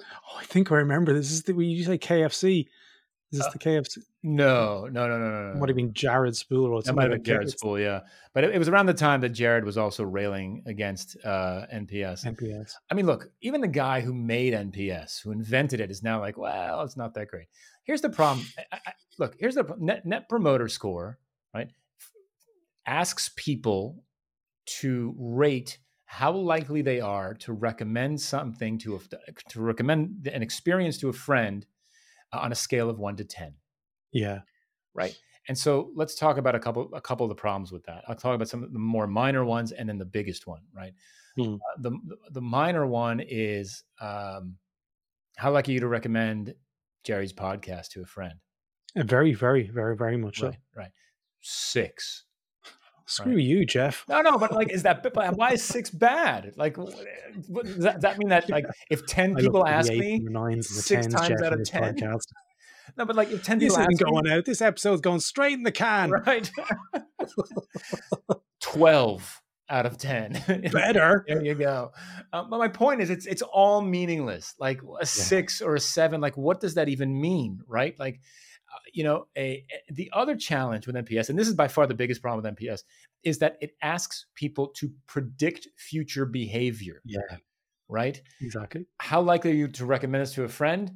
Oh, 0.00 0.38
I 0.38 0.44
think 0.44 0.72
I 0.72 0.76
remember 0.76 1.12
this. 1.12 1.30
Is 1.30 1.42
the 1.42 1.52
we 1.52 1.66
you 1.66 1.84
say 1.84 1.98
KFC? 1.98 2.66
Is 3.30 3.40
this 3.40 3.46
uh, 3.46 3.50
the 3.50 3.58
KFC? 3.58 3.98
No, 4.22 4.88
no, 4.90 5.06
no, 5.06 5.18
no, 5.18 5.30
no. 5.30 5.52
no. 5.52 5.60
Might 5.60 5.68
have 5.68 5.76
been 5.76 5.92
Jared 5.92 6.34
Spool 6.34 6.72
or 6.72 6.82
That 6.82 6.94
might 6.94 7.02
have 7.04 7.12
been 7.12 7.24
Jared 7.24 7.50
Spool, 7.50 7.78
yeah. 7.78 8.00
But 8.32 8.44
it, 8.44 8.54
it, 8.54 8.58
was 8.58 8.68
around 8.68 8.86
the 8.86 8.94
time 8.94 9.20
that 9.20 9.30
Jared 9.30 9.64
was 9.64 9.76
also 9.76 10.02
railing 10.02 10.62
against 10.66 11.16
uh, 11.24 11.66
NPS. 11.72 12.24
NPS. 12.24 12.72
I 12.90 12.94
mean, 12.94 13.04
look, 13.04 13.30
even 13.42 13.60
the 13.60 13.68
guy 13.68 14.00
who 14.00 14.14
made 14.14 14.54
NPS, 14.54 15.22
who 15.22 15.32
invented 15.32 15.80
it, 15.80 15.90
is 15.90 16.02
now 16.02 16.20
like, 16.20 16.38
well, 16.38 16.80
it's 16.82 16.96
not 16.96 17.12
that 17.14 17.28
great. 17.28 17.48
Here's 17.84 18.00
the 18.00 18.08
problem. 18.08 18.46
I, 18.72 18.78
I, 18.86 18.92
look, 19.18 19.36
here's 19.38 19.56
the 19.56 19.74
net, 19.78 20.06
net 20.06 20.28
promoter 20.30 20.68
score, 20.68 21.18
right? 21.54 21.68
Asks 22.86 23.30
people 23.36 24.04
to 24.80 25.14
rate 25.18 25.78
how 26.06 26.32
likely 26.32 26.80
they 26.80 27.00
are 27.00 27.34
to 27.34 27.52
recommend 27.52 28.18
something 28.18 28.78
to 28.78 28.96
a, 28.96 29.00
to 29.50 29.60
recommend 29.60 30.26
an 30.32 30.42
experience 30.42 30.96
to 30.96 31.10
a 31.10 31.12
friend 31.12 31.66
on 32.32 32.52
a 32.52 32.54
scale 32.54 32.90
of 32.90 32.98
one 32.98 33.16
to 33.16 33.24
10. 33.24 33.54
Yeah. 34.12 34.40
Right. 34.94 35.16
And 35.48 35.56
so 35.56 35.90
let's 35.94 36.14
talk 36.14 36.36
about 36.36 36.54
a 36.54 36.58
couple 36.58 36.90
a 36.94 37.00
couple 37.00 37.24
of 37.24 37.30
the 37.30 37.34
problems 37.34 37.72
with 37.72 37.82
that. 37.84 38.04
I'll 38.06 38.14
talk 38.14 38.34
about 38.34 38.48
some 38.48 38.62
of 38.62 38.72
the 38.72 38.78
more 38.78 39.06
minor 39.06 39.44
ones 39.44 39.72
and 39.72 39.88
then 39.88 39.96
the 39.96 40.04
biggest 40.04 40.46
one, 40.46 40.60
right? 40.74 40.92
Hmm. 41.36 41.54
Uh, 41.54 41.80
the 41.80 41.98
the 42.32 42.40
minor 42.40 42.86
one 42.86 43.20
is 43.20 43.82
um, 44.00 44.56
how 45.36 45.50
lucky 45.50 45.72
you 45.72 45.80
to 45.80 45.88
recommend 45.88 46.54
Gerry's 47.04 47.32
podcast 47.32 47.88
to 47.90 48.02
a 48.02 48.04
friend. 48.04 48.34
very, 48.96 49.32
very, 49.32 49.70
very, 49.70 49.96
very 49.96 50.16
much 50.16 50.42
right, 50.42 50.52
so. 50.52 50.58
Right. 50.76 50.90
Six. 51.40 52.24
Screw 53.08 53.36
right. 53.36 53.42
you, 53.42 53.64
Jeff. 53.64 54.04
No, 54.06 54.20
no, 54.20 54.36
but 54.36 54.52
like, 54.52 54.70
is 54.70 54.82
that 54.82 55.02
why 55.34 55.52
is 55.52 55.64
six 55.64 55.88
bad? 55.88 56.52
Like, 56.56 56.76
does 56.76 56.94
that, 57.78 57.94
does 57.94 58.02
that 58.02 58.18
mean 58.18 58.28
that 58.28 58.50
like 58.50 58.66
if 58.90 59.06
ten 59.06 59.34
people 59.34 59.66
ask 59.66 59.90
me 59.90 60.20
six 60.60 61.06
times 61.06 61.28
Jeff 61.28 61.42
out 61.42 61.54
of 61.54 61.64
ten? 61.64 61.96
No, 62.96 63.04
but 63.04 63.16
like 63.16 63.30
if 63.30 63.42
ten 63.42 63.58
this 63.58 63.76
people 63.76 63.92
isn't 63.92 64.10
going 64.10 64.24
me, 64.24 64.32
out. 64.32 64.44
This 64.46 64.62
episode's 64.62 65.02
going 65.02 65.20
straight 65.20 65.52
in 65.52 65.62
the 65.62 65.70
can. 65.70 66.10
Right. 66.26 66.50
Twelve 68.60 69.42
out 69.68 69.84
of 69.86 69.98
ten. 69.98 70.42
Better. 70.72 71.24
there 71.28 71.44
you 71.44 71.54
go. 71.54 71.92
Um, 72.32 72.48
but 72.48 72.58
my 72.58 72.68
point 72.68 73.02
is, 73.02 73.10
it's 73.10 73.26
it's 73.26 73.42
all 73.42 73.82
meaningless. 73.82 74.54
Like 74.58 74.82
a 74.82 74.86
yeah. 75.00 75.04
six 75.04 75.60
or 75.60 75.74
a 75.74 75.80
seven. 75.80 76.20
Like, 76.20 76.36
what 76.36 76.60
does 76.60 76.74
that 76.74 76.88
even 76.88 77.20
mean? 77.20 77.60
Right. 77.66 77.98
Like 77.98 78.16
uh, 78.16 78.18
you 78.92 79.04
know, 79.04 79.26
a, 79.36 79.64
a, 79.70 79.92
the 79.92 80.10
other 80.12 80.36
challenge 80.36 80.86
with 80.86 80.96
NPS, 80.96 81.28
and 81.28 81.38
this 81.38 81.48
is 81.48 81.54
by 81.54 81.68
far 81.68 81.86
the 81.86 81.94
biggest 81.94 82.22
problem 82.22 82.42
with 82.42 82.58
NPS, 82.58 82.82
is 83.24 83.38
that 83.38 83.56
it 83.60 83.72
asks 83.82 84.26
people 84.34 84.68
to 84.76 84.90
predict 85.06 85.68
future 85.76 86.24
behavior. 86.24 87.00
Yeah. 87.04 87.20
Right? 87.88 88.20
Exactly. 88.40 88.86
How 88.98 89.20
likely 89.20 89.52
are 89.52 89.54
you 89.54 89.68
to 89.68 89.86
recommend 89.86 90.22
this 90.22 90.34
to 90.34 90.44
a 90.44 90.48
friend? 90.48 90.90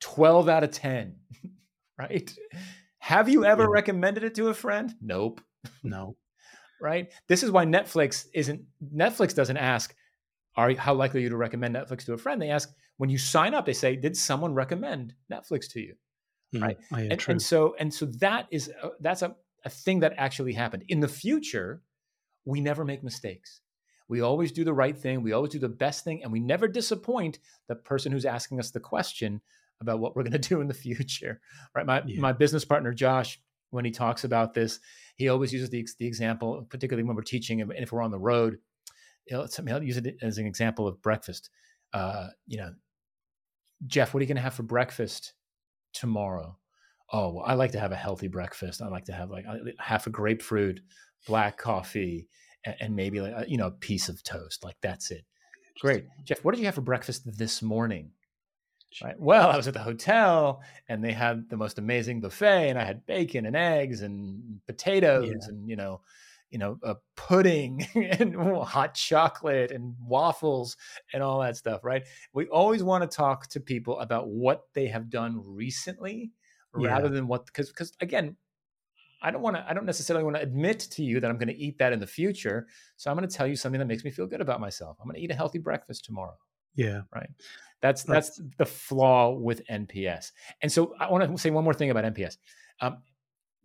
12 0.00 0.48
out 0.48 0.64
of 0.64 0.70
10. 0.70 1.16
right? 1.98 2.34
Have 2.98 3.28
you 3.28 3.44
ever 3.44 3.62
yeah. 3.62 3.70
recommended 3.70 4.24
it 4.24 4.34
to 4.36 4.48
a 4.48 4.54
friend? 4.54 4.94
Nope. 5.00 5.40
No. 5.82 6.16
right? 6.80 7.12
This 7.28 7.42
is 7.42 7.50
why 7.50 7.64
Netflix 7.64 8.26
isn't 8.34 8.62
Netflix 8.94 9.34
doesn't 9.34 9.56
ask, 9.56 9.94
are 10.56 10.74
how 10.74 10.94
likely 10.94 11.20
are 11.20 11.22
you 11.24 11.30
to 11.30 11.36
recommend 11.36 11.74
Netflix 11.74 12.04
to 12.06 12.12
a 12.12 12.18
friend? 12.18 12.40
They 12.40 12.50
ask 12.50 12.70
when 12.96 13.10
you 13.10 13.18
sign 13.18 13.54
up, 13.54 13.64
they 13.64 13.72
say, 13.72 13.96
did 13.96 14.16
someone 14.16 14.54
recommend 14.54 15.14
Netflix 15.32 15.70
to 15.72 15.80
you? 15.80 15.94
Mm, 16.54 16.62
right? 16.62 16.78
Oh, 16.92 16.98
yeah, 16.98 17.12
and, 17.12 17.24
and, 17.28 17.42
so 17.42 17.74
and 17.78 17.92
so 17.92 18.06
that 18.20 18.46
is 18.50 18.68
a, 18.82 18.90
that's 19.00 19.22
a, 19.22 19.34
a 19.64 19.70
thing 19.70 20.00
that 20.00 20.14
actually 20.16 20.52
happened. 20.52 20.84
In 20.88 21.00
the 21.00 21.08
future, 21.08 21.82
we 22.44 22.60
never 22.60 22.84
make 22.84 23.02
mistakes. 23.02 23.60
We 24.08 24.22
always 24.22 24.52
do 24.52 24.64
the 24.64 24.72
right 24.72 24.96
thing. 24.96 25.22
We 25.22 25.32
always 25.32 25.52
do 25.52 25.58
the 25.58 25.68
best 25.68 26.04
thing, 26.04 26.22
and 26.22 26.32
we 26.32 26.40
never 26.40 26.66
disappoint 26.66 27.38
the 27.68 27.74
person 27.74 28.10
who's 28.10 28.24
asking 28.24 28.58
us 28.58 28.70
the 28.70 28.80
question 28.80 29.40
about 29.80 30.00
what 30.00 30.16
we're 30.16 30.22
going 30.28 30.32
to 30.32 30.38
do 30.38 30.60
in 30.60 30.68
the 30.68 30.74
future. 30.74 31.40
Right? 31.74 31.86
My 31.86 32.02
yeah. 32.06 32.20
my 32.20 32.32
business 32.32 32.64
partner 32.64 32.92
Josh, 32.92 33.40
when 33.70 33.84
he 33.84 33.90
talks 33.90 34.24
about 34.24 34.54
this, 34.54 34.80
he 35.16 35.28
always 35.28 35.52
uses 35.52 35.70
the, 35.70 35.86
the 35.98 36.06
example, 36.06 36.66
particularly 36.70 37.06
when 37.06 37.16
we're 37.16 37.22
teaching 37.22 37.60
and 37.60 37.72
if 37.76 37.92
we're 37.92 38.02
on 38.02 38.10
the 38.10 38.18
road. 38.18 38.58
He'll, 39.26 39.46
he'll 39.46 39.82
use 39.82 39.98
it 39.98 40.16
as 40.22 40.38
an 40.38 40.46
example 40.46 40.88
of 40.88 41.02
breakfast. 41.02 41.50
Uh, 41.92 42.28
you 42.46 42.56
know, 42.56 42.72
Jeff, 43.86 44.14
what 44.14 44.20
are 44.20 44.22
you 44.22 44.26
going 44.26 44.36
to 44.36 44.42
have 44.42 44.54
for 44.54 44.62
breakfast 44.62 45.34
tomorrow? 45.92 46.56
Oh, 47.12 47.34
well, 47.34 47.44
I 47.46 47.54
like 47.54 47.72
to 47.72 47.80
have 47.80 47.92
a 47.92 47.96
healthy 47.96 48.28
breakfast. 48.28 48.82
I 48.82 48.88
like 48.88 49.06
to 49.06 49.12
have 49.12 49.30
like 49.30 49.46
half 49.78 50.06
a 50.06 50.10
grapefruit, 50.10 50.80
black 51.26 51.56
coffee, 51.56 52.28
and, 52.64 52.76
and 52.80 52.96
maybe 52.96 53.20
like 53.20 53.34
uh, 53.34 53.44
you 53.48 53.56
know 53.56 53.68
a 53.68 53.72
piece 53.72 54.08
of 54.08 54.22
toast. 54.22 54.64
Like 54.64 54.76
that's 54.82 55.10
it. 55.10 55.24
Great, 55.80 56.04
Jeff. 56.24 56.44
What 56.44 56.54
did 56.54 56.60
you 56.60 56.66
have 56.66 56.74
for 56.74 56.80
breakfast 56.80 57.22
this 57.38 57.62
morning? 57.62 58.10
Right. 59.02 59.18
Well, 59.18 59.50
I 59.50 59.56
was 59.56 59.68
at 59.68 59.74
the 59.74 59.80
hotel 59.80 60.62
and 60.88 61.04
they 61.04 61.12
had 61.12 61.50
the 61.50 61.56
most 61.56 61.78
amazing 61.78 62.20
buffet, 62.20 62.70
and 62.70 62.78
I 62.78 62.84
had 62.84 63.06
bacon 63.06 63.46
and 63.46 63.54
eggs 63.54 64.02
and 64.02 64.60
potatoes 64.66 65.26
yeah. 65.28 65.48
and 65.48 65.68
you 65.68 65.76
know, 65.76 66.00
you 66.50 66.58
know, 66.58 66.78
a 66.82 66.96
pudding 67.16 67.86
and 67.94 68.34
hot 68.62 68.94
chocolate 68.94 69.70
and 69.70 69.94
waffles 70.00 70.76
and 71.12 71.22
all 71.22 71.40
that 71.40 71.56
stuff. 71.56 71.84
Right. 71.84 72.04
We 72.32 72.46
always 72.46 72.82
want 72.82 73.08
to 73.08 73.16
talk 73.16 73.48
to 73.48 73.60
people 73.60 73.98
about 74.00 74.28
what 74.28 74.64
they 74.74 74.86
have 74.88 75.10
done 75.10 75.42
recently, 75.44 76.32
yeah. 76.78 76.88
rather 76.88 77.08
than 77.08 77.26
what 77.26 77.46
because 77.46 77.68
because 77.68 77.92
again, 78.00 78.36
I 79.20 79.30
don't 79.30 79.42
want 79.42 79.56
to. 79.56 79.64
I 79.68 79.74
don't 79.74 79.86
necessarily 79.86 80.24
want 80.24 80.36
to 80.36 80.42
admit 80.42 80.80
to 80.92 81.02
you 81.02 81.20
that 81.20 81.30
I'm 81.30 81.38
going 81.38 81.48
to 81.48 81.56
eat 81.56 81.78
that 81.78 81.92
in 81.92 82.00
the 82.00 82.06
future. 82.06 82.68
So 82.96 83.10
I'm 83.10 83.16
going 83.16 83.28
to 83.28 83.34
tell 83.34 83.46
you 83.46 83.56
something 83.56 83.78
that 83.78 83.86
makes 83.86 84.04
me 84.04 84.10
feel 84.10 84.26
good 84.26 84.40
about 84.40 84.60
myself. 84.60 84.96
I'm 85.00 85.06
going 85.06 85.16
to 85.16 85.22
eat 85.22 85.30
a 85.30 85.34
healthy 85.34 85.58
breakfast 85.58 86.04
tomorrow. 86.04 86.36
Yeah. 86.74 87.02
Right. 87.14 87.28
That's 87.80 88.02
that's, 88.04 88.36
that's 88.36 88.42
the 88.58 88.66
flaw 88.66 89.32
with 89.32 89.66
NPS. 89.66 90.32
And 90.62 90.70
so 90.70 90.94
I 90.98 91.10
want 91.10 91.30
to 91.30 91.38
say 91.38 91.50
one 91.50 91.64
more 91.64 91.74
thing 91.74 91.90
about 91.90 92.04
NPS, 92.04 92.36
um, 92.80 92.98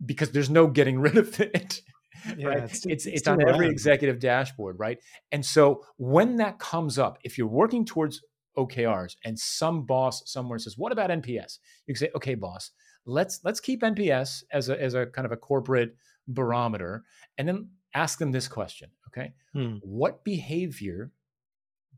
because 0.04 0.30
there's 0.30 0.50
no 0.50 0.66
getting 0.66 0.98
rid 1.00 1.16
of 1.16 1.40
it. 1.40 1.82
Yeah, 2.38 2.48
right? 2.48 2.62
It's, 2.64 2.86
it's, 2.86 3.06
it's, 3.06 3.28
on 3.28 3.46
every 3.46 3.68
executive 3.68 4.18
dashboard, 4.18 4.78
right? 4.78 4.98
And 5.32 5.44
so 5.44 5.84
when 5.96 6.36
that 6.36 6.58
comes 6.58 6.98
up, 6.98 7.18
if 7.22 7.36
you're 7.38 7.46
working 7.46 7.84
towards 7.84 8.22
OKRs 8.56 9.16
and 9.24 9.38
some 9.38 9.84
boss 9.84 10.22
somewhere 10.30 10.58
says, 10.58 10.78
"What 10.78 10.92
about 10.92 11.10
NPS?" 11.10 11.58
You 11.86 11.94
can 11.94 11.96
say, 11.96 12.10
"Okay, 12.14 12.34
boss, 12.34 12.70
let's 13.04 13.40
let's 13.44 13.60
keep 13.60 13.82
NPS 13.82 14.44
as 14.52 14.68
a 14.68 14.80
as 14.80 14.94
a 14.94 15.06
kind 15.06 15.26
of 15.26 15.32
a 15.32 15.36
corporate 15.36 15.96
barometer, 16.28 17.04
and 17.38 17.48
then 17.48 17.70
ask 17.94 18.18
them 18.18 18.32
this 18.32 18.48
question: 18.48 18.90
Okay, 19.08 19.32
hmm. 19.52 19.76
what 19.82 20.24
behavior 20.24 21.12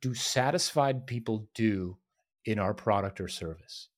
do 0.01 0.14
satisfied 0.14 1.07
people 1.07 1.49
do 1.55 1.99
in 2.45 2.59
our 2.59 2.74
product 2.74 3.20
or 3.20 3.29
service? 3.29 3.89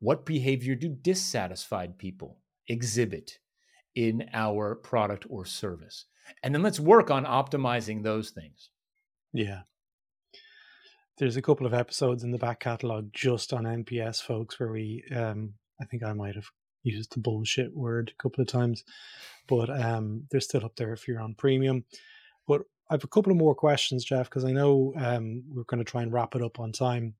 What 0.00 0.26
behavior 0.26 0.74
do 0.74 0.88
dissatisfied 0.88 1.98
people 1.98 2.38
exhibit 2.68 3.38
in 3.94 4.28
our 4.32 4.74
product 4.74 5.26
or 5.28 5.44
service? 5.44 6.06
And 6.42 6.54
then 6.54 6.62
let's 6.62 6.80
work 6.80 7.10
on 7.10 7.24
optimizing 7.24 8.02
those 8.02 8.30
things. 8.30 8.70
Yeah. 9.32 9.62
There's 11.18 11.36
a 11.36 11.42
couple 11.42 11.66
of 11.66 11.74
episodes 11.74 12.24
in 12.24 12.32
the 12.32 12.38
back 12.38 12.60
catalog 12.60 13.12
just 13.12 13.52
on 13.52 13.64
NPS, 13.64 14.20
folks, 14.22 14.58
where 14.58 14.72
we, 14.72 15.04
um, 15.14 15.54
I 15.80 15.84
think 15.84 16.02
I 16.02 16.12
might 16.12 16.34
have 16.34 16.48
used 16.82 17.14
the 17.14 17.20
bullshit 17.20 17.74
word 17.74 18.12
a 18.12 18.22
couple 18.22 18.42
of 18.42 18.48
times, 18.48 18.84
but 19.46 19.70
um, 19.70 20.24
they're 20.30 20.40
still 20.40 20.64
up 20.64 20.76
there 20.76 20.92
if 20.92 21.06
you're 21.06 21.20
on 21.20 21.34
premium. 21.34 21.84
But 22.46 22.62
I 22.90 22.94
have 22.94 23.04
a 23.04 23.08
couple 23.08 23.32
of 23.32 23.38
more 23.38 23.54
questions, 23.54 24.04
Jeff, 24.04 24.28
because 24.28 24.44
I 24.44 24.52
know 24.52 24.92
um, 24.96 25.44
we're 25.48 25.64
going 25.64 25.84
to 25.84 25.90
try 25.90 26.02
and 26.02 26.12
wrap 26.12 26.34
it 26.34 26.42
up 26.42 26.58
on 26.58 26.72
time 26.72 27.14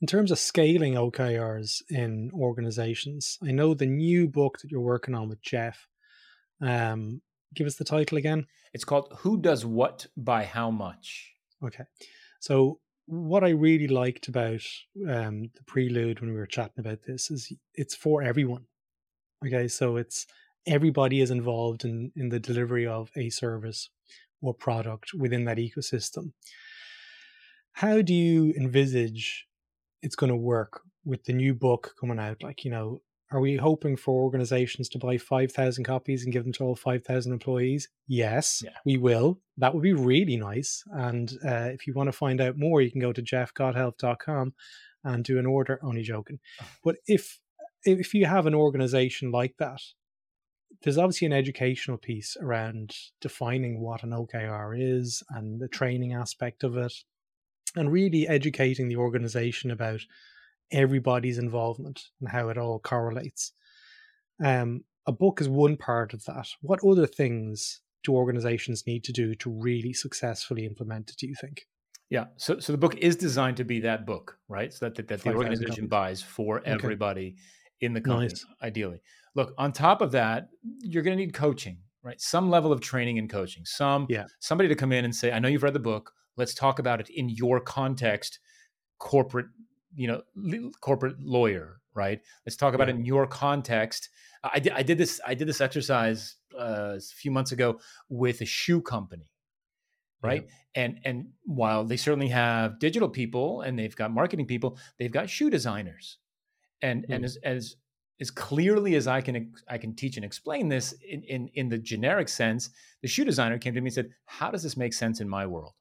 in 0.00 0.06
terms 0.06 0.30
of 0.30 0.38
scaling 0.38 0.94
OKRs 0.94 1.82
in 1.90 2.30
organizations, 2.34 3.38
I 3.46 3.52
know 3.52 3.74
the 3.74 3.86
new 3.86 4.28
book 4.28 4.58
that 4.58 4.70
you're 4.70 4.80
working 4.80 5.14
on 5.14 5.28
with 5.28 5.42
Jeff. 5.42 5.86
Um, 6.62 7.20
give 7.54 7.66
us 7.66 7.76
the 7.76 7.84
title 7.84 8.16
again. 8.16 8.46
It's 8.72 8.84
called 8.84 9.12
Who 9.18 9.38
Does 9.40 9.66
What 9.66 10.06
by 10.16 10.44
How 10.44 10.70
Much. 10.70 11.32
Okay. 11.62 11.84
So, 12.40 12.80
what 13.06 13.42
I 13.42 13.50
really 13.50 13.88
liked 13.88 14.28
about 14.28 14.62
um, 15.08 15.50
the 15.54 15.64
prelude 15.66 16.20
when 16.20 16.30
we 16.30 16.36
were 16.36 16.46
chatting 16.46 16.78
about 16.78 17.02
this 17.02 17.30
is 17.30 17.52
it's 17.74 17.94
for 17.94 18.22
everyone. 18.22 18.64
Okay. 19.44 19.68
So, 19.68 19.96
it's 19.96 20.26
everybody 20.66 21.20
is 21.20 21.30
involved 21.30 21.84
in, 21.84 22.12
in 22.16 22.30
the 22.30 22.40
delivery 22.40 22.86
of 22.86 23.10
a 23.16 23.28
service 23.28 23.90
or 24.40 24.54
product 24.54 25.12
within 25.12 25.44
that 25.44 25.58
ecosystem. 25.58 26.32
How 27.72 28.00
do 28.00 28.14
you 28.14 28.54
envisage 28.56 29.46
it's 30.02 30.16
going 30.16 30.30
to 30.30 30.36
work 30.36 30.80
with 31.04 31.24
the 31.24 31.32
new 31.32 31.54
book 31.54 31.94
coming 32.00 32.18
out? 32.18 32.42
Like, 32.42 32.64
you 32.64 32.70
know, 32.70 33.00
are 33.32 33.40
we 33.40 33.56
hoping 33.56 33.96
for 33.96 34.22
organizations 34.22 34.88
to 34.90 34.98
buy 34.98 35.16
5,000 35.16 35.84
copies 35.84 36.24
and 36.24 36.32
give 36.32 36.42
them 36.42 36.52
to 36.54 36.64
all 36.64 36.74
5,000 36.74 37.32
employees? 37.32 37.88
Yes, 38.08 38.62
yeah. 38.64 38.70
we 38.84 38.96
will. 38.96 39.40
That 39.56 39.72
would 39.72 39.82
be 39.82 39.92
really 39.92 40.36
nice. 40.36 40.82
And 40.90 41.32
uh, 41.46 41.70
if 41.72 41.86
you 41.86 41.94
want 41.94 42.08
to 42.08 42.12
find 42.12 42.40
out 42.40 42.58
more, 42.58 42.82
you 42.82 42.90
can 42.90 43.00
go 43.00 43.12
to 43.12 43.22
jeffgothelf.com 43.22 44.54
and 45.04 45.24
do 45.24 45.38
an 45.38 45.46
order. 45.46 45.78
Only 45.82 46.02
joking. 46.02 46.40
But 46.84 46.96
if 47.06 47.38
if 47.84 48.12
you 48.12 48.26
have 48.26 48.46
an 48.46 48.54
organization 48.54 49.30
like 49.30 49.54
that, 49.58 49.80
there's 50.82 50.98
obviously 50.98 51.26
an 51.26 51.32
educational 51.32 51.98
piece 51.98 52.36
around 52.40 52.94
defining 53.20 53.80
what 53.80 54.02
an 54.02 54.10
OKR 54.10 54.74
is 54.78 55.22
and 55.30 55.60
the 55.60 55.68
training 55.68 56.12
aspect 56.12 56.62
of 56.62 56.76
it 56.76 56.92
and 57.76 57.92
really 57.92 58.26
educating 58.26 58.88
the 58.88 58.96
organization 58.96 59.70
about 59.70 60.00
everybody's 60.72 61.38
involvement 61.38 62.02
and 62.20 62.30
how 62.30 62.48
it 62.48 62.58
all 62.58 62.78
correlates. 62.78 63.52
Um, 64.42 64.84
a 65.06 65.12
book 65.12 65.40
is 65.40 65.48
one 65.48 65.76
part 65.76 66.14
of 66.14 66.24
that. 66.24 66.48
What 66.60 66.84
other 66.84 67.06
things 67.06 67.80
do 68.04 68.14
organizations 68.14 68.84
need 68.86 69.04
to 69.04 69.12
do 69.12 69.34
to 69.36 69.50
really 69.50 69.92
successfully 69.92 70.64
implement 70.64 71.10
it, 71.10 71.16
do 71.18 71.26
you 71.26 71.34
think? 71.40 71.66
Yeah. 72.08 72.26
So, 72.36 72.58
so 72.58 72.72
the 72.72 72.78
book 72.78 72.96
is 72.96 73.16
designed 73.16 73.56
to 73.58 73.64
be 73.64 73.80
that 73.80 74.04
book, 74.04 74.36
right? 74.48 74.72
So 74.72 74.86
that, 74.86 74.96
that, 74.96 75.08
that 75.08 75.22
the 75.22 75.34
organization 75.34 75.86
buys 75.86 76.22
for 76.22 76.62
everybody 76.64 77.28
okay. 77.28 77.86
in 77.86 77.92
the 77.92 78.00
company, 78.00 78.28
nice. 78.28 78.44
ideally. 78.62 79.00
Look, 79.36 79.54
on 79.58 79.72
top 79.72 80.00
of 80.00 80.10
that, 80.12 80.48
you're 80.80 81.04
going 81.04 81.16
to 81.16 81.24
need 81.24 81.34
coaching, 81.34 81.78
right? 82.02 82.20
Some 82.20 82.50
level 82.50 82.72
of 82.72 82.80
training 82.80 83.18
and 83.18 83.30
coaching. 83.30 83.64
Some, 83.64 84.06
yeah. 84.08 84.24
somebody 84.40 84.68
to 84.68 84.74
come 84.74 84.90
in 84.90 85.04
and 85.04 85.14
say, 85.14 85.30
I 85.30 85.38
know 85.38 85.48
you've 85.48 85.62
read 85.62 85.74
the 85.74 85.78
book 85.78 86.12
let's 86.40 86.54
talk 86.54 86.78
about 86.78 87.00
it 87.00 87.08
in 87.08 87.28
your 87.28 87.60
context 87.60 88.40
corporate 88.98 89.46
you 89.94 90.08
know 90.08 90.22
corporate 90.80 91.20
lawyer 91.20 91.80
right 91.94 92.20
let's 92.44 92.56
talk 92.56 92.74
about 92.74 92.88
yeah. 92.88 92.94
it 92.94 92.98
in 92.98 93.04
your 93.04 93.26
context 93.26 94.08
I 94.42 94.58
did, 94.58 94.72
I 94.72 94.82
did 94.82 94.98
this 94.98 95.20
i 95.26 95.34
did 95.34 95.46
this 95.46 95.60
exercise 95.60 96.36
uh, 96.58 96.96
a 96.96 97.00
few 97.00 97.30
months 97.30 97.52
ago 97.52 97.78
with 98.08 98.40
a 98.40 98.46
shoe 98.46 98.80
company 98.80 99.30
right 100.22 100.46
yeah. 100.46 100.82
and 100.82 100.98
and 101.04 101.26
while 101.44 101.84
they 101.84 101.96
certainly 101.96 102.28
have 102.28 102.78
digital 102.78 103.08
people 103.08 103.60
and 103.60 103.78
they've 103.78 103.94
got 103.94 104.10
marketing 104.10 104.46
people 104.46 104.78
they've 104.98 105.12
got 105.12 105.30
shoe 105.30 105.50
designers 105.50 106.18
and 106.82 107.06
mm. 107.06 107.14
and 107.14 107.24
as, 107.24 107.36
as 107.44 107.76
as 108.20 108.30
clearly 108.30 108.94
as 108.96 109.06
I 109.06 109.20
can 109.20 109.52
I 109.68 109.78
can 109.78 109.94
teach 109.94 110.16
and 110.16 110.24
explain 110.24 110.68
this 110.68 110.92
in, 111.08 111.22
in 111.22 111.48
in 111.54 111.68
the 111.68 111.78
generic 111.78 112.28
sense, 112.28 112.70
the 113.02 113.08
shoe 113.08 113.24
designer 113.24 113.58
came 113.58 113.74
to 113.74 113.80
me 113.80 113.88
and 113.88 113.94
said, 113.94 114.10
"How 114.26 114.50
does 114.50 114.62
this 114.62 114.76
make 114.76 114.92
sense 114.92 115.20
in 115.20 115.28
my 115.28 115.46
world?" 115.46 115.72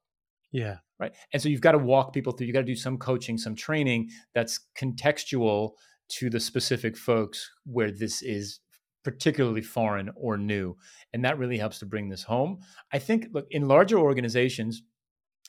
Yeah. 0.52 0.78
Right. 1.00 1.14
And 1.32 1.42
so 1.42 1.50
you've 1.50 1.62
got 1.62 1.74
to 1.74 1.78
walk 1.78 2.14
people 2.14 2.34
through, 2.34 2.48
you 2.48 2.54
got 2.54 2.60
to 2.60 2.66
do 2.66 2.76
some 2.76 2.98
coaching, 2.98 3.38
some 3.38 3.56
training 3.56 4.10
that's 4.34 4.60
contextual 4.78 5.72
to 6.10 6.30
the 6.30 6.40
specific 6.40 6.98
folks 6.98 7.50
where 7.66 7.92
this 7.92 8.22
is 8.22 8.60
particularly 9.04 9.62
foreign 9.62 10.10
or 10.16 10.38
new. 10.38 10.76
And 11.14 11.24
that 11.24 11.38
really 11.38 11.58
helps 11.58 11.80
to 11.80 11.86
bring 11.86 12.10
this 12.10 12.24
home. 12.24 12.60
I 12.92 13.00
think, 13.00 13.28
look, 13.32 13.48
in 13.50 13.68
larger 13.68 13.98
organizations, 13.98 14.84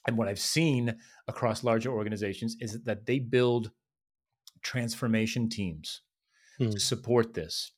and 0.07 0.17
what 0.17 0.29
I've 0.29 0.41
seen 0.41 0.97
across 1.29 1.65
larger 1.65 1.91
organizations 1.91 2.57
is 2.61 2.83
that 2.85 3.07
they 3.07 3.19
build 3.19 3.71
transformation 4.63 5.49
teams 5.49 6.03
hmm. 6.59 6.71
to 6.71 6.79
support 6.81 7.35
this. 7.35 7.73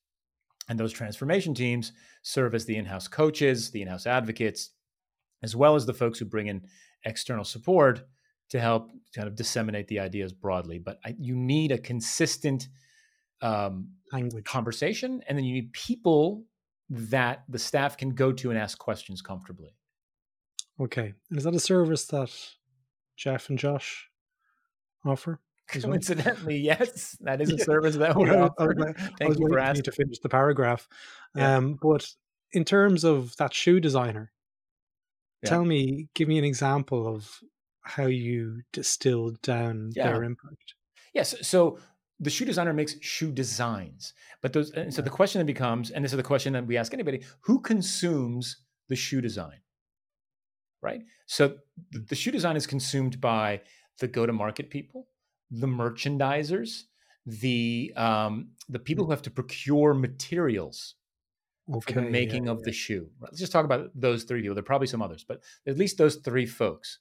And 0.68 0.78
those 0.78 0.92
transformation 0.92 1.54
teams 1.54 1.92
serve 2.22 2.54
as 2.54 2.64
the 2.66 2.76
in 2.76 2.84
house 2.84 3.08
coaches, 3.08 3.70
the 3.70 3.82
in 3.82 3.88
house 3.88 4.06
advocates, 4.06 4.70
as 5.42 5.56
well 5.56 5.74
as 5.74 5.86
the 5.86 5.94
folks 5.94 6.18
who 6.18 6.24
bring 6.24 6.46
in 6.46 6.62
external 7.04 7.44
support 7.44 8.02
to 8.50 8.60
help 8.60 8.90
kind 9.14 9.26
of 9.26 9.34
disseminate 9.34 9.88
the 9.88 9.98
ideas 9.98 10.32
broadly. 10.32 10.78
But 10.78 10.98
I, 11.04 11.14
you 11.18 11.34
need 11.34 11.72
a 11.72 11.78
consistent 11.78 12.68
um, 13.40 13.88
language 14.12 14.44
conversation, 14.44 15.22
and 15.26 15.36
then 15.36 15.44
you 15.44 15.54
need 15.54 15.72
people 15.72 16.44
that 16.90 17.44
the 17.48 17.58
staff 17.58 17.96
can 17.96 18.10
go 18.10 18.32
to 18.32 18.50
and 18.50 18.58
ask 18.58 18.78
questions 18.78 19.22
comfortably. 19.22 19.74
Okay, 20.80 21.14
and 21.30 21.38
is 21.38 21.44
that 21.44 21.54
a 21.54 21.60
service 21.60 22.06
that 22.06 22.30
Jeff 23.16 23.48
and 23.48 23.58
Josh 23.58 24.08
offer? 25.04 25.40
Coincidentally, 25.68 26.56
yes, 26.58 27.16
that 27.20 27.40
is 27.40 27.50
a 27.50 27.58
service 27.58 27.96
that 27.96 28.16
we 28.16 28.28
offer. 28.28 28.94
Thank 29.18 29.38
you 29.38 29.48
for 29.48 29.58
asking. 29.58 29.84
to 29.84 29.92
finish 29.92 30.18
the 30.18 30.28
paragraph. 30.28 30.88
Yeah. 31.34 31.56
Um, 31.56 31.78
but 31.80 32.06
in 32.52 32.64
terms 32.64 33.04
of 33.04 33.36
that 33.36 33.54
shoe 33.54 33.80
designer, 33.80 34.32
yeah. 35.42 35.50
tell 35.50 35.64
me, 35.64 36.08
give 36.14 36.28
me 36.28 36.38
an 36.38 36.44
example 36.44 37.06
of 37.06 37.40
how 37.82 38.06
you 38.06 38.62
distilled 38.72 39.40
down 39.42 39.90
yeah. 39.94 40.08
their 40.08 40.24
impact. 40.24 40.74
Yes. 41.14 41.34
So 41.46 41.78
the 42.20 42.30
shoe 42.30 42.44
designer 42.44 42.72
makes 42.72 42.96
shoe 43.00 43.32
designs, 43.32 44.14
but 44.40 44.52
those. 44.52 44.70
And 44.70 44.94
so 44.94 45.02
the 45.02 45.10
question 45.10 45.40
then 45.40 45.46
becomes, 45.46 45.90
and 45.90 46.04
this 46.04 46.12
is 46.12 46.16
the 46.16 46.22
question 46.22 46.52
that 46.52 46.66
we 46.66 46.76
ask 46.76 46.94
anybody: 46.94 47.22
Who 47.40 47.60
consumes 47.60 48.58
the 48.88 48.96
shoe 48.96 49.20
design? 49.20 49.60
Right. 50.80 51.02
So 51.26 51.56
the, 51.90 52.00
the 52.08 52.14
shoe 52.14 52.30
design 52.30 52.56
is 52.56 52.66
consumed 52.66 53.20
by 53.20 53.62
the 53.98 54.08
go-to-market 54.08 54.70
people, 54.70 55.08
the 55.50 55.66
merchandisers, 55.66 56.82
the 57.26 57.92
um, 57.96 58.50
the 58.68 58.78
people 58.78 59.04
who 59.04 59.10
have 59.10 59.22
to 59.22 59.30
procure 59.30 59.94
materials 59.94 60.94
okay, 61.70 61.94
for 61.94 62.00
the 62.00 62.10
making 62.10 62.46
yeah, 62.46 62.52
of 62.52 62.58
yeah. 62.58 62.64
the 62.66 62.72
shoe. 62.72 63.08
Let's 63.20 63.38
just 63.38 63.52
talk 63.52 63.64
about 63.64 63.90
those 63.94 64.24
three 64.24 64.40
people. 64.40 64.54
There 64.54 64.62
are 64.62 64.64
probably 64.64 64.86
some 64.86 65.02
others, 65.02 65.24
but 65.26 65.42
at 65.66 65.78
least 65.78 65.98
those 65.98 66.16
three 66.16 66.46
folks. 66.46 66.98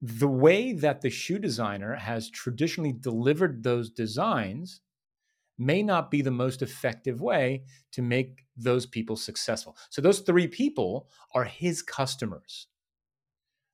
The 0.00 0.28
way 0.28 0.72
that 0.72 1.00
the 1.00 1.10
shoe 1.10 1.38
designer 1.38 1.94
has 1.94 2.30
traditionally 2.30 2.92
delivered 2.92 3.62
those 3.62 3.90
designs 3.90 4.80
may 5.58 5.82
not 5.82 6.10
be 6.10 6.22
the 6.22 6.30
most 6.30 6.60
effective 6.60 7.20
way 7.20 7.62
to 7.92 8.02
make 8.02 8.44
those 8.56 8.84
people 8.84 9.16
successful. 9.16 9.76
So 9.90 10.02
those 10.02 10.20
three 10.20 10.48
people 10.48 11.08
are 11.34 11.44
his 11.44 11.82
customers. 11.82 12.66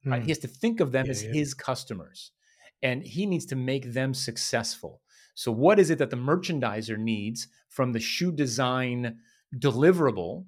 Mm. 0.07 0.11
Right? 0.11 0.21
He 0.21 0.25
hmm. 0.25 0.29
has 0.29 0.39
to 0.39 0.49
think 0.49 0.81
of 0.81 0.93
them 0.93 1.07
yeah, 1.07 1.13
as 1.13 1.23
his 1.23 1.55
customers 1.55 2.33
and 2.83 3.03
he 3.03 3.27
needs 3.27 3.47
to 3.47 3.57
make 3.57 3.93
them 3.93 4.15
successful. 4.15 5.03
So, 5.35 5.53
what 5.53 5.79
is 5.79 5.91
it 5.91 5.99
that 5.99 6.11
the 6.11 6.17
merchandiser 6.17 6.99
needs 6.99 7.49
from 7.69 7.93
the 7.93 8.01
shoe 8.01 8.33
design 8.33 9.19
deliverable 9.57 10.47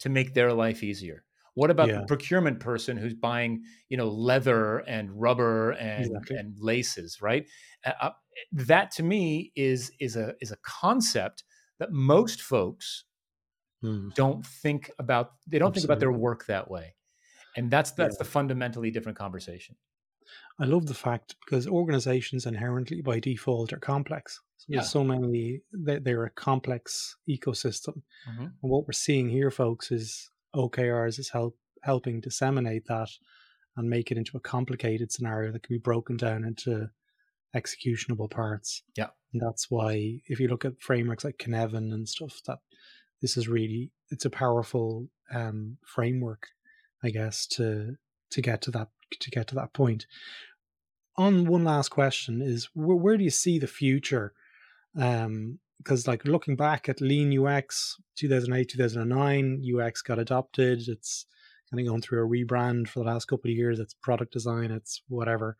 to 0.00 0.08
make 0.08 0.34
their 0.34 0.52
life 0.52 0.82
easier? 0.82 1.24
What 1.54 1.70
about 1.70 1.88
yeah. 1.88 2.00
the 2.00 2.06
procurement 2.06 2.60
person 2.60 2.96
who's 2.96 3.14
buying, 3.14 3.64
you 3.88 3.96
know, 3.96 4.08
leather 4.08 4.78
and 4.78 5.10
rubber 5.20 5.72
and, 5.72 6.06
exactly. 6.06 6.36
and 6.36 6.54
laces, 6.60 7.20
right? 7.20 7.48
Uh, 7.84 8.10
that 8.52 8.92
to 8.92 9.02
me 9.02 9.50
is 9.56 9.90
is 9.98 10.14
a 10.14 10.34
is 10.40 10.52
a 10.52 10.56
concept 10.62 11.42
that 11.80 11.90
most 11.90 12.42
folks 12.42 13.04
hmm. 13.82 14.10
don't 14.14 14.46
think 14.46 14.90
about. 15.00 15.32
They 15.48 15.58
don't 15.58 15.68
Absolutely. 15.68 15.80
think 15.80 15.84
about 15.84 16.00
their 16.00 16.12
work 16.12 16.46
that 16.46 16.70
way, 16.70 16.94
and 17.56 17.70
that's 17.70 17.90
that's 17.90 18.14
yeah. 18.14 18.18
the 18.18 18.24
fundamentally 18.24 18.92
different 18.92 19.18
conversation. 19.18 19.74
I 20.60 20.64
love 20.64 20.86
the 20.86 20.94
fact 20.94 21.36
because 21.44 21.66
organizations 21.66 22.46
inherently 22.46 23.00
by 23.00 23.20
default 23.20 23.72
are 23.72 23.78
complex. 23.78 24.40
So 24.58 24.66
yeah. 24.68 24.78
There's 24.78 24.90
so 24.90 25.04
many, 25.04 25.60
they, 25.72 25.98
they're 25.98 26.24
a 26.24 26.30
complex 26.30 27.16
ecosystem. 27.28 28.02
Mm-hmm. 28.28 28.42
And 28.42 28.52
what 28.60 28.86
we're 28.86 28.92
seeing 28.92 29.28
here, 29.28 29.50
folks, 29.50 29.90
is 29.90 30.30
OKRs 30.54 31.18
is 31.18 31.30
help, 31.30 31.56
helping 31.82 32.20
disseminate 32.20 32.86
that 32.88 33.08
and 33.76 33.88
make 33.88 34.10
it 34.10 34.18
into 34.18 34.36
a 34.36 34.40
complicated 34.40 35.12
scenario 35.12 35.52
that 35.52 35.62
can 35.62 35.76
be 35.76 35.80
broken 35.80 36.16
down 36.16 36.44
into 36.44 36.88
executionable 37.54 38.28
parts. 38.28 38.82
Yeah. 38.96 39.08
And 39.32 39.40
that's 39.40 39.70
why 39.70 40.20
if 40.26 40.40
you 40.40 40.48
look 40.48 40.64
at 40.64 40.80
frameworks 40.80 41.24
like 41.24 41.38
Cynefin 41.38 41.92
and 41.92 42.08
stuff, 42.08 42.40
that 42.46 42.58
this 43.22 43.36
is 43.36 43.48
really 43.48 43.90
it's 44.10 44.24
a 44.24 44.30
powerful 44.30 45.08
um, 45.32 45.76
framework, 45.84 46.48
I 47.02 47.10
guess, 47.10 47.46
to 47.48 47.94
to 48.30 48.42
get 48.42 48.62
to 48.62 48.70
that 48.72 48.88
to 49.10 49.30
get 49.30 49.48
to 49.48 49.54
that 49.56 49.72
point. 49.72 50.06
On 51.16 51.46
one 51.46 51.64
last 51.64 51.88
question 51.88 52.40
is 52.40 52.68
where, 52.74 52.96
where 52.96 53.16
do 53.16 53.24
you 53.24 53.30
see 53.30 53.58
the 53.58 53.66
future? 53.66 54.32
Um, 54.96 55.58
because 55.78 56.06
like 56.06 56.24
looking 56.24 56.56
back 56.56 56.88
at 56.88 57.00
lean 57.00 57.38
UX 57.38 57.96
2008 58.16 58.68
2009 58.68 59.62
UX 59.74 60.02
got 60.02 60.18
adopted. 60.18 60.88
It's 60.88 61.26
kind 61.70 61.80
of 61.80 61.86
going 61.88 62.02
through 62.02 62.24
a 62.24 62.28
rebrand 62.28 62.88
for 62.88 63.00
the 63.00 63.06
last 63.06 63.26
couple 63.26 63.50
of 63.50 63.56
years. 63.56 63.78
It's 63.78 63.94
product 63.94 64.32
design 64.32 64.70
it's 64.70 65.02
whatever. 65.08 65.56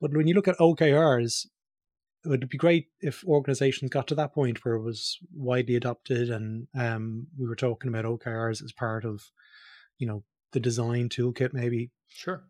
But 0.00 0.12
when 0.12 0.26
you 0.26 0.34
look 0.34 0.48
at 0.48 0.58
OKRs 0.58 1.46
it 2.24 2.28
would 2.28 2.48
be 2.48 2.56
great 2.56 2.88
if 3.00 3.22
organizations 3.26 3.90
got 3.90 4.06
to 4.08 4.14
that 4.14 4.32
point 4.32 4.64
where 4.64 4.74
it 4.74 4.82
was 4.82 5.18
widely 5.34 5.76
adopted 5.76 6.30
and 6.30 6.66
um, 6.74 7.26
we 7.38 7.46
were 7.46 7.54
talking 7.54 7.88
about 7.88 8.06
OKRs 8.06 8.64
as 8.64 8.72
part 8.72 9.04
of 9.04 9.30
you 9.98 10.06
know 10.06 10.24
the 10.52 10.60
design 10.60 11.08
toolkit 11.08 11.52
maybe. 11.52 11.90
Sure 12.08 12.44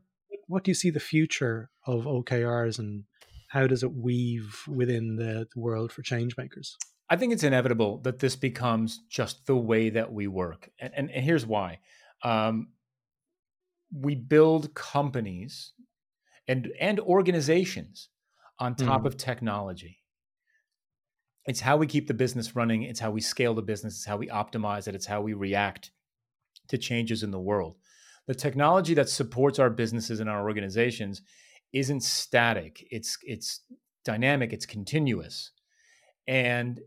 what 0.47 0.65
do 0.65 0.71
you 0.71 0.75
see 0.75 0.91
the 0.91 1.01
future 1.01 1.71
of 1.87 2.05
OKRs 2.05 2.79
and 2.79 3.05
how 3.49 3.67
does 3.67 3.83
it 3.83 3.93
weave 3.93 4.63
within 4.69 5.17
the, 5.17 5.47
the 5.55 5.61
world 5.61 5.93
for 5.93 6.03
change 6.03 6.37
makers? 6.37 6.77
I 7.09 7.17
think 7.17 7.33
it's 7.33 7.45
inevitable 7.45 7.99
that 7.99 8.19
this 8.19 8.35
becomes 8.35 9.01
just 9.11 9.47
the 9.47 9.57
way 9.57 9.91
that 9.91 10.13
we 10.13 10.27
work. 10.27 10.71
And, 10.81 10.93
and, 10.97 11.11
and 11.11 11.25
here's 11.25 11.47
why. 11.47 11.81
Um, 12.23 12.69
we 13.93 14.15
build 14.15 14.75
companies 14.75 15.73
and, 16.49 16.73
and 16.81 16.99
organizations 17.01 18.09
on 18.59 18.75
top 18.75 19.03
mm. 19.03 19.07
of 19.07 19.17
technology. 19.17 19.99
It's 21.47 21.61
how 21.61 21.77
we 21.77 21.87
keep 21.87 22.09
the 22.09 22.15
business 22.15 22.57
running. 22.57 22.83
It's 22.83 23.01
how 23.01 23.11
we 23.11 23.21
scale 23.21 23.55
the 23.55 23.63
business. 23.63 23.97
It's 23.97 24.07
how 24.07 24.17
we 24.17 24.29
optimize 24.29 24.89
it. 24.89 24.95
It's 24.95 25.07
how 25.07 25.21
we 25.21 25.35
react 25.35 25.91
to 26.69 26.79
changes 26.79 27.23
in 27.23 27.31
the 27.31 27.41
world 27.41 27.77
the 28.27 28.35
technology 28.35 28.95
that 28.95 29.09
supports 29.09 29.59
our 29.59 29.70
businesses 29.70 30.20
and 30.20 30.31
our 30.31 30.47
organizations 30.47 31.22
isn't 31.72 32.03
static. 32.03 32.87
It's 32.91 33.18
it's 33.22 33.61
dynamic 34.05 34.53
it's 34.53 34.66
continuous. 34.66 35.51
And 36.27 36.81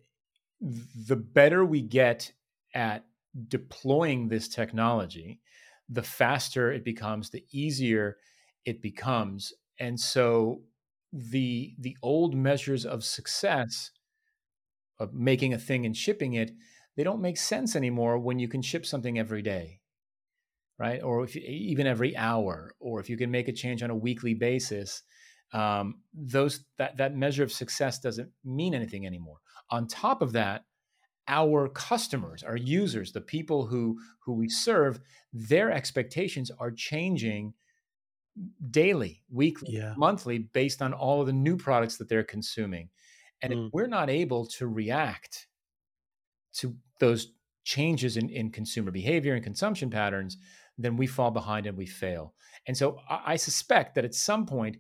the 0.60 1.16
better 1.16 1.64
we 1.64 1.82
get 1.82 2.32
at 2.74 3.06
deploying 3.48 4.30
this 4.30 4.48
technology 4.48 5.40
the 5.90 6.04
faster 6.04 6.72
it 6.72 6.84
becomes 6.84 7.30
the 7.30 7.46
easier 7.52 8.18
it 8.66 8.82
becomes. 8.82 9.54
And 9.80 10.00
so 10.00 10.64
the 11.14 11.76
the 11.80 11.96
old 12.02 12.36
measures 12.36 12.86
of 12.86 13.04
success 13.04 13.92
of 15.00 15.14
making 15.14 15.54
a 15.54 15.60
thing 15.60 15.86
and 15.86 15.96
shipping 15.96 16.34
it 16.34 16.52
they 16.96 17.04
don't 17.04 17.22
make 17.22 17.38
sense 17.38 17.76
anymore 17.76 18.18
when 18.18 18.40
you 18.40 18.48
can 18.48 18.62
ship 18.62 18.86
something 18.86 19.18
every 19.18 19.42
day 19.42 19.80
right? 20.80 21.02
Or 21.02 21.24
if 21.24 21.36
you, 21.36 21.42
even 21.46 21.88
every 21.88 22.16
hour, 22.16 22.74
or 22.80 23.00
if 23.00 23.10
you 23.10 23.18
can 23.18 23.32
make 23.32 23.48
a 23.48 23.54
change 23.54 23.84
on 23.84 23.90
a 23.90 23.96
weekly 23.96 24.34
basis, 24.34 25.04
um, 25.54 26.02
those 26.14 26.66
that 26.78 26.98
that 26.98 27.16
measure 27.16 27.44
of 27.44 27.52
success 27.52 28.00
doesn't 28.00 28.30
mean 28.44 28.74
anything 28.74 29.06
anymore. 29.06 29.38
On 29.70 29.88
top 29.88 30.22
of 30.22 30.34
that, 30.34 30.66
our 31.28 31.68
customers, 31.70 32.44
our 32.44 32.58
users, 32.58 33.12
the 33.12 33.22
people 33.22 33.66
who 33.66 33.98
who 34.20 34.34
we 34.34 34.50
serve, 34.50 35.00
their 35.34 35.72
expectations 35.72 36.52
are 36.60 36.72
changing 36.72 37.54
daily, 38.70 39.24
weekly, 39.32 39.70
yeah. 39.72 39.94
monthly, 39.98 40.38
based 40.38 40.82
on 40.82 40.94
all 40.94 41.22
of 41.22 41.28
the 41.28 41.34
new 41.34 41.58
products 41.58 41.98
that 41.98 42.08
they're 42.08 42.24
consuming. 42.24 42.90
And 43.42 43.54
mm. 43.54 43.68
if 43.68 43.74
we're 43.74 43.88
not 43.88 44.10
able 44.10 44.46
to 44.58 44.68
react 44.68 45.48
to 46.56 46.76
those 47.00 47.34
changes 47.64 48.18
in, 48.18 48.30
in 48.30 48.52
consumer 48.52 48.92
behavior 48.92 49.34
and 49.34 49.44
consumption 49.44 49.90
patterns, 49.90 50.38
then 50.78 50.98
we 50.98 51.08
fall 51.08 51.32
behind 51.32 51.66
and 51.66 51.78
we 51.78 51.86
fail. 51.86 52.34
And 52.68 52.78
so 52.78 53.00
I, 53.10 53.34
I 53.34 53.36
suspect 53.36 53.96
that 53.96 54.06
at 54.06 54.14
some 54.14 54.46
point, 54.46 54.78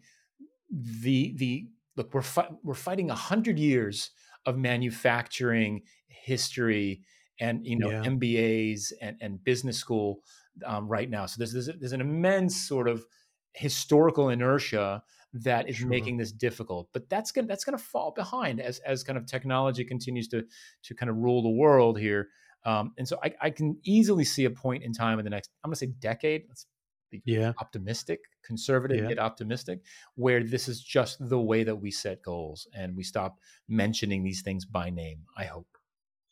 the 0.70 1.34
the 1.38 1.68
look 1.95 2.14
we're 2.14 2.22
fi- 2.22 2.50
we're 2.64 2.74
fighting 2.74 3.10
a 3.10 3.16
hundred 3.16 3.58
years 3.58 4.12
of 4.45 4.58
manufacturing 4.58 5.82
history 6.08 7.02
and 7.39 7.66
you 7.66 7.78
know 7.78 7.89
yeah. 7.89 8.04
MBAs 8.04 8.93
and, 9.02 9.18
and 9.22 9.43
business 9.43 9.78
school 9.78 10.20
um, 10.66 10.88
right 10.88 11.10
now. 11.10 11.26
So 11.26 11.36
there's, 11.38 11.54
there's 11.54 11.70
there's 11.80 11.91
an 11.93 12.02
immense 12.02 12.68
sort 12.68 12.88
of 12.88 13.06
historical 13.54 14.30
inertia 14.30 15.04
that 15.34 15.70
is 15.70 15.78
sure. 15.78 15.88
making 15.88 16.18
this 16.18 16.32
difficult. 16.32 16.89
But 16.93 17.10
that's 17.10 17.32
gonna 17.32 17.48
that's 17.48 17.64
gonna 17.64 17.78
fall 17.78 18.12
behind 18.16 18.60
as 18.60 18.80
as 18.80 19.04
kind 19.04 19.18
of 19.18 19.26
technology 19.26 19.84
continues 19.84 20.28
to 20.30 20.43
to 20.84 20.95
kind 20.95 21.10
of 21.10 21.18
rule 21.18 21.41
the 21.41 21.50
world 21.50 22.00
here. 22.00 22.30
Um, 22.66 22.93
and 22.97 23.08
so 23.08 23.18
I, 23.24 23.34
I, 23.41 23.49
can 23.49 23.78
easily 23.86 24.26
see 24.26 24.45
a 24.45 24.49
point 24.49 24.84
in 24.84 24.91
time 24.91 25.20
in 25.20 25.24
the 25.24 25.30
next, 25.30 25.51
I'm 25.64 25.70
going 25.70 25.76
to 25.76 25.80
say 25.80 25.93
decade. 25.99 26.43
Let's 26.49 26.66
be 27.10 27.22
yeah. 27.26 27.53
optimistic, 27.60 28.20
conservative, 28.43 29.03
yeah. 29.03 29.10
yet 29.10 29.20
optimistic, 29.20 29.82
where 30.16 30.43
this 30.43 30.68
is 30.68 30.82
just 30.82 31.18
the 31.30 31.39
way 31.39 31.64
that 31.64 31.76
we 31.76 31.91
set 31.91 32.22
goals 32.22 32.68
and 32.74 32.95
we 32.95 33.03
stop 33.03 33.38
mentioning 33.70 34.24
these 34.24 34.41
things 34.41 34.66
by 34.66 34.89
name, 34.89 35.22
I 35.38 35.45
hope. 35.45 35.68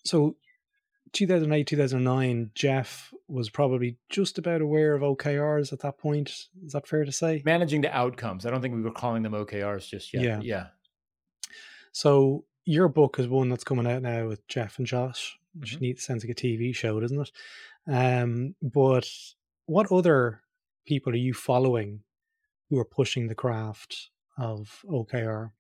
So 0.04 0.36
2008, 1.14 1.66
2009, 1.66 2.52
Jeff 2.54 3.14
was 3.28 3.50
probably 3.50 3.98
just 4.10 4.38
about 4.38 4.62
aware 4.62 4.94
of 4.94 5.02
OKRs 5.02 5.72
at 5.72 5.80
that 5.80 5.98
point. 5.98 6.30
Is 6.66 6.74
that 6.74 6.88
fair 6.88 7.06
to 7.06 7.12
say? 7.12 7.42
Managing 7.46 7.82
the 7.82 7.96
outcomes. 7.96 8.46
I 8.46 8.50
don't 8.50 8.62
think 8.62 8.76
we 8.76 8.82
were 8.82 8.92
calling 8.92 9.24
them 9.24 9.34
OKRs 9.34 9.88
just 9.88 10.14
yet. 10.14 10.24
Yeah. 10.24 10.40
Yeah. 10.42 10.68
So 11.92 12.44
your 12.66 12.90
book 12.90 13.20
is 13.20 13.28
one 13.28 13.48
that's 13.48 13.64
coming 13.64 13.88
out 13.88 14.02
now 14.02 14.28
with 14.28 14.46
Jeff 14.48 14.78
and 14.78 14.86
Josh 14.86 15.40
which 15.60 15.74
mm-hmm. 15.74 15.82
neat 15.86 16.00
sounds 16.00 16.24
like 16.24 16.32
a 16.32 16.36
TV 16.36 16.76
show, 16.76 17.00
doesn't 17.00 17.22
it? 17.22 17.32
Um, 17.88 18.56
but 18.62 19.08
what 19.66 19.92
other 19.92 20.42
people 20.86 21.14
are 21.14 21.18
you 21.18 21.34
following 21.34 22.02
who 22.70 22.80
are 22.80 22.86
pushing 22.86 23.28
the 23.28 23.36
craft 23.36 24.10
of 24.38 24.84
OKR? 24.90 25.52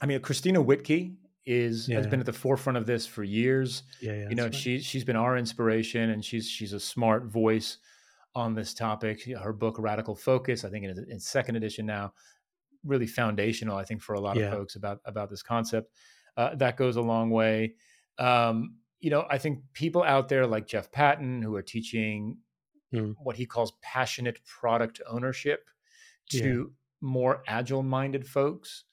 I 0.00 0.06
mean, 0.06 0.20
Christina 0.20 0.62
Wodtke 0.62 1.14
is 1.46 1.88
Yeah, 1.88 1.96
has 1.96 2.06
been 2.06 2.20
at 2.20 2.26
the 2.26 2.32
forefront 2.32 2.78
of 2.78 2.86
this 2.86 3.06
for 3.06 3.22
years. 3.22 3.82
Yeah, 4.00 4.12
yeah. 4.12 4.28
you 4.28 4.34
know, 4.34 4.44
right. 4.44 4.54
she's 4.54 4.84
she's 4.84 5.04
been 5.04 5.16
our 5.16 5.36
inspiration, 5.36 6.10
and 6.10 6.24
she's 6.24 6.48
she's 6.48 6.72
a 6.72 6.80
smart 6.80 7.26
voice 7.26 7.78
on 8.34 8.54
this 8.54 8.74
topic. 8.74 9.24
Her 9.24 9.52
book 9.52 9.76
Radical 9.78 10.14
Focus, 10.14 10.64
I 10.64 10.70
think, 10.70 10.84
in 10.84 11.06
its 11.08 11.28
second 11.28 11.56
edition 11.56 11.86
now, 11.86 12.12
really 12.84 13.06
foundational. 13.06 13.76
I 13.76 13.84
think 13.84 14.02
for 14.02 14.14
a 14.14 14.20
lot 14.20 14.36
Yeah. 14.36 14.46
of 14.46 14.54
folks 14.54 14.76
about 14.76 15.00
about 15.04 15.30
this 15.30 15.42
concept. 15.42 15.92
Uh, 16.36 16.54
that 16.56 16.76
goes 16.76 16.96
a 16.96 17.02
long 17.02 17.30
way. 17.30 17.74
Um, 18.18 18.76
you 19.04 19.10
know, 19.10 19.26
I 19.30 19.36
think 19.38 19.60
people 19.74 20.02
out 20.02 20.28
there 20.30 20.46
like 20.46 20.66
Jeff 20.66 20.90
Patton 20.90 21.42
who 21.42 21.54
are 21.54 21.62
teaching 21.62 22.38
Mm. 22.92 23.14
what 23.26 23.34
he 23.36 23.44
calls 23.44 23.72
passionate 23.82 24.38
product 24.44 25.00
ownership 25.06 25.68
Yeah. 26.30 26.42
to 26.42 26.72
more 27.00 27.42
agile 27.48 27.82
minded 27.82 28.24
folks 28.26 28.84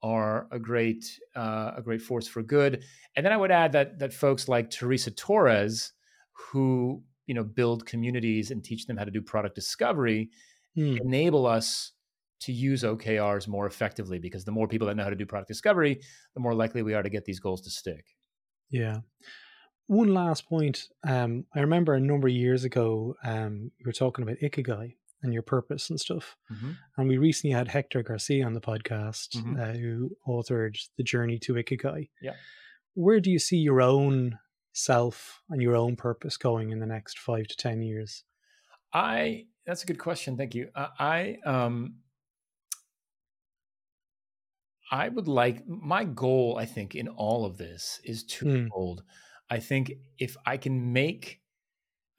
are 0.00 0.46
a 0.52 0.58
great 0.60 1.04
uh, 1.34 1.72
a 1.76 1.82
great 1.82 2.00
force 2.00 2.28
for 2.28 2.42
good. 2.42 2.84
And 3.16 3.26
then 3.26 3.32
I 3.32 3.36
would 3.36 3.50
add 3.50 3.72
that 3.72 3.98
that 3.98 4.12
folks 4.14 4.48
like 4.48 4.70
Teresa 4.70 5.10
Torres, 5.10 5.92
who 6.32 7.02
you 7.26 7.34
know 7.34 7.42
build 7.44 7.84
communities 7.84 8.50
and 8.52 8.62
teach 8.64 8.86
them 8.86 8.96
how 8.96 9.04
to 9.04 9.10
do 9.10 9.20
product 9.20 9.54
discovery, 9.56 10.30
Mm. 10.76 11.00
enable 11.00 11.44
us 11.44 11.92
to 12.40 12.52
use 12.52 12.84
OKRs 12.84 13.48
more 13.48 13.66
effectively 13.66 14.20
because 14.20 14.44
the 14.44 14.52
more 14.52 14.68
people 14.68 14.86
that 14.86 14.94
know 14.96 15.02
how 15.02 15.10
to 15.10 15.16
do 15.16 15.26
product 15.26 15.48
discovery, 15.48 16.00
the 16.34 16.40
more 16.40 16.54
likely 16.54 16.82
we 16.82 16.94
are 16.94 17.02
to 17.02 17.10
get 17.10 17.24
these 17.24 17.40
goals 17.40 17.60
to 17.62 17.70
stick. 17.70 18.04
Yeah. 18.70 19.00
One 19.88 20.12
last 20.14 20.48
point. 20.48 20.88
Um, 21.06 21.44
I 21.54 21.60
remember 21.60 21.94
a 21.94 22.00
number 22.00 22.28
of 22.28 22.34
years 22.34 22.64
ago, 22.64 23.16
um, 23.24 23.70
you 23.78 23.86
were 23.86 23.92
talking 23.92 24.22
about 24.22 24.36
ikigai 24.38 24.94
and 25.22 25.32
your 25.32 25.42
purpose 25.42 25.90
and 25.90 25.98
stuff. 25.98 26.36
And 26.96 27.08
we 27.08 27.16
recently 27.18 27.52
had 27.54 27.68
Hector 27.68 28.02
Garcia 28.02 28.44
on 28.46 28.52
the 28.52 28.60
podcast, 28.60 29.30
Mhm. 29.36 29.58
uh, 29.58 29.76
who 29.78 30.16
authored 30.28 30.76
The 30.96 31.02
Journey 31.02 31.38
to 31.40 31.54
Ikigai. 31.54 32.10
Yeah. 32.22 32.36
Where 32.94 33.18
do 33.18 33.30
you 33.30 33.38
see 33.38 33.56
your 33.56 33.80
own 33.82 34.38
self 34.74 35.42
and 35.48 35.60
your 35.60 35.74
own 35.74 35.96
purpose 35.96 36.36
going 36.36 36.70
in 36.70 36.78
the 36.78 36.86
next 36.86 37.18
five 37.18 37.46
to 37.48 37.56
10 37.56 37.82
years? 37.82 38.24
I 38.92 39.46
that's 39.66 39.82
a 39.82 39.86
good 39.86 39.98
question. 39.98 40.36
Thank 40.36 40.54
you. 40.54 40.70
Uh, 40.74 40.88
I 40.98 41.38
um 41.44 41.96
I 44.90 45.08
would 45.08 45.28
like 45.28 45.66
my 45.66 46.04
goal. 46.04 46.56
I 46.58 46.64
think 46.64 46.94
in 46.94 47.08
all 47.08 47.44
of 47.44 47.58
this 47.58 48.00
is 48.04 48.22
twofold. 48.24 49.02
I 49.50 49.58
think 49.58 49.92
if 50.18 50.36
I 50.44 50.56
can 50.56 50.92
make 50.92 51.40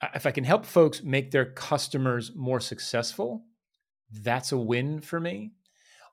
uh, 0.00 0.08
if 0.14 0.26
I 0.26 0.30
can 0.30 0.44
help 0.44 0.64
folks 0.64 1.02
make 1.02 1.30
their 1.30 1.44
customers 1.44 2.32
more 2.34 2.60
successful, 2.60 3.44
that's 4.10 4.52
a 4.52 4.58
win 4.58 5.00
for 5.00 5.20
me. 5.20 5.52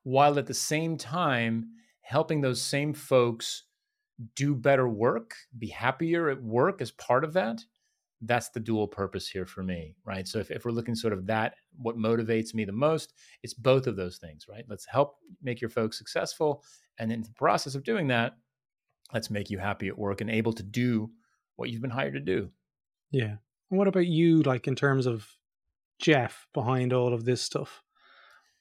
While 0.03 0.38
at 0.38 0.47
the 0.47 0.53
same 0.53 0.97
time 0.97 1.70
helping 2.01 2.41
those 2.41 2.61
same 2.61 2.93
folks 2.93 3.63
do 4.36 4.55
better 4.55 4.88
work, 4.88 5.36
be 5.57 5.68
happier 5.68 6.30
at 6.30 6.41
work 6.41 6.82
as 6.82 6.91
part 6.91 7.24
of 7.24 7.34
that, 7.34 7.61
that's 8.22 8.49
the 8.49 8.59
dual 8.59 8.88
purpose 8.88 9.28
here 9.28 9.45
for 9.45 9.63
me, 9.63 9.95
right? 10.03 10.28
So 10.28 10.39
if, 10.39 10.49
if 10.49 10.65
we're 10.65 10.72
looking 10.72 10.95
sort 10.95 11.13
of 11.13 11.28
that, 11.28 11.53
what 11.78 11.97
motivates 11.97 12.53
me 12.53 12.65
the 12.65 12.72
most, 12.72 13.13
it's 13.43 13.53
both 13.53 13.86
of 13.86 13.95
those 13.95 14.18
things, 14.18 14.47
right? 14.49 14.65
Let's 14.68 14.86
help 14.86 15.18
make 15.43 15.61
your 15.61 15.70
folks 15.70 15.97
successful. 15.97 16.63
And 16.97 17.11
in 17.11 17.22
the 17.22 17.34
process 17.36 17.76
of 17.76 17.84
doing 17.84 18.07
that, 18.07 18.34
let's 19.14 19.30
make 19.30 19.49
you 19.49 19.58
happy 19.58 19.88
at 19.88 19.97
work 19.97 20.22
and 20.22 20.30
able 20.30 20.53
to 20.53 20.64
do 20.64 21.12
what 21.55 21.70
you've 21.70 21.82
been 21.82 21.91
hired 21.91 22.14
to 22.14 22.20
do. 22.20 22.49
Yeah. 23.12 23.36
And 23.70 23.78
what 23.78 23.88
about 23.88 24.08
you, 24.08 24.41
like 24.43 24.68
in 24.68 24.76
terms 24.76 25.05
of 25.05 25.28
Jeff 25.99 26.47
behind 26.53 26.93
all 26.93 27.14
of 27.14 27.26
this 27.26 27.41
stuff? 27.41 27.84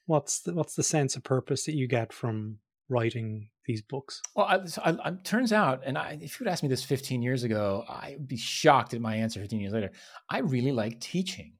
What's 0.05 0.41
the, 0.41 0.53
what's 0.53 0.75
the 0.75 0.83
sense 0.83 1.15
of 1.15 1.23
purpose 1.23 1.65
that 1.65 1.75
you 1.75 1.87
get 1.87 2.13
from 2.13 2.59
writing 2.89 3.49
these 3.65 3.81
books? 3.81 4.21
Well, 4.35 4.45
I, 4.45 4.89
I, 4.89 4.97
I, 5.03 5.11
turns 5.23 5.51
out, 5.51 5.81
and 5.85 5.97
I, 5.97 6.17
if 6.21 6.39
you 6.39 6.45
would 6.45 6.51
ask 6.51 6.63
me 6.63 6.69
this 6.69 6.83
15 6.83 7.21
years 7.21 7.43
ago, 7.43 7.83
I 7.87 8.15
would 8.17 8.27
be 8.27 8.37
shocked 8.37 8.93
at 8.93 9.01
my 9.01 9.15
answer 9.15 9.39
15 9.41 9.59
years 9.59 9.73
later. 9.73 9.91
I 10.29 10.39
really 10.39 10.71
like 10.71 10.99
teaching. 11.01 11.53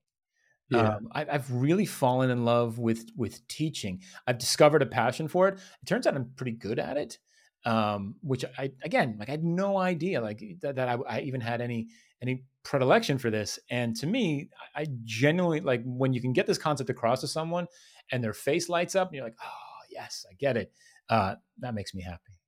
Yeah. 0.69 0.95
Um, 0.95 1.09
I, 1.11 1.25
I've 1.29 1.51
really 1.51 1.85
fallen 1.85 2.29
in 2.29 2.43
love 2.43 2.77
with 2.77 3.09
with 3.15 3.47
teaching. 3.47 4.01
I've 4.25 4.37
discovered 4.37 4.81
a 4.81 4.85
passion 4.85 5.29
for 5.29 5.47
it. 5.47 5.53
It 5.55 5.85
turns 5.85 6.05
out 6.05 6.15
I'm 6.15 6.31
pretty 6.35 6.51
good 6.51 6.77
at 6.77 6.97
it, 6.97 7.17
um, 7.65 8.15
which 8.21 8.45
I 8.57 8.71
again 8.83 9.17
like 9.19 9.29
I 9.29 9.31
had 9.31 9.43
no 9.43 9.77
idea 9.77 10.21
like 10.21 10.41
that, 10.61 10.75
that 10.75 10.89
I, 10.89 10.97
I 11.07 11.19
even 11.21 11.41
had 11.41 11.61
any 11.61 11.87
any 12.21 12.43
predilection 12.63 13.17
for 13.17 13.29
this. 13.29 13.59
And 13.69 13.95
to 13.97 14.07
me, 14.07 14.49
I, 14.75 14.81
I 14.81 14.87
genuinely 15.03 15.61
like 15.61 15.81
when 15.85 16.13
you 16.13 16.21
can 16.21 16.33
get 16.33 16.47
this 16.47 16.57
concept 16.57 16.89
across 16.89 17.21
to 17.21 17.27
someone 17.27 17.67
and 18.11 18.23
their 18.23 18.33
face 18.33 18.69
lights 18.69 18.95
up, 18.95 19.09
and 19.09 19.15
you're 19.15 19.25
like, 19.25 19.37
oh 19.43 19.85
yes, 19.89 20.25
I 20.29 20.33
get 20.35 20.57
it. 20.57 20.71
Uh, 21.09 21.35
that 21.59 21.73
makes 21.73 21.93
me 21.93 22.01
happy. 22.01 22.39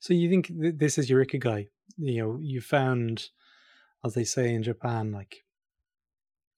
So 0.00 0.14
you 0.14 0.30
think 0.30 0.48
th- 0.48 0.74
this 0.76 0.98
is 0.98 1.10
your 1.10 1.24
ikigai? 1.24 1.68
You 1.98 2.22
know, 2.22 2.38
you 2.42 2.60
found, 2.60 3.28
as 4.04 4.14
they 4.14 4.24
say 4.24 4.54
in 4.54 4.62
Japan, 4.62 5.12
like 5.12 5.44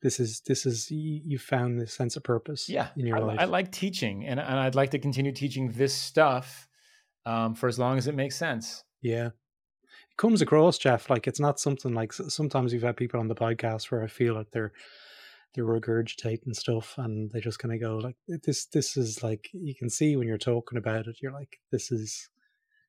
this 0.03 0.21
is 0.21 0.43
this 0.47 0.67
is 0.67 0.91
you 0.91 1.39
found 1.39 1.81
this 1.81 1.93
sense 1.93 2.17
of 2.17 2.23
purpose. 2.23 2.69
Yeah, 2.69 2.89
in 2.97 3.07
your 3.07 3.19
I, 3.19 3.21
life. 3.21 3.39
I 3.41 3.45
like 3.45 3.73
teaching, 3.73 4.27
and, 4.27 4.39
and 4.39 4.59
I'd 4.59 4.75
like 4.75 4.91
to 4.91 4.99
continue 4.99 5.33
teaching 5.33 5.73
this 5.73 5.95
stuff 5.95 6.68
um, 7.29 7.55
for 7.55 7.69
as 7.69 7.79
long 7.79 7.99
as 7.99 8.07
it 8.07 8.15
makes 8.15 8.37
sense. 8.37 8.85
Yeah. 9.03 9.27
It 9.27 10.17
comes 10.17 10.41
across, 10.41 10.79
Jeff, 10.79 11.11
like 11.11 11.27
it's 11.27 11.41
not 11.41 11.61
something 11.61 11.93
like 11.93 12.13
sometimes 12.13 12.73
we've 12.73 12.83
had 12.83 12.97
people 12.97 13.21
on 13.21 13.29
the 13.29 13.35
podcast 13.35 13.91
where 13.91 14.03
I 14.03 14.07
feel 14.07 14.35
like 14.35 14.51
they're 14.51 14.73
they're 15.55 15.65
regurgitating 15.65 16.55
stuff 16.55 16.95
and 16.99 17.31
they 17.31 17.41
just 17.41 17.59
kind 17.59 17.75
of 17.75 17.81
go 17.81 17.97
like 17.97 18.17
this 18.45 18.67
this 18.67 18.97
is 18.97 19.23
like 19.23 19.49
you 19.53 19.75
can 19.75 19.91
see 19.91 20.17
when 20.17 20.27
you're 20.27 20.39
talking 20.39 20.79
about 20.79 21.07
it, 21.07 21.19
you're 21.21 21.33
like, 21.33 21.59
this 21.71 21.91
is 21.91 22.29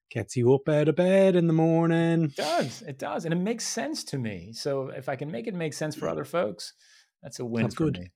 gets 0.10 0.36
you 0.36 0.54
up 0.54 0.68
out 0.68 0.88
of 0.88 0.96
bed 0.96 1.36
in 1.36 1.48
the 1.48 1.54
morning. 1.54 2.24
It 2.24 2.36
does. 2.36 2.82
It 2.82 2.98
does. 2.98 3.26
And 3.26 3.34
it 3.34 3.38
makes 3.38 3.68
sense 3.68 4.04
to 4.06 4.18
me. 4.18 4.54
So 4.54 4.88
if 4.88 5.08
I 5.08 5.16
can 5.16 5.30
make 5.30 5.48
it 5.48 5.54
make 5.54 5.74
sense 5.74 5.96
for 5.96 6.10
other 6.10 6.26
folks, 6.26 6.74
that's 7.22 7.40
a 7.40 7.46
win 7.46 7.64
That's 7.64 7.76
for 7.76 7.86
good. 7.86 8.00
me. 8.00 8.12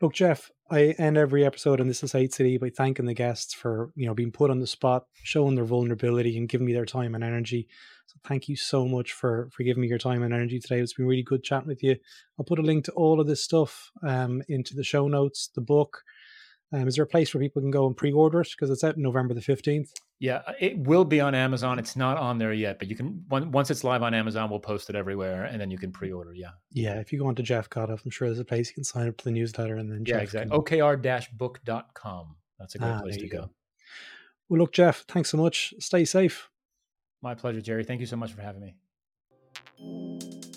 Look, 0.00 0.14
Jeff, 0.14 0.50
I 0.70 0.94
end 0.98 1.18
every 1.18 1.44
episode 1.44 1.78
on 1.78 1.86
This 1.86 2.02
Is 2.02 2.14
HCD 2.14 2.58
by 2.58 2.70
thanking 2.70 3.04
the 3.04 3.12
guests 3.12 3.52
for, 3.52 3.92
you 3.96 4.06
know, 4.06 4.14
being 4.14 4.32
put 4.32 4.50
on 4.50 4.58
the 4.58 4.66
spot, 4.66 5.04
showing 5.24 5.56
their 5.56 5.66
vulnerability 5.66 6.38
and 6.38 6.48
giving 6.48 6.66
me 6.66 6.72
their 6.72 6.86
time 6.86 7.14
and 7.14 7.22
energy. 7.22 7.68
So 8.06 8.16
thank 8.26 8.48
you 8.48 8.56
so 8.56 8.88
much 8.88 9.12
for 9.12 9.50
for 9.52 9.62
giving 9.62 9.82
me 9.82 9.88
your 9.88 9.98
time 9.98 10.22
and 10.22 10.32
energy 10.32 10.58
today. 10.58 10.80
It's 10.80 10.94
been 10.94 11.06
really 11.06 11.22
good 11.22 11.44
chatting 11.44 11.68
with 11.68 11.82
you. 11.82 11.96
I'll 12.38 12.46
put 12.46 12.58
a 12.58 12.62
link 12.62 12.86
to 12.86 12.92
all 12.92 13.20
of 13.20 13.26
this 13.26 13.44
stuff 13.44 13.90
um, 14.02 14.42
into 14.48 14.74
the 14.74 14.82
show 14.82 15.06
notes, 15.06 15.50
the 15.54 15.60
book. 15.60 16.02
Um, 16.72 16.88
is 16.88 16.94
there 16.94 17.04
a 17.04 17.06
place 17.06 17.34
where 17.34 17.42
people 17.42 17.60
can 17.60 17.70
go 17.70 17.86
and 17.86 17.94
pre-order 17.94 18.40
it? 18.40 18.48
Because 18.52 18.70
it's 18.70 18.84
out 18.84 18.96
November 18.96 19.34
the 19.34 19.40
15th. 19.40 19.90
Yeah, 20.22 20.42
uh, 20.46 20.52
it 20.60 20.76
will 20.78 21.06
be 21.06 21.18
on 21.20 21.34
Amazon. 21.34 21.78
It's 21.78 21.96
not 21.96 22.18
on 22.18 22.36
there 22.36 22.52
yet, 22.52 22.78
but 22.78 22.88
you 22.88 22.94
can 22.94 23.24
once 23.30 23.70
it's 23.70 23.82
live 23.84 24.02
on 24.02 24.12
Amazon, 24.12 24.50
we'll 24.50 24.60
post 24.60 24.90
it 24.90 24.94
everywhere, 24.94 25.44
and 25.44 25.58
then 25.58 25.70
you 25.70 25.78
can 25.78 25.90
pre-order. 25.92 26.34
Yeah, 26.34 26.50
Yeah, 26.70 27.00
if 27.00 27.10
you 27.10 27.18
go 27.18 27.26
on 27.26 27.34
to 27.36 27.42
Jeff 27.42 27.70
Gothelf, 27.70 28.04
I'm 28.04 28.10
sure 28.10 28.28
there's 28.28 28.38
a 28.38 28.44
place 28.44 28.68
you 28.68 28.74
can 28.74 28.84
sign 28.84 29.08
up 29.08 29.16
to 29.16 29.24
the 29.24 29.30
newsletter 29.30 29.76
and 29.78 29.90
then 29.90 30.04
yeah, 30.06 30.16
Jeff 30.16 30.22
exactly. 30.24 30.50
can- 30.50 30.78
OKR-book.com. 30.80 32.36
That's 32.58 32.74
a 32.74 32.78
great 32.78 32.88
Ah, 32.90 33.00
place 33.00 33.16
to 33.16 33.28
go. 33.28 33.38
go. 33.44 33.50
Well, 34.50 34.58
look, 34.60 34.72
Jeff, 34.72 35.04
thanks 35.08 35.30
so 35.30 35.38
much. 35.38 35.72
Stay 35.78 36.04
safe. 36.04 36.50
My 37.22 37.34
pleasure, 37.34 37.62
Gerry. 37.62 37.84
Thank 37.84 38.00
you 38.00 38.06
so 38.06 38.16
much 38.16 38.32
for 38.34 38.42
having 38.42 38.60
me. 38.60 40.49